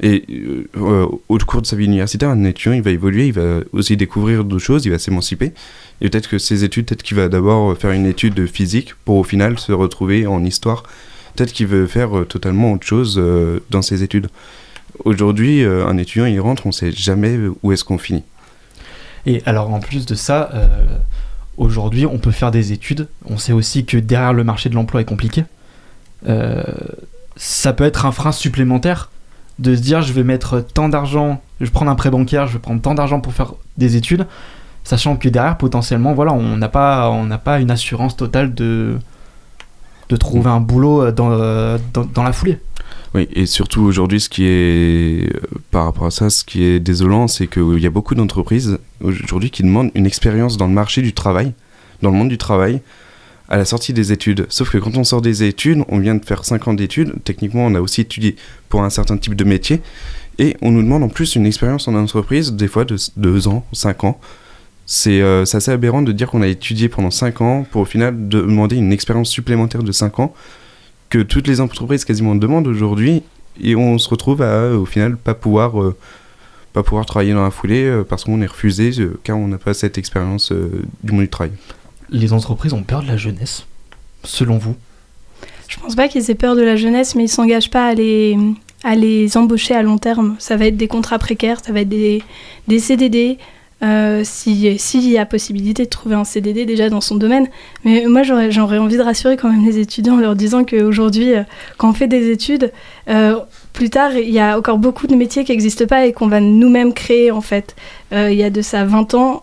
Et 0.00 0.24
euh, 0.30 0.68
euh, 0.76 1.06
au 1.28 1.38
cours 1.38 1.62
de 1.62 1.66
sa 1.66 1.76
vie 1.76 1.86
universitaire, 1.86 2.30
un 2.30 2.44
étudiant, 2.44 2.72
il 2.72 2.82
va 2.82 2.90
évoluer, 2.90 3.28
il 3.28 3.32
va 3.32 3.60
aussi 3.72 3.96
découvrir 3.96 4.44
d'autres 4.44 4.62
choses, 4.62 4.84
il 4.84 4.90
va 4.90 4.98
s'émanciper. 4.98 5.52
Et 6.00 6.08
peut-être 6.08 6.28
que 6.28 6.38
ses 6.38 6.62
études, 6.62 6.86
peut-être 6.86 7.02
qu'il 7.02 7.16
va 7.16 7.28
d'abord 7.28 7.76
faire 7.76 7.90
une 7.90 8.06
étude 8.06 8.34
de 8.34 8.46
physique 8.46 8.94
pour 9.04 9.16
au 9.16 9.24
final 9.24 9.58
se 9.58 9.72
retrouver 9.72 10.26
en 10.26 10.44
histoire. 10.44 10.84
Peut-être 11.34 11.52
qu'il 11.52 11.66
veut 11.66 11.86
faire 11.86 12.18
euh, 12.18 12.24
totalement 12.24 12.72
autre 12.72 12.86
chose 12.86 13.20
dans 13.70 13.82
ses 13.82 14.02
études. 14.02 14.28
Aujourd'hui, 15.04 15.62
un 15.64 15.96
étudiant, 15.96 16.26
il 16.26 16.40
rentre, 16.40 16.66
on 16.66 16.72
sait 16.72 16.90
jamais 16.90 17.36
où 17.62 17.72
est-ce 17.72 17.84
qu'on 17.84 17.98
finit. 17.98 18.24
Et 19.26 19.42
alors 19.46 19.72
en 19.72 19.80
plus 19.80 20.06
de 20.06 20.14
ça, 20.14 20.50
aujourd'hui 21.56 22.06
on 22.06 22.18
peut 22.18 22.30
faire 22.30 22.50
des 22.50 22.72
études. 22.72 23.06
On 23.26 23.36
sait 23.36 23.52
aussi 23.52 23.84
que 23.84 23.96
derrière 23.96 24.32
le 24.32 24.42
marché 24.44 24.70
de 24.70 24.74
l'emploi 24.74 25.02
est 25.02 25.04
compliqué. 25.04 25.44
Ça 27.36 27.72
peut 27.74 27.84
être 27.84 28.06
un 28.06 28.12
frein 28.12 28.32
supplémentaire 28.32 29.10
de 29.58 29.74
se 29.74 29.80
dire 29.80 30.02
je 30.02 30.12
vais 30.12 30.24
mettre 30.24 30.60
tant 30.60 30.88
d'argent, 30.88 31.40
je 31.60 31.66
vais 31.66 31.70
prendre 31.70 31.90
un 31.90 31.94
prêt 31.94 32.10
bancaire, 32.10 32.46
je 32.46 32.54
vais 32.54 32.58
prendre 32.58 32.80
tant 32.80 32.94
d'argent 32.94 33.20
pour 33.20 33.32
faire 33.32 33.54
des 33.76 33.96
études, 33.96 34.26
sachant 34.84 35.16
que 35.16 35.28
derrière 35.28 35.58
potentiellement 35.58 36.14
voilà 36.14 36.32
on 36.32 36.56
n'a 36.56 36.68
pas 36.68 37.12
pas 37.44 37.60
une 37.60 37.70
assurance 37.70 38.16
totale 38.16 38.54
de 38.54 38.98
de 40.08 40.16
trouver 40.16 40.48
un 40.48 40.60
boulot 40.60 41.10
dans, 41.10 41.30
dans, 41.92 42.04
dans 42.04 42.22
la 42.22 42.32
foulée. 42.32 42.58
Oui, 43.14 43.28
et 43.32 43.46
surtout 43.46 43.82
aujourd'hui, 43.82 44.20
ce 44.20 44.28
qui 44.28 44.44
est, 44.44 45.34
euh, 45.34 45.40
par 45.70 45.84
rapport 45.84 46.06
à 46.06 46.10
ça, 46.10 46.28
ce 46.28 46.44
qui 46.44 46.64
est 46.64 46.78
désolant, 46.78 47.26
c'est 47.26 47.46
qu'il 47.46 47.78
y 47.78 47.86
a 47.86 47.90
beaucoup 47.90 48.14
d'entreprises 48.14 48.78
aujourd'hui 49.02 49.50
qui 49.50 49.62
demandent 49.62 49.90
une 49.94 50.06
expérience 50.06 50.58
dans 50.58 50.66
le 50.66 50.74
marché 50.74 51.00
du 51.00 51.14
travail, 51.14 51.52
dans 52.02 52.10
le 52.10 52.16
monde 52.16 52.28
du 52.28 52.38
travail, 52.38 52.82
à 53.48 53.56
la 53.56 53.64
sortie 53.64 53.92
des 53.92 54.12
études. 54.12 54.46
Sauf 54.48 54.70
que 54.70 54.78
quand 54.78 54.96
on 54.96 55.04
sort 55.04 55.22
des 55.22 55.42
études, 55.42 55.84
on 55.88 55.98
vient 55.98 56.14
de 56.14 56.24
faire 56.24 56.44
5 56.44 56.68
ans 56.68 56.74
d'études, 56.74 57.14
techniquement 57.24 57.66
on 57.66 57.74
a 57.74 57.80
aussi 57.80 58.02
étudié 58.02 58.36
pour 58.68 58.82
un 58.82 58.90
certain 58.90 59.16
type 59.16 59.34
de 59.34 59.44
métier, 59.44 59.80
et 60.38 60.56
on 60.62 60.70
nous 60.70 60.82
demande 60.82 61.02
en 61.02 61.08
plus 61.08 61.34
une 61.34 61.46
expérience 61.46 61.88
en 61.88 61.94
entreprise, 61.94 62.52
des 62.52 62.68
fois 62.68 62.84
de 62.84 62.96
2 63.16 63.48
ans, 63.48 63.64
5 63.72 64.04
ans. 64.04 64.20
C'est 64.86 65.20
euh, 65.20 65.42
assez 65.42 65.70
aberrant 65.70 66.02
de 66.02 66.12
dire 66.12 66.30
qu'on 66.30 66.42
a 66.42 66.46
étudié 66.46 66.88
pendant 66.88 67.10
5 67.10 67.40
ans 67.40 67.66
pour 67.70 67.82
au 67.82 67.84
final 67.84 68.28
demander 68.28 68.76
une 68.76 68.92
expérience 68.92 69.28
supplémentaire 69.28 69.82
de 69.82 69.92
5 69.92 70.20
ans 70.20 70.34
que 71.10 71.18
toutes 71.18 71.46
les 71.46 71.60
entreprises 71.60 72.04
quasiment 72.04 72.34
demandent 72.34 72.66
aujourd'hui 72.66 73.22
et 73.60 73.76
on 73.76 73.98
se 73.98 74.08
retrouve 74.08 74.42
à 74.42 74.70
au 74.72 74.84
final 74.84 75.16
pas 75.16 75.34
pouvoir 75.34 75.80
euh, 75.80 75.96
pas 76.72 76.82
pouvoir 76.82 77.06
travailler 77.06 77.32
dans 77.32 77.42
la 77.42 77.50
foulée 77.50 77.84
euh, 77.84 78.04
parce 78.04 78.24
qu'on 78.24 78.40
est 78.42 78.46
refusé 78.46 78.90
euh, 79.00 79.18
car 79.24 79.36
on 79.38 79.48
n'a 79.48 79.58
pas 79.58 79.74
cette 79.74 79.98
expérience 79.98 80.52
du 81.02 81.12
monde 81.12 81.22
du 81.22 81.28
travail. 81.28 81.52
Les 82.10 82.32
entreprises 82.32 82.72
ont 82.72 82.82
peur 82.82 83.02
de 83.02 83.08
la 83.08 83.16
jeunesse, 83.16 83.66
selon 84.24 84.58
vous? 84.58 84.76
Je 85.68 85.76
pense 85.78 85.94
pas 85.94 86.08
qu'ils 86.08 86.30
aient 86.30 86.34
peur 86.34 86.56
de 86.56 86.62
la 86.62 86.76
jeunesse, 86.76 87.14
mais 87.14 87.24
ils 87.24 87.28
s'engagent 87.28 87.70
pas 87.70 87.88
à 87.88 87.94
les, 87.94 89.36
embaucher 89.36 89.74
à 89.74 89.82
long 89.82 89.98
terme. 89.98 90.36
Ça 90.38 90.56
va 90.56 90.66
être 90.66 90.76
des 90.76 90.88
contrats 90.88 91.18
précaires, 91.18 91.60
ça 91.64 91.72
va 91.72 91.80
être 91.80 91.88
des, 91.88 92.22
des 92.66 92.78
CDD. 92.78 93.38
Euh, 93.82 94.22
si- 94.24 94.76
S'il 94.78 95.08
y 95.08 95.18
a 95.18 95.24
possibilité 95.26 95.84
de 95.84 95.88
trouver 95.88 96.16
un 96.16 96.24
CDD 96.24 96.66
déjà 96.66 96.90
dans 96.90 97.00
son 97.00 97.14
domaine. 97.14 97.46
Mais 97.84 98.06
moi, 98.08 98.22
j'aurais 98.24 98.78
envie 98.78 98.96
de 98.96 99.02
rassurer 99.02 99.36
quand 99.36 99.50
même 99.52 99.64
les 99.64 99.78
étudiants 99.78 100.14
en 100.14 100.20
leur 100.20 100.34
disant 100.34 100.64
qu'aujourd'hui, 100.64 101.32
euh, 101.34 101.42
quand 101.76 101.90
on 101.90 101.92
fait 101.92 102.08
des 102.08 102.30
études, 102.32 102.72
euh, 103.08 103.36
plus 103.72 103.88
tard, 103.88 104.12
il 104.16 104.30
y 104.30 104.40
a 104.40 104.58
encore 104.58 104.78
beaucoup 104.78 105.06
de 105.06 105.14
métiers 105.14 105.44
qui 105.44 105.52
n'existent 105.52 105.86
pas 105.86 106.06
et 106.06 106.12
qu'on 106.12 106.26
va 106.26 106.40
nous-mêmes 106.40 106.92
créer 106.92 107.30
en 107.30 107.40
fait. 107.40 107.76
Euh, 108.12 108.32
il 108.32 108.36
y 108.38 108.42
a 108.42 108.50
de 108.50 108.62
ça 108.62 108.84
20 108.84 109.14
ans, 109.14 109.42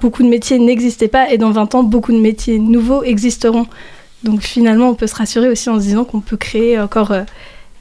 beaucoup 0.00 0.22
de 0.22 0.28
métiers 0.28 0.60
n'existaient 0.60 1.08
pas 1.08 1.32
et 1.32 1.38
dans 1.38 1.50
20 1.50 1.74
ans, 1.74 1.82
beaucoup 1.82 2.12
de 2.12 2.20
métiers 2.20 2.60
nouveaux 2.60 3.02
existeront. 3.02 3.66
Donc 4.22 4.42
finalement, 4.42 4.88
on 4.90 4.94
peut 4.94 5.08
se 5.08 5.16
rassurer 5.16 5.48
aussi 5.48 5.68
en 5.68 5.76
se 5.80 5.84
disant 5.86 6.04
qu'on 6.04 6.20
peut 6.20 6.36
créer 6.36 6.78
encore 6.78 7.12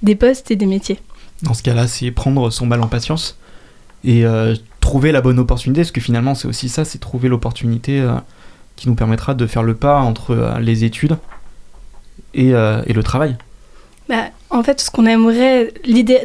des 0.02 0.16
postes 0.16 0.50
et 0.50 0.56
des 0.56 0.66
métiers. 0.66 1.00
Dans 1.44 1.54
ce 1.54 1.62
cas-là, 1.62 1.88
c'est 1.88 2.10
prendre 2.10 2.50
son 2.50 2.66
mal 2.66 2.82
en 2.82 2.88
patience 2.88 3.38
et 4.04 4.26
euh, 4.26 4.56
trouver 4.82 5.12
la 5.12 5.22
bonne 5.22 5.40
opportunité, 5.40 5.82
parce 5.82 5.92
que 5.92 6.02
finalement, 6.02 6.36
c'est 6.36 6.48
aussi 6.48 6.70
ça, 6.70 6.86
c'est 6.86 7.00
trouver 7.00 7.30
l'opportunité 7.30 8.00
euh, 8.00 8.14
qui 8.76 8.90
nous 8.90 8.96
permettra 8.96 9.34
de 9.34 9.48
faire 9.48 9.64
le 9.64 9.76
pas 9.76 10.00
entre 10.00 10.32
euh, 10.32 10.60
les 10.60 10.84
études 10.84 11.18
et, 12.34 12.50
et 12.50 12.94
le 12.94 13.04
travail. 13.04 13.36
Bah, 14.10 14.26
en 14.50 14.64
fait, 14.64 14.82
ce 14.82 14.90
qu'on 14.90 15.06
aimerait, 15.06 15.72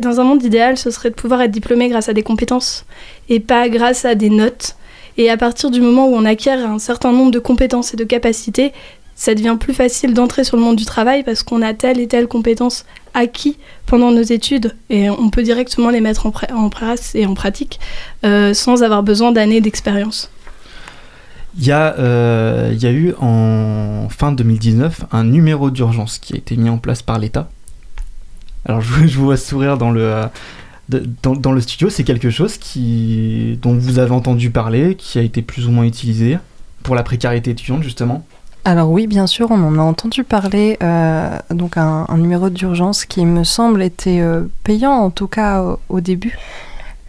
dans 0.00 0.20
un 0.20 0.24
monde 0.24 0.42
idéal, 0.42 0.78
ce 0.78 0.90
serait 0.90 1.10
de 1.10 1.14
pouvoir 1.14 1.42
être 1.42 1.50
diplômé 1.50 1.88
grâce 1.88 2.08
à 2.08 2.14
des 2.14 2.22
compétences 2.22 2.86
et 3.28 3.40
pas 3.40 3.68
grâce 3.68 4.06
à 4.06 4.14
des 4.14 4.30
notes. 4.30 4.76
Et 5.18 5.30
à 5.30 5.36
partir 5.36 5.70
du 5.70 5.80
moment 5.80 6.08
où 6.08 6.14
on 6.14 6.24
acquiert 6.24 6.64
un 6.64 6.78
certain 6.78 7.12
nombre 7.12 7.30
de 7.30 7.38
compétences 7.38 7.92
et 7.92 7.96
de 7.96 8.04
capacités, 8.04 8.72
ça 9.18 9.34
devient 9.34 9.56
plus 9.58 9.74
facile 9.74 10.14
d'entrer 10.14 10.44
sur 10.44 10.56
le 10.56 10.62
monde 10.62 10.76
du 10.76 10.84
travail 10.84 11.24
parce 11.24 11.42
qu'on 11.42 11.60
a 11.60 11.74
telle 11.74 11.98
et 11.98 12.06
telle 12.06 12.28
compétence 12.28 12.86
acquis 13.14 13.58
pendant 13.84 14.12
nos 14.12 14.22
études 14.22 14.76
et 14.90 15.10
on 15.10 15.28
peut 15.28 15.42
directement 15.42 15.90
les 15.90 16.00
mettre 16.00 16.26
en, 16.26 17.34
pratique 17.34 17.80
euh, 18.24 18.54
sans 18.54 18.84
avoir 18.84 19.02
besoin 19.02 19.32
d'années 19.32 19.60
d'expérience. 19.60 20.30
Il 21.58 21.66
y, 21.66 21.72
a, 21.72 21.98
euh, 21.98 22.72
eu 22.80 23.12
en 23.20 24.06
fin 24.08 24.30
2019 24.30 25.06
un 25.10 25.24
numéro 25.24 25.72
d'urgence 25.72 26.18
qui 26.18 26.34
a 26.34 26.36
été 26.36 26.56
mis 26.56 26.70
en 26.70 26.78
place 26.78 27.02
par 27.02 27.18
l'État. 27.18 27.50
Alors 28.66 28.80
je, 28.80 28.92
vous- 28.92 29.24
vois 29.24 29.36
sourire 29.36 29.78
dans 29.78 29.90
le, 29.90 30.02
euh, 30.02 31.00
dans, 31.24 31.52
le 31.52 31.60
studio, 31.60 31.90
c'est 31.90 32.04
quelque 32.04 32.30
chose 32.30 32.56
dont 32.76 33.74
vous 33.74 33.98
avez 33.98 34.12
entendu 34.12 34.50
parler, 34.50 34.94
qui 34.94 35.18
a 35.18 35.22
été 35.22 35.42
plus 35.42 35.66
ou 35.66 35.72
moins 35.72 35.84
utilisé 35.84 36.38
pour 36.84 36.94
la 36.94 37.02
précarité 37.02 37.50
étudiante 37.50 37.82
justement 37.82 38.24
alors 38.64 38.90
oui, 38.90 39.06
bien 39.06 39.26
sûr, 39.26 39.50
on 39.50 39.62
en 39.62 39.78
a 39.78 39.82
entendu 39.82 40.24
parler. 40.24 40.76
Euh, 40.82 41.30
donc 41.50 41.76
un, 41.76 42.06
numéro 42.16 42.50
d'urgence 42.50 43.04
qui 43.04 43.24
me 43.24 43.44
semble 43.44 43.82
était 43.82 44.20
euh, 44.20 44.42
payant, 44.64 44.92
en 44.92 45.10
tout 45.10 45.26
cas 45.26 45.64
au, 45.88 46.00
début. 46.00 46.36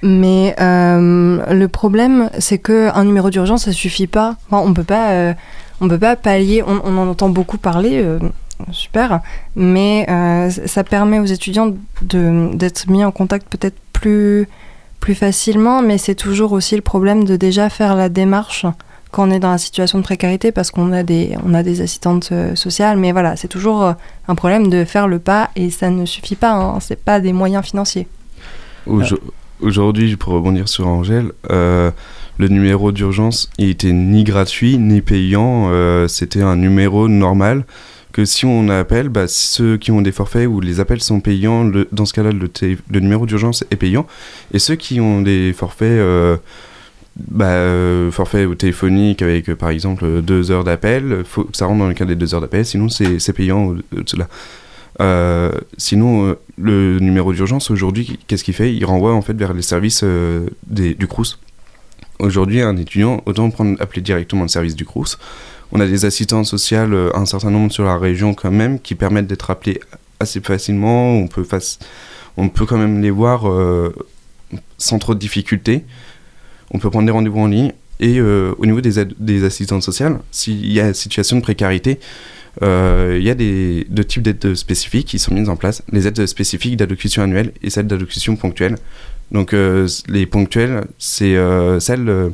Mais 0.01 0.55
euh, 0.61 1.43
le 1.53 1.67
problème, 1.67 2.29
c'est 2.39 2.59
que 2.59 2.89
un 2.95 3.03
numéro 3.03 3.29
d'urgence, 3.29 3.65
ça 3.65 3.73
suffit 3.73 4.07
pas. 4.07 4.37
on 4.51 4.73
peut 4.73 4.83
pas, 4.83 5.35
on 5.81 5.89
peut 5.89 5.99
pas 5.99 6.15
pallier. 6.15 6.63
On, 6.65 6.97
en 6.97 7.07
entend 7.09 7.29
beaucoup 7.29 7.57
parler, 7.57 8.05
super. 8.71 9.19
Mais 9.57 10.05
ça 10.65 10.85
permet 10.85 11.19
aux 11.19 11.25
étudiants 11.25 11.73
d'être 12.01 12.89
mis 12.89 13.03
en 13.03 13.11
contact 13.11 13.47
peut-être 13.49 13.77
plus 13.91 14.47
plus 15.01 15.15
facilement. 15.15 15.81
Mais 15.81 15.97
c'est 15.97 16.15
toujours 16.15 16.53
aussi 16.53 16.77
le 16.77 16.81
problème 16.81 17.25
de 17.25 17.35
déjà 17.35 17.69
faire 17.69 17.95
la 17.95 18.07
démarche 18.07 18.65
quand 19.11 19.27
on 19.27 19.31
est 19.31 19.39
dans 19.39 19.51
la 19.51 19.57
situation 19.57 19.97
de 19.97 20.03
précarité 20.03 20.51
parce 20.51 20.71
qu'on 20.71 20.91
a 20.91 21.03
des, 21.03 21.35
on 21.43 21.53
a 21.53 21.63
des 21.63 21.81
assistantes 21.81 22.29
euh, 22.31 22.55
sociales. 22.55 22.97
Mais 22.97 23.11
voilà, 23.11 23.35
c'est 23.35 23.47
toujours 23.47 23.83
euh, 23.83 23.93
un 24.27 24.35
problème 24.35 24.69
de 24.69 24.85
faire 24.85 25.07
le 25.07 25.19
pas 25.19 25.49
et 25.55 25.69
ça 25.69 25.89
ne 25.89 26.05
suffit 26.05 26.35
pas. 26.35 26.51
Hein, 26.51 26.79
c'est 26.79 27.01
pas 27.03 27.19
des 27.19 27.33
moyens 27.33 27.65
financiers. 27.65 28.07
Aujourd'hui, 29.61 30.15
pour 30.15 30.33
rebondir 30.33 30.69
sur 30.69 30.87
Angèle, 30.87 31.31
euh, 31.51 31.91
le 32.37 32.47
numéro 32.47 32.91
d'urgence, 32.91 33.49
il 33.57 33.69
était 33.69 33.91
ni 33.91 34.23
gratuit 34.23 34.77
ni 34.77 35.01
payant. 35.01 35.69
C'était 36.07 36.41
un 36.41 36.55
numéro 36.55 37.09
normal 37.09 37.65
que 38.13 38.25
si 38.25 38.45
on 38.45 38.69
appelle, 38.69 39.09
bah, 39.09 39.27
ceux 39.27 39.77
qui 39.77 39.91
ont 39.91 40.01
des 40.01 40.13
forfaits 40.13 40.47
où 40.47 40.61
les 40.61 40.79
appels 40.79 41.01
sont 41.01 41.19
payants, 41.19 41.69
dans 41.91 42.05
ce 42.05 42.13
cas-là, 42.13 42.31
le, 42.31 42.49
le, 42.89 42.99
numéro 43.01 43.25
d'urgence 43.25 43.65
est 43.69 43.75
payant. 43.75 44.07
Et 44.53 44.59
ceux 44.59 44.75
qui 44.75 45.01
ont 45.01 45.21
des 45.21 45.51
forfaits 45.51 45.99
bah, 47.27 47.47
euh, 47.47 48.11
forfait 48.11 48.45
ou 48.45 48.55
téléphonique 48.55 49.21
avec 49.21 49.49
euh, 49.49 49.55
par 49.55 49.69
exemple 49.69 50.05
euh, 50.05 50.21
deux 50.21 50.51
heures 50.51 50.63
d'appel, 50.63 51.23
ça 51.53 51.65
rentre 51.65 51.79
dans 51.79 51.87
le 51.87 51.93
cadre 51.93 52.09
des 52.09 52.15
deux 52.15 52.33
heures 52.33 52.41
d'appel, 52.41 52.65
sinon 52.65 52.87
c'est 52.89 53.33
payant 53.33 53.75
cela. 54.05 54.27
sinon, 55.77 56.35
le 56.57 56.99
numéro 56.99 57.33
d'urgence 57.33 57.71
aujourd'hui, 57.71 58.19
qu'est-ce 58.27 58.43
qu'il 58.43 58.53
fait? 58.53 58.73
Il 58.73 58.85
renvoie 58.85 59.13
en 59.13 59.21
fait 59.21 59.33
vers 59.33 59.53
les 59.53 59.61
services 59.61 60.03
des, 60.67 60.93
du 60.93 61.07
CRUS. 61.07 61.39
Aujourd'hui, 62.19 62.61
un 62.61 62.75
étudiant, 62.75 63.21
autant 63.25 63.49
prendre, 63.49 63.81
appeler 63.81 64.01
directement 64.01 64.43
le 64.43 64.49
service 64.49 64.75
du 64.75 64.85
CRUS. 64.85 65.17
On 65.71 65.79
a 65.79 65.85
des 65.85 66.05
assistants 66.05 66.43
sociales, 66.43 66.95
un 67.13 67.25
certain 67.25 67.51
nombre 67.51 67.71
sur 67.71 67.85
la 67.85 67.97
région 67.97 68.33
quand 68.33 68.51
même, 68.51 68.79
qui 68.79 68.95
permettent 68.95 69.27
d'être 69.27 69.51
appelés 69.51 69.79
assez 70.19 70.41
facilement. 70.41 71.13
On 71.13 71.27
peut, 71.27 71.43
face, 71.43 71.79
on 72.37 72.49
peut 72.49 72.65
quand 72.65 72.77
même 72.77 73.01
les 73.01 73.11
voir 73.11 73.43
sans 74.77 74.99
trop 74.99 75.13
de 75.13 75.19
difficultés 75.19 75.85
on 76.71 76.79
peut 76.79 76.89
prendre 76.89 77.05
des 77.05 77.11
rendez-vous 77.11 77.39
en 77.39 77.47
ligne. 77.47 77.73
Et 77.99 78.19
euh, 78.19 78.53
au 78.57 78.65
niveau 78.65 78.81
des, 78.81 79.03
des 79.19 79.43
assistantes 79.43 79.83
sociales, 79.83 80.19
s'il 80.31 80.71
y 80.71 80.79
a 80.79 80.93
situation 80.93 81.37
de 81.37 81.41
précarité, 81.41 81.99
euh, 82.61 83.17
il 83.19 83.25
y 83.25 83.29
a 83.29 83.35
des, 83.35 83.85
deux 83.89 84.05
types 84.05 84.23
d'aides 84.23 84.55
spécifiques 84.55 85.07
qui 85.07 85.19
sont 85.19 85.33
mises 85.33 85.49
en 85.49 85.57
place. 85.57 85.83
Les 85.91 86.07
aides 86.07 86.25
spécifiques 86.25 86.77
d'allocution 86.77 87.23
annuelle 87.23 87.51
et 87.61 87.69
celles 87.69 87.87
d'allocution 87.87 88.35
ponctuelle. 88.35 88.75
Donc 89.31 89.53
euh, 89.53 89.87
les 90.07 90.25
ponctuelles, 90.25 90.85
c'est 90.97 91.35
celles, 91.79 92.31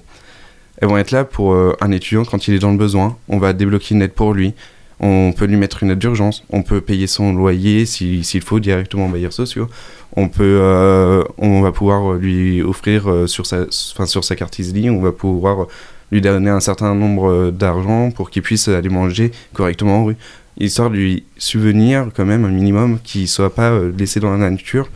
elles 0.78 0.88
vont 0.88 0.98
être 0.98 1.12
là 1.12 1.24
pour 1.26 1.56
un 1.56 1.92
étudiant 1.92 2.26
quand 2.26 2.48
il 2.48 2.54
est 2.54 2.60
dans 2.60 2.72
le 2.72 2.78
besoin. 2.78 3.18
On 3.28 3.40
va 3.40 3.54
débloquer 3.54 3.96
une 3.96 4.04
aide 4.04 4.14
pour 4.14 4.34
lui. 4.34 4.54
On 5.00 5.34
peut 5.36 5.46
lui 5.46 5.58
mettre 5.58 5.84
une 5.84 5.92
aide 5.92 6.00
d'urgence. 6.00 6.44
On 6.50 6.62
peut 6.62 6.82
payer 6.82 7.08
son 7.08 7.34
loyer 7.34 7.86
s'il 7.86 8.42
faut 8.42 8.60
directement 8.60 9.08
aux 9.08 9.10
bailleurs 9.10 9.34
sociaux. 9.34 9.68
On 10.16 10.30
peut 10.30 10.60
euh, 10.62 11.24
on 11.38 11.62
va 11.62 11.72
pouvoir 11.72 12.14
lui 12.14 12.62
offrir 12.62 13.10
euh, 13.10 13.28
sur 13.28 13.46
sa 13.46 13.66
enfin 13.94 14.06
sur 14.06 14.24
sa 14.24 14.36
carte 14.38 14.58
Easy 14.60 14.90
on 14.90 15.02
va 15.02 15.12
pouvoir 15.12 15.68
lui 16.12 16.22
donner 16.22 16.50
un 16.50 16.62
certain 16.62 16.96
nombre 16.96 17.52
d'argent 17.52 18.12
pour 18.12 18.30
qu'il 18.30 18.42
puisse 18.42 18.68
aller 18.68 18.90
manger 18.90 19.32
correctement 19.54 20.02
en 20.02 20.06
rue. 20.06 20.18
Histoire 20.58 20.90
de 20.90 20.96
lui 20.96 21.24
subvenir 21.38 22.08
quand 22.16 22.26
même 22.26 22.46
un 22.46 22.50
minimum 22.50 23.00
qu'il 23.04 23.28
soit 23.28 23.54
pas 23.54 23.72
euh, 23.72 23.92
laissé 23.98 24.22
dans 24.22 24.32
la 24.32 24.50
nature. 24.50 24.90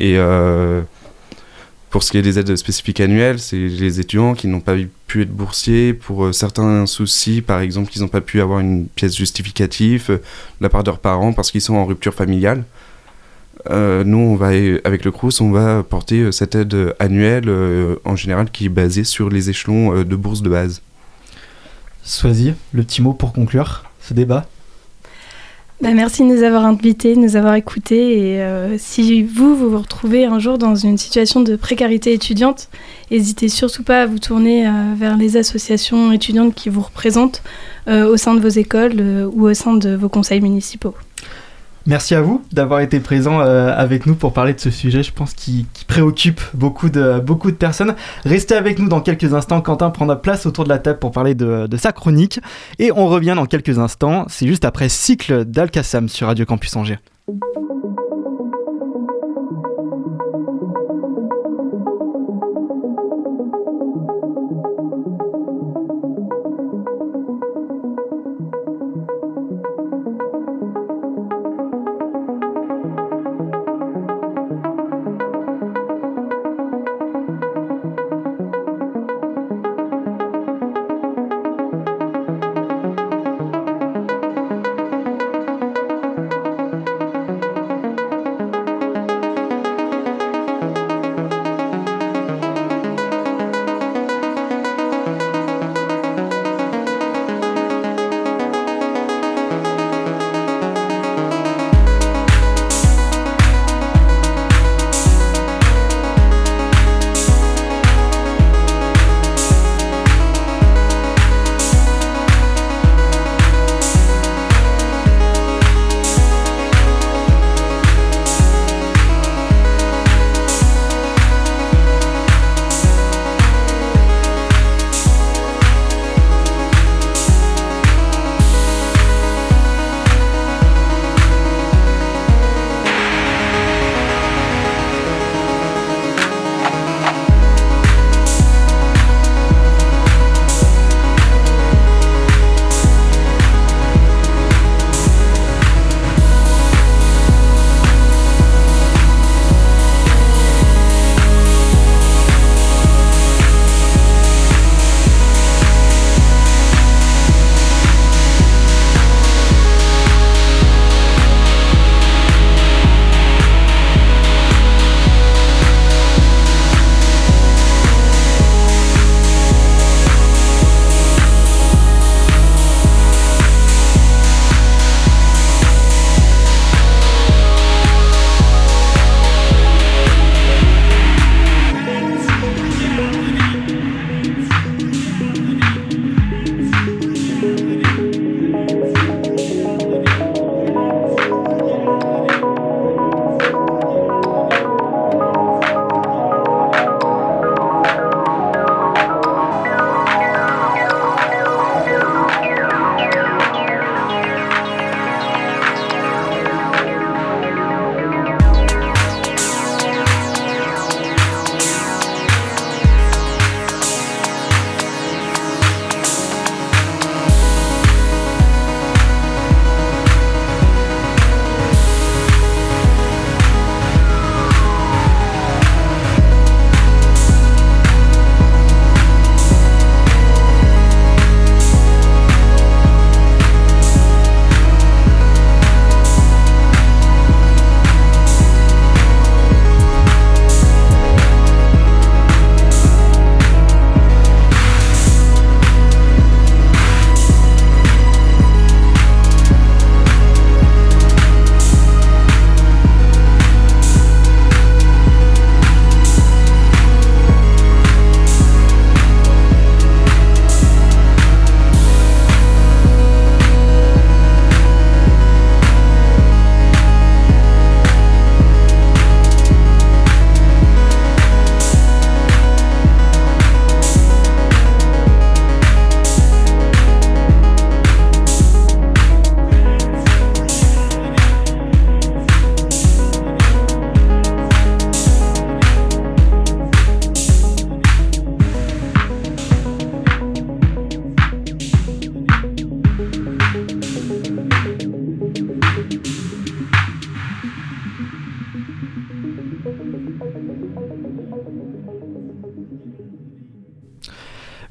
Et 0.00 0.16
pour 1.96 2.02
ce 2.02 2.10
qui 2.10 2.18
est 2.18 2.22
des 2.22 2.38
aides 2.38 2.54
spécifiques 2.56 3.00
annuelles, 3.00 3.38
c'est 3.38 3.56
les 3.56 4.00
étudiants 4.00 4.34
qui 4.34 4.48
n'ont 4.48 4.60
pas 4.60 4.74
pu 5.06 5.22
être 5.22 5.30
boursiers 5.30 5.94
pour 5.94 6.34
certains 6.34 6.84
soucis, 6.84 7.40
par 7.40 7.60
exemple 7.60 7.90
qu'ils 7.90 8.02
n'ont 8.02 8.08
pas 8.08 8.20
pu 8.20 8.42
avoir 8.42 8.60
une 8.60 8.86
pièce 8.86 9.16
justificative 9.16 10.08
de 10.10 10.20
la 10.60 10.68
part 10.68 10.82
de 10.82 10.90
leurs 10.90 10.98
parents 10.98 11.32
parce 11.32 11.50
qu'ils 11.50 11.62
sont 11.62 11.74
en 11.74 11.86
rupture 11.86 12.12
familiale. 12.12 12.64
Euh, 13.70 14.04
nous, 14.04 14.18
on 14.18 14.36
va, 14.36 14.48
avec 14.84 15.06
le 15.06 15.10
CRUS, 15.10 15.40
on 15.40 15.50
va 15.52 15.82
porter 15.82 16.20
euh, 16.20 16.32
cette 16.32 16.54
aide 16.54 16.94
annuelle, 16.98 17.48
euh, 17.48 17.96
en 18.04 18.14
général, 18.14 18.50
qui 18.50 18.66
est 18.66 18.68
basée 18.68 19.04
sur 19.04 19.30
les 19.30 19.48
échelons 19.48 20.02
de 20.02 20.16
bourse 20.16 20.42
de 20.42 20.50
base. 20.50 20.82
Soisy, 22.02 22.52
le 22.74 22.82
petit 22.82 23.00
mot 23.00 23.14
pour 23.14 23.32
conclure 23.32 23.84
ce 24.02 24.12
débat? 24.12 24.46
Bah, 25.80 25.92
merci 25.92 26.22
de 26.22 26.28
nous 26.28 26.42
avoir 26.42 26.64
invités, 26.64 27.14
de 27.14 27.20
nous 27.20 27.36
avoir 27.36 27.54
écoutés. 27.54 28.34
Et 28.34 28.78
si 28.78 29.22
vous, 29.22 29.54
vous 29.54 29.70
vous 29.70 29.78
retrouvez 29.78 30.24
un 30.24 30.38
jour 30.38 30.58
dans 30.58 30.74
une 30.74 30.98
situation 30.98 31.40
de 31.40 31.56
précarité 31.56 32.12
étudiante, 32.12 32.68
n'hésitez 33.10 33.48
surtout 33.48 33.82
pas 33.82 34.02
à 34.02 34.06
vous 34.06 34.18
tourner 34.18 34.68
vers 34.96 35.16
les 35.16 35.36
associations 35.36 36.12
étudiantes 36.12 36.54
qui 36.54 36.70
vous 36.70 36.82
représentent 36.82 37.42
au 37.88 38.16
sein 38.16 38.34
de 38.34 38.40
vos 38.40 38.48
écoles 38.48 39.28
ou 39.32 39.48
au 39.48 39.54
sein 39.54 39.74
de 39.74 39.94
vos 39.94 40.08
conseils 40.08 40.40
municipaux. 40.40 40.94
Merci 41.86 42.16
à 42.16 42.20
vous 42.20 42.42
d'avoir 42.52 42.80
été 42.80 42.98
présent 42.98 43.40
euh, 43.40 43.72
avec 43.76 44.06
nous 44.06 44.16
pour 44.16 44.32
parler 44.32 44.54
de 44.54 44.60
ce 44.60 44.70
sujet, 44.70 45.04
je 45.04 45.12
pense, 45.12 45.34
qui, 45.34 45.66
préoccupe 45.86 46.40
beaucoup 46.52 46.90
de, 46.90 47.20
personnes. 47.52 47.94
Restez 48.24 48.54
avec 48.56 48.80
nous 48.80 48.88
dans 48.88 49.00
quelques 49.00 49.32
instants. 49.34 49.60
Quentin 49.60 49.90
prendra 49.90 50.20
place 50.20 50.46
autour 50.46 50.64
de 50.64 50.68
la 50.68 50.78
table 50.78 50.98
pour 50.98 51.12
parler 51.12 51.34
de, 51.34 51.68
de 51.68 51.76
sa 51.76 51.92
chronique. 51.92 52.40
Et 52.80 52.90
on 52.90 53.06
revient 53.06 53.34
dans 53.36 53.46
quelques 53.46 53.78
instants. 53.78 54.24
C'est 54.28 54.48
juste 54.48 54.64
après 54.64 54.88
Cycle 54.88 55.44
d'Alcassam 55.44 56.08
sur 56.08 56.26
Radio 56.26 56.44
Campus 56.44 56.74
Angers. 56.74 56.98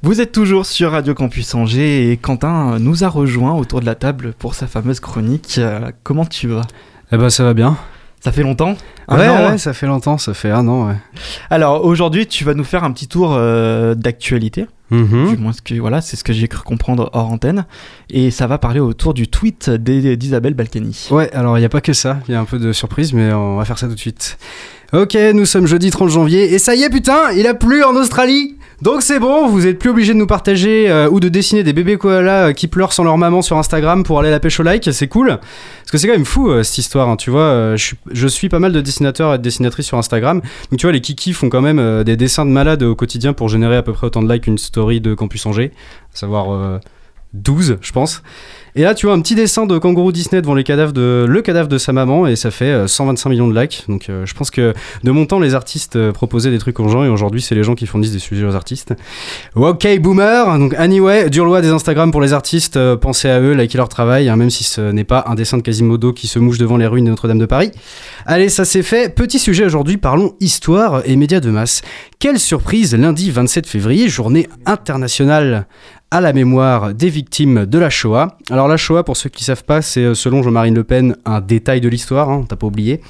Vous 0.05 0.21
êtes 0.21 0.31
toujours 0.31 0.67
sur 0.67 0.91
Radio 0.91 1.15
Campus 1.15 1.55
Angers 1.55 2.11
et 2.11 2.17
Quentin 2.17 2.77
nous 2.77 3.03
a 3.03 3.07
rejoint 3.07 3.53
autour 3.53 3.79
de 3.81 3.87
la 3.87 3.95
table 3.95 4.33
pour 4.37 4.53
sa 4.53 4.67
fameuse 4.67 4.99
chronique. 4.99 5.55
Euh, 5.57 5.89
comment 6.03 6.25
tu 6.25 6.47
vas? 6.47 6.61
Eh 7.11 7.17
ben 7.17 7.31
ça 7.31 7.43
va 7.43 7.55
bien. 7.55 7.75
Ça 8.19 8.31
fait 8.31 8.43
longtemps? 8.43 8.75
Un 9.07 9.17
ouais, 9.17 9.27
an, 9.27 9.49
ouais, 9.49 9.57
ça 9.57 9.73
fait 9.73 9.87
longtemps, 9.87 10.19
ça 10.19 10.35
fait 10.35 10.51
un 10.51 10.67
an, 10.67 10.89
ouais. 10.89 10.95
Alors 11.49 11.83
aujourd'hui, 11.85 12.27
tu 12.27 12.43
vas 12.43 12.53
nous 12.53 12.63
faire 12.63 12.83
un 12.83 12.91
petit 12.91 13.07
tour 13.07 13.33
euh, 13.33 13.95
d'actualité. 13.95 14.67
Mhm. 14.91 15.29
Du 15.31 15.37
moins, 15.37 15.53
ce 15.53 15.63
que, 15.63 15.73
voilà, 15.79 16.01
c'est 16.01 16.15
ce 16.17 16.23
que 16.23 16.33
j'ai 16.33 16.47
cru 16.47 16.61
comprendre 16.63 17.09
hors 17.13 17.31
antenne. 17.31 17.65
Et 18.11 18.29
ça 18.29 18.45
va 18.45 18.59
parler 18.59 18.79
autour 18.79 19.15
du 19.15 19.27
tweet 19.27 19.71
d'I- 19.71 20.17
d'Isabelle 20.17 20.53
Balkany. 20.53 21.07
Ouais, 21.09 21.31
alors 21.33 21.57
il 21.57 21.61
n'y 21.61 21.65
a 21.65 21.69
pas 21.69 21.81
que 21.81 21.93
ça, 21.93 22.19
il 22.27 22.31
y 22.33 22.35
a 22.35 22.39
un 22.39 22.45
peu 22.45 22.59
de 22.59 22.71
surprise, 22.73 23.11
mais 23.13 23.33
on 23.33 23.57
va 23.57 23.65
faire 23.65 23.79
ça 23.79 23.87
tout 23.87 23.95
de 23.95 23.99
suite. 23.99 24.37
Ok, 24.93 25.17
nous 25.33 25.45
sommes 25.47 25.65
jeudi 25.65 25.89
30 25.89 26.09
janvier, 26.09 26.53
et 26.53 26.59
ça 26.59 26.75
y 26.75 26.83
est, 26.83 26.89
putain, 26.91 27.31
il 27.35 27.47
a 27.47 27.55
plu 27.55 27.83
en 27.83 27.95
Australie 27.95 28.55
donc 28.81 29.01
c'est 29.01 29.19
bon, 29.19 29.47
vous 29.47 29.67
êtes 29.67 29.79
plus 29.79 29.89
obligé 29.89 30.13
de 30.13 30.17
nous 30.17 30.27
partager 30.27 30.89
euh, 30.89 31.09
ou 31.09 31.19
de 31.19 31.29
dessiner 31.29 31.63
des 31.63 31.71
bébés 31.71 31.97
koalas 31.97 32.49
euh, 32.49 32.53
qui 32.53 32.67
pleurent 32.67 32.91
sans 32.91 33.03
leur 33.03 33.17
maman 33.17 33.41
sur 33.41 33.57
Instagram 33.57 34.03
pour 34.03 34.19
aller 34.19 34.27
à 34.27 34.31
la 34.31 34.39
pêche 34.39 34.59
au 34.59 34.63
like, 34.63 34.89
c'est 34.91 35.07
cool. 35.07 35.27
Parce 35.27 35.91
que 35.91 35.97
c'est 35.97 36.07
quand 36.07 36.13
même 36.13 36.25
fou 36.25 36.49
euh, 36.49 36.63
cette 36.63 36.77
histoire, 36.79 37.07
hein, 37.07 37.15
tu 37.15 37.29
vois. 37.29 37.75
je, 37.75 38.27
suis, 38.27 38.49
pas 38.49 38.59
mal 38.59 38.73
de 38.73 38.81
dessinateurs 38.81 39.33
et 39.33 39.37
de 39.37 39.43
dessinatrices 39.43 39.87
sur 39.87 39.97
Instagram. 39.97 40.41
Donc 40.71 40.79
tu 40.79 40.85
vois, 40.85 40.91
les 40.91 41.01
kikis 41.01 41.33
font 41.33 41.49
quand 41.49 41.61
même 41.61 42.03
des 42.03 42.17
dessins 42.17 42.45
de 42.45 42.51
malades 42.51 42.83
au 42.83 42.95
quotidien 42.95 43.33
pour 43.33 43.47
générer 43.47 43.77
à 43.77 43.81
peu 43.81 43.93
près 43.93 44.07
autant 44.07 44.21
de 44.21 44.31
likes 44.31 44.43
qu'une 44.43 44.57
story 44.57 44.99
de 44.99 45.13
Campus 45.13 45.45
Angers, 45.45 45.71
à 46.13 46.17
savoir 46.17 46.79
12, 47.35 47.77
je 47.81 47.91
pense. 47.91 48.23
Et 48.77 48.81
là, 48.81 48.93
tu 48.93 49.05
vois 49.05 49.15
un 49.15 49.21
petit 49.21 49.35
dessin 49.35 49.65
de 49.65 49.77
kangourou 49.77 50.11
Disney 50.11 50.41
devant 50.41 50.53
les 50.53 50.65
cadavres 50.65 50.91
de, 50.91 51.25
le 51.27 51.41
cadavre 51.41 51.69
de 51.69 51.77
sa 51.77 51.93
maman 51.93 52.27
et 52.27 52.35
ça 52.35 52.51
fait 52.51 52.65
euh, 52.65 52.87
125 52.87 53.29
millions 53.29 53.47
de 53.47 53.57
likes. 53.57 53.85
Donc 53.87 54.09
euh, 54.09 54.25
je 54.25 54.33
pense 54.33 54.51
que 54.51 54.73
de 55.01 55.11
mon 55.11 55.25
temps, 55.25 55.39
les 55.39 55.55
artistes 55.55 55.95
euh, 55.95 56.11
proposaient 56.11 56.51
des 56.51 56.57
trucs 56.57 56.81
aux 56.81 56.89
gens 56.89 57.05
et 57.05 57.07
aujourd'hui, 57.07 57.41
c'est 57.41 57.55
les 57.55 57.63
gens 57.63 57.73
qui 57.73 57.85
fournissent 57.85 58.11
des 58.11 58.19
sujets 58.19 58.45
aux 58.45 58.53
artistes. 58.53 58.93
Ok, 59.55 59.87
boomer. 59.99 60.59
Donc 60.59 60.73
anyway, 60.77 61.29
dur 61.29 61.45
loi 61.45 61.61
des 61.61 61.69
Instagram 61.69 62.11
pour 62.11 62.19
les 62.19 62.33
artistes. 62.33 62.75
euh, 62.75 62.97
pensez 62.97 63.29
à 63.29 63.39
eux, 63.39 63.53
likez 63.53 63.77
leur 63.77 63.87
travail, 63.87 64.27
hein, 64.27 64.35
même 64.35 64.49
si 64.49 64.65
ce 64.65 64.91
n'est 64.91 65.05
pas 65.05 65.23
un 65.27 65.35
dessin 65.35 65.57
de 65.57 65.61
Quasimodo 65.63 66.11
qui 66.11 66.27
se 66.27 66.37
mouche 66.37 66.57
devant 66.57 66.75
les 66.75 66.87
ruines 66.87 67.05
de 67.05 67.11
Notre-Dame 67.11 67.39
de 67.39 67.45
Paris. 67.45 67.71
Allez, 68.25 68.49
ça 68.49 68.65
c'est 68.65 68.83
fait. 68.83 69.15
Petit 69.15 69.39
sujet 69.39 69.63
aujourd'hui, 69.63 69.95
parlons 69.95 70.33
histoire 70.41 71.01
et 71.05 71.15
médias 71.15 71.39
de 71.39 71.49
masse. 71.49 71.81
Quelle 72.19 72.39
surprise 72.39 72.93
lundi 72.93 73.31
27 73.31 73.67
février, 73.67 74.09
journée 74.09 74.49
internationale 74.65 75.65
à 76.11 76.21
la 76.21 76.33
mémoire 76.33 76.93
des 76.93 77.09
victimes 77.09 77.65
de 77.65 77.77
la 77.77 77.89
Shoah. 77.89 78.37
Alors 78.49 78.67
la 78.67 78.77
Shoah, 78.77 79.03
pour 79.03 79.17
ceux 79.17 79.29
qui 79.29 79.43
ne 79.43 79.45
savent 79.45 79.63
pas, 79.63 79.81
c'est 79.81 80.03
euh, 80.03 80.13
selon 80.13 80.43
Jean-Marie 80.43 80.71
Le 80.71 80.83
Pen 80.83 81.15
un 81.25 81.41
détail 81.41 81.81
de 81.81 81.89
l'histoire, 81.89 82.29
hein, 82.29 82.45
t'as 82.47 82.55
pas 82.55 82.67
oublié. 82.67 83.01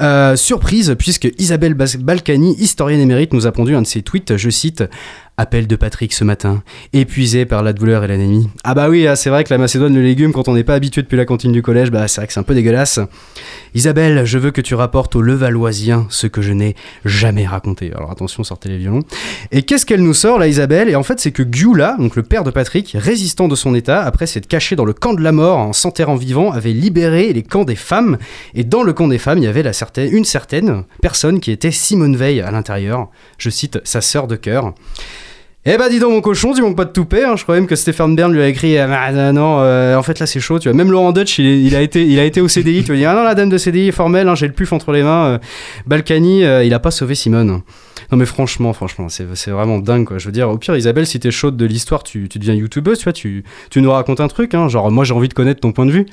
Euh, 0.00 0.36
surprise, 0.36 0.94
puisque 0.98 1.28
Isabelle 1.38 1.74
Balkany, 1.74 2.54
historienne 2.58 3.00
émérite, 3.00 3.32
nous 3.32 3.46
a 3.46 3.52
pondu 3.52 3.74
un 3.74 3.82
de 3.82 3.86
ses 3.86 4.02
tweets, 4.02 4.36
je 4.36 4.50
cite 4.50 4.84
Appel 5.38 5.66
de 5.66 5.76
Patrick 5.76 6.12
ce 6.12 6.24
matin, 6.24 6.62
épuisé 6.92 7.46
par 7.46 7.62
la 7.62 7.72
douleur 7.72 8.04
et 8.04 8.06
l'anémie. 8.06 8.50
Ah 8.64 8.74
bah 8.74 8.88
oui, 8.90 9.06
ah, 9.06 9.16
c'est 9.16 9.30
vrai 9.30 9.44
que 9.44 9.52
la 9.52 9.58
Macédoine, 9.58 9.94
le 9.94 10.02
légume, 10.02 10.32
quand 10.32 10.46
on 10.46 10.54
n'est 10.54 10.62
pas 10.62 10.74
habitué 10.74 11.02
depuis 11.02 11.16
la 11.16 11.24
cantine 11.24 11.52
du 11.52 11.62
collège, 11.62 11.90
bah 11.90 12.06
c'est 12.06 12.20
vrai 12.20 12.26
que 12.26 12.34
c'est 12.34 12.40
un 12.40 12.44
peu 12.44 12.54
dégueulasse. 12.54 13.00
Isabelle, 13.74 14.26
je 14.26 14.38
veux 14.38 14.50
que 14.50 14.60
tu 14.60 14.74
rapportes 14.74 15.16
aux 15.16 15.22
Levalloisiens 15.22 16.06
ce 16.10 16.26
que 16.26 16.42
je 16.42 16.52
n'ai 16.52 16.76
jamais 17.06 17.46
raconté. 17.46 17.92
Alors 17.94 18.10
attention, 18.10 18.44
sortez 18.44 18.68
les 18.68 18.76
violons. 18.76 19.00
Et 19.50 19.62
qu'est-ce 19.62 19.86
qu'elle 19.86 20.02
nous 20.02 20.14
sort 20.14 20.38
là, 20.38 20.48
Isabelle? 20.48 20.90
Et 20.90 20.96
en 20.96 21.02
fait, 21.02 21.18
c'est 21.18 21.32
que 21.32 21.42
Gyula, 21.42 21.96
donc 21.98 22.14
le 22.14 22.22
père 22.22 22.44
de 22.44 22.50
Patrick, 22.50 22.94
résistant 22.94 23.48
de 23.48 23.56
son 23.56 23.74
état, 23.74 24.02
après 24.02 24.26
s'être 24.26 24.46
caché 24.46 24.76
dans 24.76 24.84
le 24.84 24.92
camp 24.92 25.14
de 25.14 25.22
la 25.22 25.32
mort 25.32 25.58
en 25.58 25.72
s'enterrant 25.72 26.16
vivant, 26.16 26.52
avait 26.52 26.72
libéré 26.72 27.32
les 27.32 27.42
camps 27.42 27.64
des 27.64 27.76
femmes. 27.76 28.18
Et 28.54 28.64
dans 28.64 28.82
le 28.82 28.92
camp 28.92 29.08
des 29.08 29.18
femmes, 29.18 29.38
il 29.38 29.44
y 29.44 29.48
avait 29.48 29.72
certaine, 29.72 30.12
une 30.12 30.24
certaine 30.24 30.84
personne 31.00 31.40
qui 31.40 31.50
était 31.50 31.70
Simone 31.70 32.16
Veil 32.16 32.40
à 32.42 32.50
l'intérieur. 32.50 33.08
Je 33.38 33.50
cite 33.50 33.80
sa 33.84 34.00
sœur 34.00 34.26
de 34.26 34.36
cœur. 34.36 34.74
Eh 35.64 35.76
bah 35.76 35.88
dis 35.88 36.00
donc 36.00 36.10
mon 36.10 36.20
cochon, 36.20 36.54
tu 36.54 36.60
manques 36.60 36.76
pas 36.76 36.84
de 36.84 36.90
toupet, 36.90 37.22
hein. 37.22 37.36
je 37.36 37.44
crois 37.44 37.54
même 37.54 37.68
que 37.68 37.76
Stéphane 37.76 38.16
Bern 38.16 38.32
lui 38.32 38.42
a 38.42 38.48
écrit 38.48 38.76
ah, 38.78 38.88
ah, 38.90 39.32
non, 39.32 39.60
euh, 39.60 39.94
en 39.94 40.02
fait 40.02 40.18
là 40.18 40.26
c'est 40.26 40.40
chaud, 40.40 40.58
tu 40.58 40.68
vois. 40.68 40.76
Même 40.76 40.90
Laurent 40.90 41.12
Dutch, 41.12 41.38
il, 41.38 41.76
a, 41.76 41.82
été, 41.82 42.04
il 42.04 42.18
a 42.18 42.24
été 42.24 42.40
au 42.40 42.48
CDI, 42.48 42.82
tu 42.82 42.90
vas 42.90 42.98
dire 42.98 43.10
ah 43.10 43.14
non 43.14 43.22
la 43.22 43.36
dame 43.36 43.48
de 43.48 43.58
CDI 43.58 43.88
est 43.88 43.92
formelle, 43.92 44.28
hein, 44.28 44.34
j'ai 44.34 44.48
le 44.48 44.54
puf 44.54 44.72
entre 44.72 44.90
les 44.90 45.04
mains. 45.04 45.26
euh, 45.26 45.38
Balkany, 45.86 46.42
euh, 46.42 46.64
il 46.64 46.74
a 46.74 46.80
pas 46.80 46.90
sauvé 46.90 47.14
Simone. 47.14 47.46
Non 48.10 48.18
mais 48.18 48.26
franchement, 48.26 48.72
franchement, 48.72 49.06
c'est 49.08 49.50
vraiment 49.52 49.78
dingue 49.78 50.04
quoi. 50.04 50.18
Je 50.18 50.26
veux 50.26 50.32
dire, 50.32 50.50
au 50.50 50.58
pire 50.58 50.76
Isabelle, 50.76 51.06
si 51.06 51.20
t'es 51.20 51.30
chaude 51.30 51.56
de 51.56 51.64
l'histoire, 51.64 52.02
tu, 52.02 52.26
deviens 52.34 52.54
youtubeuse, 52.54 52.98
tu 52.98 53.04
vois, 53.04 53.12
tu, 53.12 53.44
tu 53.70 53.80
nous 53.82 53.92
racontes 53.92 54.20
un 54.20 54.28
truc, 54.28 54.54
hein. 54.54 54.68
genre 54.68 54.90
moi 54.90 55.04
j'ai 55.04 55.14
envie 55.14 55.28
de 55.28 55.34
connaître 55.34 55.60
ton 55.60 55.70
point 55.70 55.86
de 55.86 55.92
vue. 55.92 56.06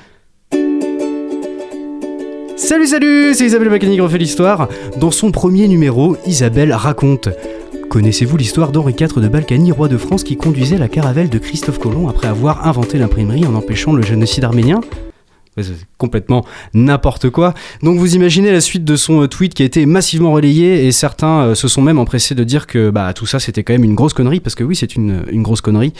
Salut 2.55 2.85
salut, 2.85 3.33
c'est 3.33 3.45
Isabelle 3.45 3.69
Balkany 3.69 3.95
qui 3.95 4.01
refait 4.01 4.19
l'histoire. 4.19 4.69
Dans 4.97 5.09
son 5.09 5.31
premier 5.31 5.67
numéro, 5.67 6.17
Isabelle 6.27 6.71
raconte 6.71 7.29
Connaissez-vous 7.89 8.37
l'histoire 8.37 8.71
d'Henri 8.71 8.93
IV 8.93 9.19
de 9.19 9.27
Balkany, 9.27 9.71
roi 9.71 9.87
de 9.87 9.97
France, 9.97 10.23
qui 10.23 10.37
conduisait 10.37 10.77
la 10.77 10.87
caravelle 10.87 11.27
de 11.27 11.39
Christophe 11.39 11.79
Colomb 11.79 12.07
après 12.07 12.27
avoir 12.27 12.67
inventé 12.67 12.99
l'imprimerie 12.99 13.47
en 13.47 13.55
empêchant 13.55 13.93
le 13.93 14.03
génocide 14.03 14.43
arménien? 14.43 14.81
C'est 15.57 15.73
complètement 15.97 16.45
n'importe 16.75 17.31
quoi. 17.31 17.55
Donc 17.81 17.97
vous 17.97 18.15
imaginez 18.15 18.51
la 18.51 18.61
suite 18.61 18.85
de 18.85 18.95
son 18.95 19.23
euh, 19.23 19.27
tweet 19.27 19.55
qui 19.55 19.63
a 19.63 19.65
été 19.65 19.87
massivement 19.87 20.31
relayé 20.31 20.85
et 20.85 20.91
certains 20.91 21.41
euh, 21.41 21.55
se 21.55 21.67
sont 21.67 21.81
même 21.81 21.97
empressés 21.97 22.35
de 22.35 22.43
dire 22.43 22.67
que 22.67 22.91
bah, 22.91 23.11
tout 23.13 23.25
ça 23.25 23.39
c'était 23.39 23.63
quand 23.63 23.73
même 23.73 23.83
une 23.83 23.95
grosse 23.95 24.13
connerie 24.13 24.39
parce 24.39 24.55
que 24.55 24.63
oui 24.63 24.75
c'est 24.75 24.95
une 24.95 25.41
grosse 25.41 25.59
connerie. 25.59 25.91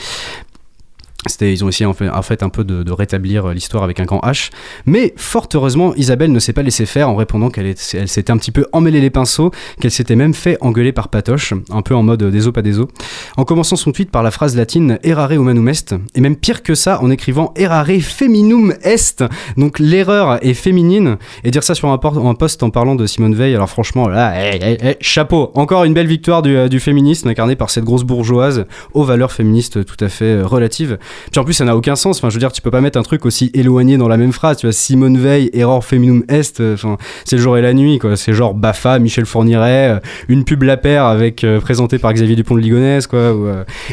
Ils 1.40 1.64
ont 1.64 1.68
essayé 1.68 1.86
en 1.86 1.92
fait, 1.92 2.42
un 2.42 2.48
peu 2.48 2.64
de, 2.64 2.90
rétablir 2.92 3.46
euh, 3.46 3.54
l'histoire 3.54 3.82
avec 3.82 4.00
un 4.00 4.04
grand 4.04 4.20
H. 4.20 4.50
Mais 4.86 5.12
fort 5.16 5.48
heureusement, 5.54 5.94
Isabelle 5.94 6.32
ne 6.32 6.38
s'est 6.38 6.52
pas 6.52 6.62
laissé 6.62 6.86
faire 6.86 7.08
en 7.08 7.16
répondant 7.16 7.50
qu'elle 7.50 7.76
s'était 7.76 8.30
un 8.30 8.38
petit 8.38 8.50
peu 8.50 8.66
emmêlé 8.72 9.00
les 9.00 9.10
pinceaux, 9.10 9.50
qu'elle 9.80 9.90
s'était 9.90 10.16
même 10.16 10.34
fait 10.34 10.56
engueuler 10.60 10.92
par 10.92 11.08
Patoche, 11.08 11.54
un 11.70 11.82
peu 11.82 11.94
en 11.94 12.02
mode 12.02 12.22
euh, 12.22 12.30
des 12.30 12.46
os 12.46 12.52
pas 12.52 12.62
des 12.62 12.78
os, 12.78 12.88
en 13.36 13.44
commençant 13.44 13.76
son 13.76 13.92
tweet 13.92 14.10
par 14.10 14.22
la 14.22 14.30
phrase 14.30 14.56
latine 14.56 14.98
errare 15.02 15.32
humanum 15.32 15.68
est, 15.68 15.94
et 16.14 16.20
même 16.20 16.36
pire 16.36 16.62
que 16.62 16.74
ça 16.74 17.02
en 17.02 17.10
écrivant 17.10 17.52
errare 17.56 17.86
feminum 18.00 18.74
est, 18.82 19.22
donc 19.56 19.78
l'erreur 19.78 20.44
est 20.44 20.54
féminine, 20.54 21.16
et 21.44 21.50
dire 21.50 21.62
ça 21.62 21.74
sur 21.74 21.88
un, 21.88 22.00
un 22.02 22.34
post 22.34 22.62
en 22.62 22.70
parlant 22.70 22.94
de 22.94 23.06
Simone 23.06 23.34
Veil, 23.34 23.54
alors 23.54 23.70
franchement, 23.70 24.08
là, 24.08 24.32
eh, 24.36 24.58
eh, 24.62 24.76
eh, 24.82 24.96
chapeau, 25.00 25.50
encore 25.54 25.84
une 25.84 25.94
belle 25.94 26.06
victoire 26.06 26.42
du, 26.42 26.56
euh, 26.56 26.68
du 26.68 26.80
féminisme 26.80 27.28
incarné 27.28 27.56
par 27.56 27.70
cette 27.70 27.84
grosse 27.84 28.04
bourgeoise 28.04 28.66
aux 28.94 29.04
valeurs 29.04 29.32
féministes 29.32 29.84
tout 29.84 30.02
à 30.02 30.08
fait 30.08 30.42
relatives. 30.42 30.98
Puis 31.30 31.40
en 31.40 31.44
plus, 31.44 31.54
ça 31.54 31.64
n'a 31.64 31.76
aucun 31.76 31.96
sens. 31.96 32.18
Enfin, 32.18 32.28
je 32.30 32.34
veux 32.34 32.40
dire, 32.40 32.52
tu 32.52 32.62
peux 32.62 32.70
pas 32.70 32.80
mettre 32.80 32.98
un 32.98 33.02
truc 33.02 33.24
aussi 33.26 33.50
éloigné 33.54 33.96
dans 33.96 34.08
la 34.08 34.16
même 34.16 34.32
phrase. 34.32 34.58
Tu 34.58 34.66
vois, 34.66 34.72
Simone 34.72 35.18
Veil, 35.18 35.50
Error 35.52 35.84
Feminum 35.84 36.24
Est. 36.28 36.60
euh, 36.60 36.74
Enfin, 36.74 36.96
c'est 37.24 37.36
le 37.36 37.42
jour 37.42 37.56
et 37.58 37.62
la 37.62 37.72
nuit, 37.74 37.98
quoi. 37.98 38.16
C'est 38.16 38.32
genre 38.32 38.54
Bafa, 38.54 38.98
Michel 38.98 39.26
Fourniret, 39.26 39.90
euh, 39.90 39.98
une 40.28 40.44
pub 40.44 40.62
La 40.62 40.76
Paire 40.76 41.04
avec 41.04 41.44
euh, 41.44 41.60
présentée 41.60 41.98
par 41.98 42.12
Xavier 42.12 42.36
Dupont 42.36 42.54
de 42.54 42.60
Ligonnès, 42.60 43.06
quoi. 43.06 43.34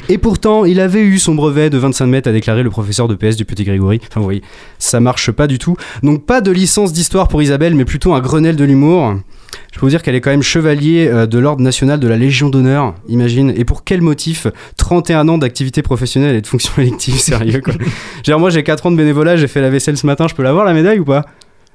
Et 0.09 0.17
pourtant, 0.17 0.65
il 0.65 0.79
avait 0.79 1.01
eu 1.01 1.19
son 1.19 1.35
brevet 1.35 1.69
de 1.69 1.77
25 1.77 2.05
mètres, 2.07 2.29
a 2.29 2.33
déclaré 2.33 2.63
le 2.63 2.69
professeur 2.69 3.07
de 3.07 3.15
PS 3.15 3.35
du 3.35 3.45
Petit 3.45 3.63
Grégory. 3.63 3.99
Enfin, 4.09 4.19
vous 4.19 4.25
voyez, 4.25 4.41
ça 4.79 4.99
marche 4.99 5.31
pas 5.31 5.47
du 5.47 5.59
tout. 5.59 5.75
Donc, 6.03 6.25
pas 6.25 6.41
de 6.41 6.51
licence 6.51 6.93
d'histoire 6.93 7.27
pour 7.27 7.41
Isabelle, 7.41 7.75
mais 7.75 7.85
plutôt 7.85 8.13
un 8.13 8.19
Grenelle 8.19 8.55
de 8.55 8.63
l'humour. 8.63 9.15
Je 9.73 9.79
peux 9.79 9.85
vous 9.85 9.89
dire 9.91 10.01
qu'elle 10.01 10.15
est 10.15 10.21
quand 10.21 10.31
même 10.31 10.41
chevalier 10.43 11.07
euh, 11.07 11.25
de 11.27 11.37
l'ordre 11.37 11.61
national 11.61 11.99
de 11.99 12.07
la 12.07 12.17
Légion 12.17 12.49
d'honneur, 12.49 12.95
imagine. 13.07 13.53
Et 13.55 13.63
pour 13.65 13.83
quel 13.83 14.01
motif 14.01 14.47
31 14.77 15.27
ans 15.27 15.37
d'activité 15.37 15.81
professionnelle 15.83 16.35
et 16.35 16.41
de 16.41 16.47
fonction 16.47 16.73
élective, 16.81 17.15
sérieux 17.19 17.61
quoi. 17.61 17.73
Dire, 18.23 18.39
moi 18.39 18.49
j'ai 18.49 18.63
4 18.63 18.87
ans 18.87 18.91
de 18.91 18.97
bénévolat, 18.97 19.35
j'ai 19.37 19.47
fait 19.47 19.61
la 19.61 19.69
vaisselle 19.69 19.97
ce 19.97 20.07
matin, 20.07 20.27
je 20.27 20.33
peux 20.35 20.43
l'avoir 20.43 20.65
la 20.65 20.73
médaille 20.73 20.99
ou 20.99 21.05
pas? 21.05 21.25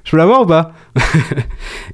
Je 0.05 0.11
peux 0.11 0.17
l'avoir 0.17 0.43
ou 0.43 0.47
pas? 0.47 0.73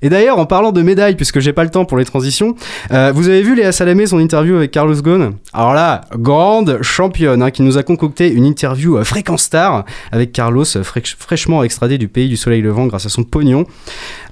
Et 0.03 0.09
d'ailleurs, 0.09 0.39
en 0.39 0.47
parlant 0.47 0.72
de 0.72 0.81
médailles, 0.81 1.14
puisque 1.14 1.41
j'ai 1.41 1.53
pas 1.53 1.62
le 1.64 1.68
temps 1.70 1.85
pour 1.85 1.99
les 1.99 2.07
transitions, 2.07 2.55
euh, 2.91 3.12
vous 3.14 3.29
avez 3.29 3.43
vu 3.43 3.55
Léa 3.55 3.70
Salamé, 3.70 4.07
son 4.07 4.18
interview 4.18 4.57
avec 4.57 4.70
Carlos 4.70 4.95
Ghosn? 4.95 5.33
Alors 5.53 5.74
là, 5.74 6.01
grande 6.14 6.79
championne, 6.81 7.43
hein, 7.43 7.51
qui 7.51 7.61
nous 7.61 7.76
a 7.76 7.83
concocté 7.83 8.33
une 8.33 8.47
interview 8.47 8.97
euh, 8.97 9.05
fréquence 9.05 9.43
star 9.43 9.85
avec 10.11 10.33
Carlos, 10.33 10.64
euh, 10.76 10.83
fraîche- 10.83 11.16
fraîchement 11.18 11.62
extradé 11.62 11.99
du 11.99 12.09
pays 12.09 12.31
du 12.31 12.39
soleil 12.39 12.62
levant 12.62 12.87
grâce 12.87 13.05
à 13.05 13.11
son 13.11 13.24
pognon. 13.24 13.66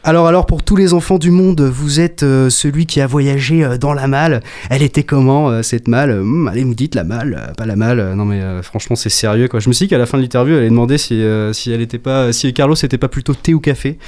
Alors, 0.09 0.29
alors, 0.29 0.47
pour 0.47 0.63
tous 0.63 0.77
les 0.77 0.95
enfants 0.95 1.19
du 1.19 1.33
monde, 1.33 1.61
vous 1.63 1.99
êtes 1.99 2.23
euh, 2.23 2.49
celui 2.49 2.87
qui 2.87 3.01
a 3.01 3.09
voyagé 3.09 3.65
euh, 3.65 3.77
dans 3.77 3.93
la 3.93 4.07
malle. 4.07 4.41
Elle 4.71 4.85
était 4.85 5.03
comment, 5.03 5.51
euh, 5.51 5.63
cette 5.63 5.89
malle? 5.89 6.13
Hum, 6.13 6.47
Allez, 6.47 6.63
vous 6.63 6.77
dites 6.77 6.95
la 6.95 7.03
malle, 7.03 7.53
pas 7.59 7.67
la 7.67 7.75
malle. 7.75 8.15
Non, 8.15 8.25
mais 8.25 8.41
franchement, 8.63 8.95
c'est 8.95 9.11
sérieux, 9.11 9.49
quoi. 9.49 9.59
Je 9.59 9.69
me 9.69 9.73
suis 9.73 9.87
dit 9.87 9.91
qu'à 9.91 9.99
la 9.99 10.07
fin 10.07 10.17
de 10.17 10.23
l'interview, 10.23 10.55
elle 10.55 10.61
allait 10.61 10.71
demander 10.71 10.97
si, 10.97 11.25
si, 11.55 11.73
elle 11.73 11.81
était 11.81 11.99
pas, 11.99 12.33
si 12.33 12.55
Carlos 12.55 12.77
était 12.77 12.99
pas 12.99 13.09
plutôt 13.09 13.35
thé 13.35 13.53
ou 13.53 13.59
café. 13.59 13.99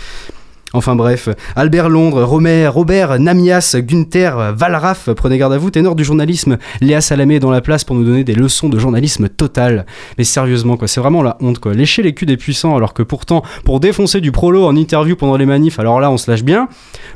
Enfin 0.75 0.95
bref, 0.95 1.31
Albert 1.57 1.89
Londres, 1.89 2.23
Romer, 2.25 2.69
Robert, 2.69 3.19
Namias, 3.19 3.75
Gunther, 3.79 4.55
Valraff, 4.55 5.09
prenez 5.17 5.39
garde 5.39 5.55
à 5.55 5.59
vous, 5.59 5.71
ténor 5.71 5.95
du 5.95 6.05
journalisme, 6.05 6.59
Léa 6.83 7.01
Salamé 7.01 7.37
est 7.37 7.41
dans 7.41 7.51
la 7.51 7.63
place 7.63 7.85
pour 7.85 7.97
nous 7.97 8.05
donner 8.05 8.23
des 8.23 8.35
leçons 8.35 8.69
de 8.69 8.79
journalisme 8.79 9.29
total. 9.29 9.87
Mais 10.19 10.25
sérieusement, 10.25 10.77
quoi, 10.77 10.87
c'est 10.87 11.01
vraiment 11.01 11.23
la 11.23 11.39
honte, 11.41 11.59
quoi. 11.59 11.73
Lécher 11.73 12.03
les 12.03 12.13
culs 12.13 12.27
des 12.27 12.37
puissants, 12.37 12.77
alors 12.77 12.93
que 12.93 13.03
pourtant, 13.03 13.43
pour 13.65 13.81
défoncer 13.81 14.21
du 14.21 14.31
prolo 14.31 14.67
en 14.67 14.77
interview 14.77 15.17
pendant 15.17 15.37
les 15.37 15.47
manifs, 15.47 15.79
alors 15.79 16.01
là, 16.01 16.11
on 16.11 16.19
se 16.19 16.31
lâche 16.31 16.43
bien. 16.43 16.69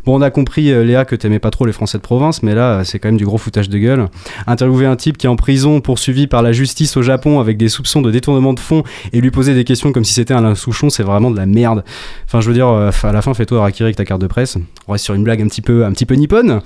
Bon, 0.06 0.18
on 0.18 0.22
a 0.22 0.30
compris, 0.30 0.72
euh, 0.72 0.82
Léa, 0.82 1.04
que 1.04 1.14
t'aimais 1.14 1.38
pas 1.38 1.50
trop 1.50 1.66
les 1.66 1.72
Français 1.72 1.98
de 1.98 2.02
province, 2.02 2.42
mais 2.42 2.54
là, 2.54 2.84
c'est 2.84 2.98
quand 2.98 3.08
même 3.08 3.18
du 3.18 3.26
gros 3.26 3.38
foutage 3.38 3.68
de 3.68 3.78
gueule. 3.78 4.08
Interviewer 4.46 4.86
un 4.86 4.96
type 4.96 5.18
qui 5.18 5.26
est 5.26 5.30
en 5.30 5.36
prison, 5.36 5.80
poursuivi 5.80 6.26
par 6.26 6.42
la 6.42 6.52
justice 6.52 6.96
au 6.96 7.02
Japon 7.02 7.38
avec 7.38 7.56
des 7.58 7.68
soupçons 7.68 8.00
de 8.00 8.10
détournement 8.10 8.54
de 8.54 8.60
fonds 8.60 8.82
et 9.12 9.20
lui 9.20 9.30
poser 9.30 9.54
des 9.54 9.64
questions 9.64 9.92
comme 9.92 10.04
si 10.04 10.14
c'était 10.14 10.34
Alain 10.34 10.54
Souchon, 10.54 10.90
c'est 10.90 11.02
vraiment 11.02 11.30
de 11.30 11.36
la 11.36 11.46
merde. 11.46 11.84
Enfin, 12.26 12.40
je 12.40 12.48
veux 12.48 12.54
dire, 12.54 12.68
euh, 12.68 12.90
à 13.02 13.12
la 13.12 13.22
fin, 13.22 13.34
fais-toi 13.42 13.58
Harakiri 13.58 13.86
avec 13.86 13.96
ta 13.96 14.04
carte 14.04 14.20
de 14.20 14.28
presse. 14.28 14.56
On 14.86 14.92
reste 14.92 15.04
sur 15.04 15.14
une 15.14 15.24
blague 15.24 15.42
un 15.42 15.48
petit 15.48 15.62
peu, 15.62 15.84
un 15.84 15.90
petit 15.90 16.06
peu 16.06 16.14
nippone. 16.14 16.60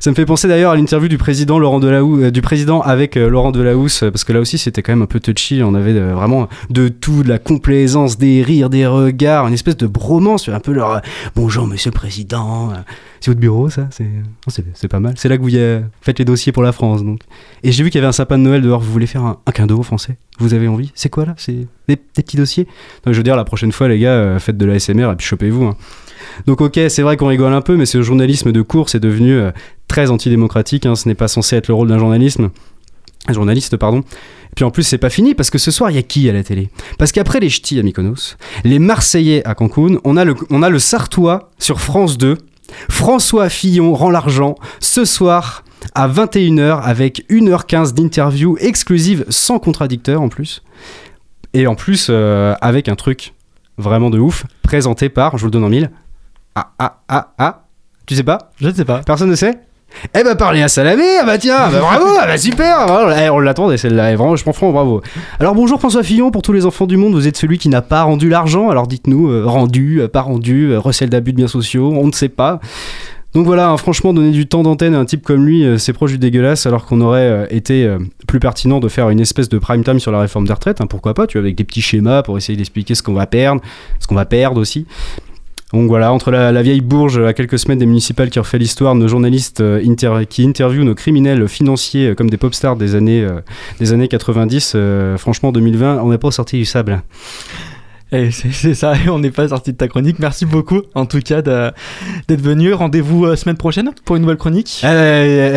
Ça 0.00 0.10
me 0.10 0.14
fait 0.14 0.24
penser 0.24 0.48
d'ailleurs 0.48 0.72
à 0.72 0.76
l'interview 0.76 1.08
du 1.08 1.18
président 1.18 1.58
Laurent 1.58 1.80
Delahousse, 1.80 2.24
euh, 2.24 2.30
du 2.30 2.40
président 2.42 2.80
avec 2.80 3.16
euh, 3.16 3.28
Laurent 3.28 3.52
Delahousse, 3.52 4.02
euh, 4.02 4.10
parce 4.10 4.24
que 4.24 4.32
là 4.32 4.40
aussi 4.40 4.58
c'était 4.58 4.82
quand 4.82 4.92
même 4.92 5.02
un 5.02 5.06
peu 5.06 5.20
touchy. 5.20 5.62
On 5.62 5.74
avait 5.74 5.98
vraiment 5.98 6.48
de 6.70 6.88
tout, 6.88 7.22
de 7.22 7.28
la 7.28 7.38
complaisance, 7.38 8.16
des 8.16 8.42
rires, 8.42 8.70
des 8.70 8.86
regards, 8.86 9.46
une 9.46 9.54
espèce 9.54 9.76
de 9.76 9.86
bromance, 9.86 10.48
un 10.48 10.60
peu 10.60 10.72
leur 10.72 11.02
bonjour 11.36 11.66
Monsieur 11.66 11.90
le 11.90 11.94
Président. 11.94 12.72
C'est 13.24 13.30
votre 13.30 13.40
bureau, 13.40 13.70
ça 13.70 13.88
C'est 13.90 14.04
oh, 14.46 14.50
c'est- 14.50 14.86
pas 14.88 15.00
mal. 15.00 15.14
C'est 15.16 15.30
là 15.30 15.38
que 15.38 15.42
vous 15.42 15.88
faites 16.02 16.18
les 16.18 16.26
dossiers 16.26 16.52
pour 16.52 16.62
la 16.62 16.72
France, 16.72 17.02
donc. 17.02 17.20
Et 17.62 17.72
j'ai 17.72 17.82
vu 17.82 17.88
qu'il 17.88 17.98
y 17.98 18.02
avait 18.02 18.08
un 18.08 18.12
sapin 18.12 18.36
de 18.36 18.42
Noël 18.42 18.60
dehors. 18.60 18.80
Vous 18.82 18.92
voulez 18.92 19.06
faire 19.06 19.22
un, 19.24 19.38
un 19.46 19.50
cadeau 19.50 19.82
Français? 19.82 20.18
Vous 20.38 20.52
avez 20.52 20.68
envie? 20.68 20.92
C'est 20.94 21.08
quoi 21.08 21.24
là? 21.24 21.34
C'est 21.38 21.66
des, 21.88 21.96
petits 21.96 22.36
dossiers? 22.36 22.66
Je 23.06 23.12
veux 23.12 23.22
dire, 23.22 23.34
la 23.34 23.44
prochaine 23.44 23.72
fois, 23.72 23.88
les 23.88 23.98
gars, 23.98 24.10
euh, 24.10 24.38
faites 24.38 24.58
de 24.58 24.66
la 24.66 24.78
SMR 24.78 25.10
et 25.10 25.16
puis 25.16 25.26
chopez-vous. 25.26 25.64
hein. 25.64 25.76
Donc 26.46 26.60
ok, 26.60 26.78
c'est 26.90 27.00
vrai 27.00 27.16
qu'on 27.16 27.28
rigole 27.28 27.54
un 27.54 27.62
peu, 27.62 27.78
mais 27.78 27.86
ce 27.86 28.02
journalisme 28.02 28.52
de 28.52 28.60
course 28.60 28.94
est 28.94 29.00
devenu 29.00 29.32
euh, 29.32 29.52
très 29.88 30.10
antidémocratique. 30.10 30.84
hein. 30.84 30.94
Ce 30.94 31.08
n'est 31.08 31.14
pas 31.14 31.28
censé 31.28 31.56
être 31.56 31.68
le 31.68 31.74
rôle 31.74 31.88
d'un 31.88 31.98
journalisme. 31.98 32.50
Journaliste, 33.30 33.78
pardon. 33.78 34.00
Et 34.00 34.54
puis 34.54 34.66
en 34.66 34.70
plus, 34.70 34.82
c'est 34.82 34.98
pas 34.98 35.08
fini 35.08 35.34
parce 35.34 35.48
que 35.48 35.56
ce 35.56 35.70
soir, 35.70 35.90
il 35.90 35.94
y 35.94 35.98
a 35.98 36.02
qui 36.02 36.28
à 36.28 36.34
la 36.34 36.44
télé? 36.44 36.68
Parce 36.98 37.10
qu'après 37.10 37.40
les 37.40 37.48
ch'tis 37.48 37.78
à 37.80 37.82
Mykonos, 37.82 38.36
les 38.64 38.78
Marseillais 38.78 39.42
à 39.46 39.54
Cancun, 39.54 39.96
on 40.04 40.18
a 40.18 40.26
le, 40.26 40.34
on 40.50 40.62
a 40.62 40.68
le 40.68 40.78
Sartois 40.78 41.50
sur 41.58 41.80
France 41.80 42.18
2. 42.18 42.36
François 42.88 43.48
Fillon 43.48 43.94
rend 43.94 44.10
l'argent 44.10 44.54
ce 44.80 45.04
soir 45.04 45.64
à 45.94 46.08
21h 46.08 46.80
avec 46.82 47.24
1h15 47.30 47.94
d'interview 47.94 48.56
exclusive 48.58 49.24
sans 49.28 49.58
contradicteur 49.58 50.22
en 50.22 50.28
plus. 50.28 50.62
Et 51.52 51.66
en 51.66 51.74
plus, 51.74 52.08
euh, 52.10 52.54
avec 52.60 52.88
un 52.88 52.96
truc 52.96 53.34
vraiment 53.78 54.10
de 54.10 54.18
ouf, 54.18 54.44
présenté 54.62 55.08
par, 55.08 55.36
je 55.36 55.42
vous 55.42 55.46
le 55.48 55.52
donne 55.52 55.64
en 55.64 55.68
mille. 55.68 55.90
Ah, 56.54 56.72
ah, 56.78 57.02
ah, 57.08 57.34
ah. 57.38 57.64
Tu 58.06 58.14
sais 58.14 58.22
pas? 58.22 58.52
Je 58.60 58.68
ne 58.68 58.74
sais 58.74 58.84
pas. 58.84 59.02
Personne 59.02 59.30
ne 59.30 59.34
sait? 59.34 59.58
Eh 60.14 60.22
bah 60.22 60.34
parlez 60.34 60.62
à 60.62 60.68
Salamé, 60.68 61.04
ah 61.20 61.24
bah 61.24 61.38
tiens, 61.38 61.68
bah 61.70 61.80
bravo, 61.80 62.06
ah 62.20 62.26
bah 62.26 62.36
super, 62.36 62.86
voilà, 62.86 63.26
eh, 63.26 63.30
on 63.30 63.38
l'attendait 63.38 63.76
celle-là, 63.76 64.12
et 64.12 64.16
vraiment 64.16 64.36
je 64.36 64.44
m'en 64.44 64.52
franc, 64.52 64.70
bravo. 64.72 65.02
Alors 65.40 65.54
bonjour 65.54 65.78
François 65.78 66.02
Fillon, 66.02 66.30
pour 66.30 66.42
tous 66.42 66.52
les 66.52 66.66
enfants 66.66 66.86
du 66.86 66.96
monde, 66.96 67.14
vous 67.14 67.26
êtes 67.26 67.36
celui 67.36 67.58
qui 67.58 67.68
n'a 67.68 67.82
pas 67.82 68.02
rendu 68.02 68.28
l'argent, 68.28 68.70
alors 68.70 68.86
dites-nous, 68.86 69.30
euh, 69.30 69.44
rendu, 69.46 70.00
euh, 70.00 70.08
pas 70.08 70.20
rendu, 70.20 70.70
euh, 70.70 70.78
recel 70.78 71.08
d'abus 71.08 71.32
de 71.32 71.38
biens 71.38 71.48
sociaux, 71.48 71.92
on 71.96 72.06
ne 72.06 72.12
sait 72.12 72.28
pas. 72.28 72.60
Donc 73.34 73.46
voilà, 73.46 73.68
hein, 73.68 73.76
franchement, 73.76 74.14
donner 74.14 74.30
du 74.30 74.46
temps 74.46 74.62
d'antenne 74.62 74.94
à 74.94 74.98
un 74.98 75.04
type 75.04 75.24
comme 75.24 75.44
lui, 75.44 75.66
c'est 75.76 75.92
proche 75.92 76.12
du 76.12 76.18
dégueulasse, 76.18 76.66
alors 76.66 76.86
qu'on 76.86 77.00
aurait 77.00 77.48
été 77.50 77.92
plus 78.28 78.38
pertinent 78.38 78.78
de 78.78 78.86
faire 78.86 79.10
une 79.10 79.18
espèce 79.18 79.48
de 79.48 79.58
prime 79.58 79.82
time 79.82 79.98
sur 79.98 80.12
la 80.12 80.20
réforme 80.20 80.46
des 80.46 80.52
retraites, 80.52 80.80
hein, 80.80 80.86
pourquoi 80.86 81.14
pas, 81.14 81.26
tu 81.26 81.36
vois, 81.36 81.44
avec 81.44 81.56
des 81.56 81.64
petits 81.64 81.82
schémas 81.82 82.22
pour 82.22 82.38
essayer 82.38 82.56
d'expliquer 82.56 82.94
ce 82.94 83.02
qu'on 83.02 83.12
va 83.12 83.26
perdre, 83.26 83.60
ce 83.98 84.06
qu'on 84.06 84.14
va 84.14 84.24
perdre 84.24 84.60
aussi. 84.60 84.86
Donc 85.74 85.88
voilà, 85.88 86.12
entre 86.12 86.30
la, 86.30 86.62
vieille 86.62 86.80
bourge 86.80 87.18
à 87.18 87.32
quelques 87.32 87.58
semaines 87.58 87.78
des 87.78 87.86
municipales 87.86 88.30
qui 88.30 88.38
refait 88.38 88.58
l'histoire, 88.58 88.94
nos 88.94 89.08
journalistes 89.08 89.60
euh, 89.60 90.24
qui 90.30 90.46
interviewent 90.46 90.84
nos 90.84 90.94
criminels 90.94 91.48
financiers 91.48 92.10
euh, 92.10 92.14
comme 92.14 92.30
des 92.30 92.36
pop 92.36 92.54
stars 92.54 92.76
des 92.76 92.94
années, 92.94 93.24
euh, 93.24 93.40
des 93.80 93.92
années 93.92 94.06
90, 94.06 94.74
euh, 94.76 95.18
franchement 95.18 95.50
2020, 95.50 96.00
on 96.00 96.10
n'est 96.10 96.18
pas 96.18 96.30
sorti 96.30 96.58
du 96.58 96.64
sable. 96.64 97.02
Et 98.14 98.30
c'est 98.30 98.52
c'est 98.52 98.74
ça, 98.74 98.94
on 99.10 99.18
n'est 99.18 99.30
pas 99.30 99.48
sorti 99.48 99.72
de 99.72 99.76
ta 99.76 99.88
chronique. 99.88 100.18
Merci 100.20 100.46
beaucoup, 100.46 100.82
en 100.94 101.04
tout 101.04 101.18
cas, 101.20 101.42
de- 101.42 101.70
d'être 102.28 102.40
venu. 102.40 102.72
Rendez-vous 102.72 103.24
euh, 103.26 103.36
semaine 103.36 103.56
prochaine 103.56 103.90
pour 104.04 104.16
une 104.16 104.22
nouvelle 104.22 104.36
chronique. 104.36 104.80
Eh 104.82 104.86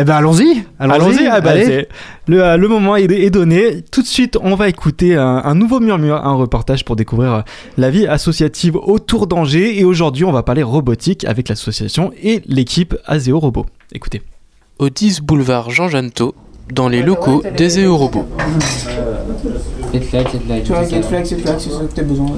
ben 0.04 0.08
allons-y, 0.10 0.64
allons-y, 0.78 1.26
ah 1.26 1.40
bah, 1.40 1.50
allez. 1.50 1.64
c'est- 1.64 1.88
le, 2.26 2.42
euh, 2.42 2.56
le 2.56 2.68
moment 2.68 2.96
est, 2.96 3.04
est 3.10 3.30
donné. 3.30 3.82
Tout 3.90 4.02
de 4.02 4.06
suite, 4.06 4.36
on 4.42 4.54
va 4.56 4.68
écouter 4.68 5.14
un, 5.16 5.42
un 5.44 5.54
nouveau 5.54 5.78
murmure, 5.80 6.16
un 6.16 6.34
reportage 6.34 6.84
pour 6.84 6.96
découvrir 6.96 7.32
euh, 7.32 7.40
la 7.76 7.90
vie 7.90 8.06
associative 8.06 8.76
autour 8.76 9.26
d'Angers. 9.28 9.78
Et 9.78 9.84
aujourd'hui, 9.84 10.24
on 10.24 10.32
va 10.32 10.42
parler 10.42 10.62
robotique 10.62 11.24
avec 11.24 11.48
l'association 11.48 12.12
et 12.22 12.42
l'équipe 12.46 12.96
Azeo 13.06 13.38
Robot. 13.38 13.66
Écoutez. 13.92 14.20
au 14.78 14.90
10 14.90 15.20
boulevard 15.22 15.70
Jean 15.70 15.88
Janto, 15.88 16.34
dans 16.72 16.88
les 16.88 17.02
locaux 17.02 17.42
des 17.56 17.86
Robots. 17.86 18.26
Tu 19.92 19.98
vois, 20.72 20.84
get 20.84 21.02
flex, 21.02 21.30
get 21.30 21.38
flex, 21.38 21.60
c'est 21.64 21.70
ça 21.70 21.80
que 21.80 21.94
t'as 21.94 22.02
besoin. 22.02 22.30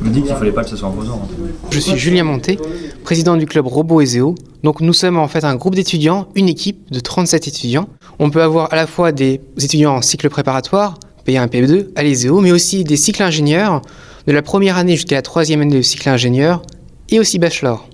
me 0.00 0.10
dit 0.10 0.22
qu'il 0.22 0.34
fallait 0.34 0.52
pas 0.52 0.62
que 0.62 0.70
ce 0.70 0.76
soit 0.76 0.88
imposant. 0.88 1.28
Je 1.70 1.78
suis 1.78 1.96
Julien 1.96 2.24
Monté, 2.24 2.58
président 3.02 3.36
du 3.36 3.46
club 3.46 3.66
Robot 3.66 4.00
Ezeo. 4.00 4.34
Donc 4.62 4.80
nous 4.80 4.92
sommes 4.92 5.18
en 5.18 5.28
fait 5.28 5.44
un 5.44 5.56
groupe 5.56 5.74
d'étudiants, 5.74 6.28
une 6.34 6.48
équipe 6.48 6.90
de 6.90 7.00
37 7.00 7.48
étudiants. 7.48 7.88
On 8.18 8.30
peut 8.30 8.42
avoir 8.42 8.72
à 8.72 8.76
la 8.76 8.86
fois 8.86 9.12
des 9.12 9.40
étudiants 9.58 9.96
en 9.96 10.02
cycle 10.02 10.30
préparatoire, 10.30 10.98
P1 11.26 11.48
P2 11.48 11.88
à 11.96 12.02
l'Ezeo, 12.02 12.40
mais 12.40 12.52
aussi 12.52 12.84
des 12.84 12.96
cycles 12.96 13.22
ingénieurs, 13.22 13.82
de 14.26 14.32
la 14.32 14.42
première 14.42 14.76
année 14.76 14.94
jusqu'à 14.94 15.16
la 15.16 15.22
troisième 15.22 15.60
année 15.60 15.76
de 15.76 15.82
cycle 15.82 16.08
ingénieur, 16.08 16.62
et 17.10 17.18
aussi 17.18 17.38
bachelor. 17.38 17.88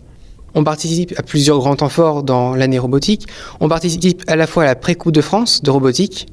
On 0.54 0.64
participe 0.64 1.14
à 1.16 1.22
plusieurs 1.22 1.58
grands 1.58 1.76
temps 1.76 1.88
forts 1.88 2.22
dans 2.22 2.54
l'année 2.54 2.78
robotique. 2.78 3.26
On 3.60 3.68
participe 3.68 4.22
à 4.26 4.36
la 4.36 4.46
fois 4.46 4.64
à 4.64 4.66
la 4.66 4.74
pré-coupe 4.74 5.12
de 5.12 5.20
France 5.20 5.62
de 5.62 5.70
robotique, 5.70 6.26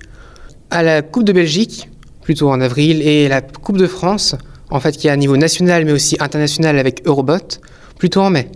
à 0.70 0.84
la 0.84 1.02
Coupe 1.02 1.24
de 1.24 1.34
Belgique, 1.34 1.90
plutôt 2.22 2.50
en 2.50 2.60
avril, 2.60 3.02
et 3.02 3.28
la 3.28 3.42
Coupe 3.42 3.78
de 3.78 3.88
France, 3.88 4.36
en 4.70 4.80
fait, 4.80 4.98
qui 4.98 5.08
est 5.08 5.12
à 5.12 5.16
niveau 5.16 5.38
national 5.38 5.86
mais 5.86 5.92
aussi 5.92 6.18
international 6.20 6.78
avec 6.78 7.06
Eurobot, 7.06 7.60
plutôt 7.98 8.22
en 8.22 8.30
mai. 8.30 8.50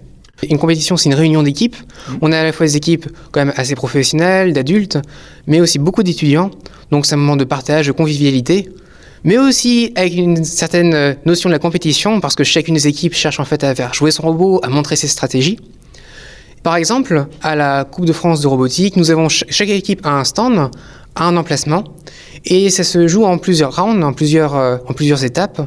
Une 0.49 0.57
compétition, 0.57 0.97
c'est 0.97 1.09
une 1.09 1.16
réunion 1.16 1.43
d'équipes. 1.43 1.76
On 2.22 2.32
a 2.32 2.39
à 2.39 2.43
la 2.43 2.51
fois 2.51 2.66
des 2.66 2.76
équipes 2.76 3.07
quand 3.32 3.45
même 3.45 3.53
assez 3.57 3.76
professionnelles, 3.76 4.53
d'adultes, 4.53 4.97
mais 5.45 5.62
aussi 5.62 5.78
beaucoup 5.78 6.01
d'étudiants. 6.01 6.49
Donc 6.89 7.05
c'est 7.05 7.14
un 7.14 7.18
moment 7.18 7.36
de 7.36 7.43
partage, 7.43 7.88
de 7.88 7.91
convivialité, 7.91 8.70
mais 9.24 9.38
aussi 9.38 9.91
avec 9.95 10.15
une 10.15 10.43
certaine 10.43 10.93
euh, 10.93 11.13
notion 11.26 11.49
de 11.49 11.53
la 11.53 11.59
compétition, 11.59 12.19
parce 12.19 12.36
que 12.36 12.43
chacune 12.43 12.74
des 12.76 12.88
équipes 12.88 13.13
cherche 13.13 13.39
en 13.39 13.45
fait 13.45 13.63
à 13.63 13.74
faire 13.76 13.93
jouer 13.93 14.11
son 14.11 14.24
robot, 14.24 14.59
à 14.63 14.69
montrer 14.69 14.95
ses 14.95 15.07
stratégies. 15.07 15.59
Par 16.63 16.76
exemple, 16.76 17.26
à 17.41 17.55
la 17.55 17.86
Coupe 17.86 18.05
de 18.05 18.13
France 18.13 18.41
de 18.41 18.47
robotique, 18.47 18.95
nous 18.95 19.09
avons 19.11 19.30
ch- 19.30 19.45
chaque 19.49 19.69
équipe 19.69 20.05
a 20.05 20.11
un 20.11 20.24
stand, 20.24 20.69
a 21.15 21.26
un 21.26 21.36
emplacement, 21.38 21.84
et 22.45 22.69
ça 22.69 22.84
se 22.84 23.07
joue 23.07 23.26
en 23.26 23.38
plusieurs 23.38 23.76
rounds, 23.76 24.03
en 24.03 24.13
plusieurs, 24.13 24.55
euh, 24.55 24.78
en 24.88 24.93
plusieurs 24.93 25.24
étapes. 25.24 25.61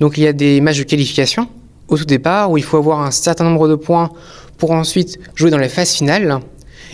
Donc 0.00 0.18
il 0.18 0.24
y 0.24 0.26
a 0.26 0.32
des 0.32 0.60
matchs 0.60 0.78
de 0.78 0.84
qualification 0.84 1.48
au 1.88 1.96
tout 1.96 2.04
départ 2.04 2.50
où 2.50 2.56
il 2.58 2.64
faut 2.64 2.76
avoir 2.76 3.00
un 3.00 3.10
certain 3.10 3.44
nombre 3.44 3.68
de 3.68 3.74
points 3.74 4.10
pour 4.58 4.70
ensuite 4.72 5.18
jouer 5.34 5.50
dans 5.50 5.58
les 5.58 5.68
phases 5.68 5.90
finales. 5.92 6.40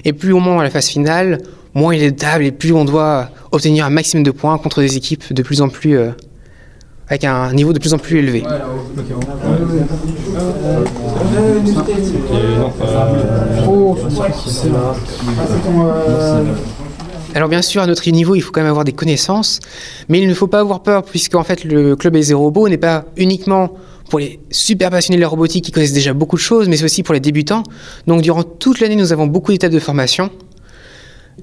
Et 0.04 0.12
plus 0.12 0.32
on 0.32 0.40
monte 0.40 0.60
à 0.60 0.64
la 0.64 0.70
phase 0.70 0.88
finale, 0.88 1.38
moins 1.76 1.94
il 1.94 2.02
est 2.02 2.10
de 2.10 2.16
tables 2.16 2.44
et 2.44 2.52
plus 2.52 2.72
on 2.72 2.84
doit 2.84 3.28
obtenir 3.52 3.84
un 3.84 3.90
maximum 3.90 4.24
de 4.24 4.30
points 4.30 4.58
contre 4.58 4.80
des 4.80 4.96
équipes 4.96 5.32
de 5.32 5.42
plus 5.42 5.60
en 5.60 5.68
plus 5.68 5.98
euh, 5.98 6.10
avec 7.08 7.22
un 7.22 7.52
niveau 7.52 7.72
de 7.72 7.78
plus 7.78 7.94
en 7.94 7.98
plus 7.98 8.18
élevé. 8.18 8.42
Alors 17.34 17.50
bien 17.50 17.60
sûr, 17.60 17.82
à 17.82 17.86
notre 17.86 18.10
niveau, 18.10 18.34
il 18.34 18.40
faut 18.40 18.50
quand 18.50 18.62
même 18.62 18.70
avoir 18.70 18.84
des 18.84 18.92
connaissances, 18.92 19.60
mais 20.08 20.18
il 20.20 20.26
ne 20.26 20.34
faut 20.34 20.46
pas 20.46 20.60
avoir 20.60 20.82
peur, 20.82 21.02
puisque 21.02 21.34
en 21.34 21.44
fait, 21.44 21.64
le 21.64 21.94
club 21.94 22.16
des 22.16 22.32
robots 22.32 22.68
n'est 22.68 22.78
pas 22.78 23.04
uniquement 23.18 23.74
pour 24.08 24.20
les 24.20 24.40
super 24.50 24.90
passionnés 24.90 25.18
de 25.18 25.22
la 25.22 25.28
robotique 25.28 25.64
qui 25.64 25.72
connaissent 25.72 25.92
déjà 25.92 26.14
beaucoup 26.14 26.36
de 26.36 26.40
choses, 26.40 26.68
mais 26.68 26.78
c'est 26.78 26.84
aussi 26.84 27.02
pour 27.02 27.12
les 27.12 27.20
débutants. 27.20 27.62
Donc 28.06 28.22
durant 28.22 28.42
toute 28.42 28.80
l'année, 28.80 28.96
nous 28.96 29.12
avons 29.12 29.26
beaucoup 29.26 29.52
d'étapes 29.52 29.72
de 29.72 29.78
formation. 29.78 30.30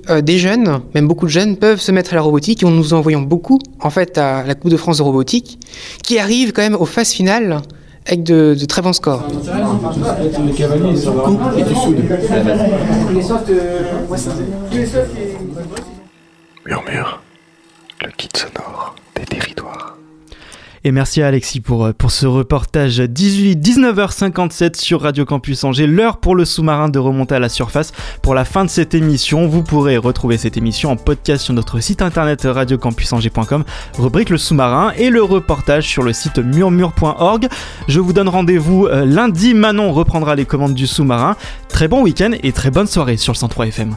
Euh, 0.10 0.22
des 0.22 0.38
jeunes, 0.38 0.82
même 0.96 1.08
beaucoup 1.08 1.26
de 1.26 1.32
jeunes, 1.32 1.56
peuvent 1.56 1.80
se 1.80 1.92
mettre 1.92 2.14
à 2.14 2.16
la 2.16 2.22
robotique 2.22 2.64
et 2.64 2.66
nous 2.66 2.94
en 2.94 3.02
voyons 3.02 3.22
beaucoup, 3.22 3.60
en 3.80 3.90
fait, 3.90 4.18
à 4.18 4.44
la 4.44 4.56
Coupe 4.56 4.72
de 4.72 4.78
France 4.78 4.98
de 4.98 5.04
robotique, 5.04 5.60
qui 6.04 6.20
arrivent 6.20 6.52
quand 6.52 6.62
même 6.62 6.76
aux 6.76 6.86
phases 6.86 7.12
finales 7.12 7.62
avec 8.06 8.24
de, 8.24 8.56
de 8.60 8.66
très 8.66 8.82
bons 8.82 8.92
scores. 8.94 9.24
Murmure, 16.66 17.22
le 18.02 18.12
kit 18.18 18.30
sonore 18.36 18.96
des 19.16 19.26
territoires. 19.26 19.93
Et 20.86 20.92
merci 20.92 21.22
à 21.22 21.28
Alexis 21.28 21.62
pour, 21.62 21.86
euh, 21.86 21.94
ce 22.10 22.26
reportage 22.26 23.00
18, 23.00 23.56
19h57 23.56 24.76
sur 24.76 25.02
Radio 25.02 25.24
Campus 25.24 25.64
Angers. 25.64 25.88
L'heure 25.88 26.18
pour 26.18 26.36
le 26.36 26.44
sous-marin 26.44 26.90
de 26.90 27.00
remonter 27.00 27.36
à 27.36 27.40
la 27.40 27.48
surface. 27.48 27.94
Pour 28.22 28.34
la 28.34 28.44
fin 28.44 28.66
de 28.66 28.70
cette 28.70 28.94
émission, 28.94 29.48
vous 29.48 29.64
pourrez 29.64 29.96
retrouver 29.96 30.38
cette 30.38 30.58
émission 30.58 30.92
en 30.92 30.98
podcast 30.98 31.46
sur 31.46 31.54
notre 31.54 31.80
site 31.80 32.02
internet 32.02 32.42
radiocampusangers.com, 32.44 33.64
rubrique 33.98 34.30
le 34.30 34.38
sous-marin 34.38 34.92
et 34.98 35.10
le 35.10 35.24
reportage 35.24 35.88
sur 35.88 36.04
le 36.04 36.12
site 36.12 36.40
murmure.org. 36.40 37.48
Je 37.88 38.00
vous 38.02 38.12
donne 38.12 38.28
rendez-vous 38.28 38.88
euh, 38.88 39.06
lundi. 39.06 39.54
Manon 39.54 39.94
reprendra 39.94 40.36
les 40.36 40.46
commandes 40.46 40.74
du 40.74 40.88
sous-marin. 40.88 41.38
Très 41.70 41.88
bon 41.88 42.04
week-end 42.04 42.32
et 42.44 42.52
très 42.52 42.72
bonne 42.72 42.88
soirée 42.88 43.16
sur 43.16 43.32
le 43.32 43.38
103 43.38 43.68
FM. 43.68 43.96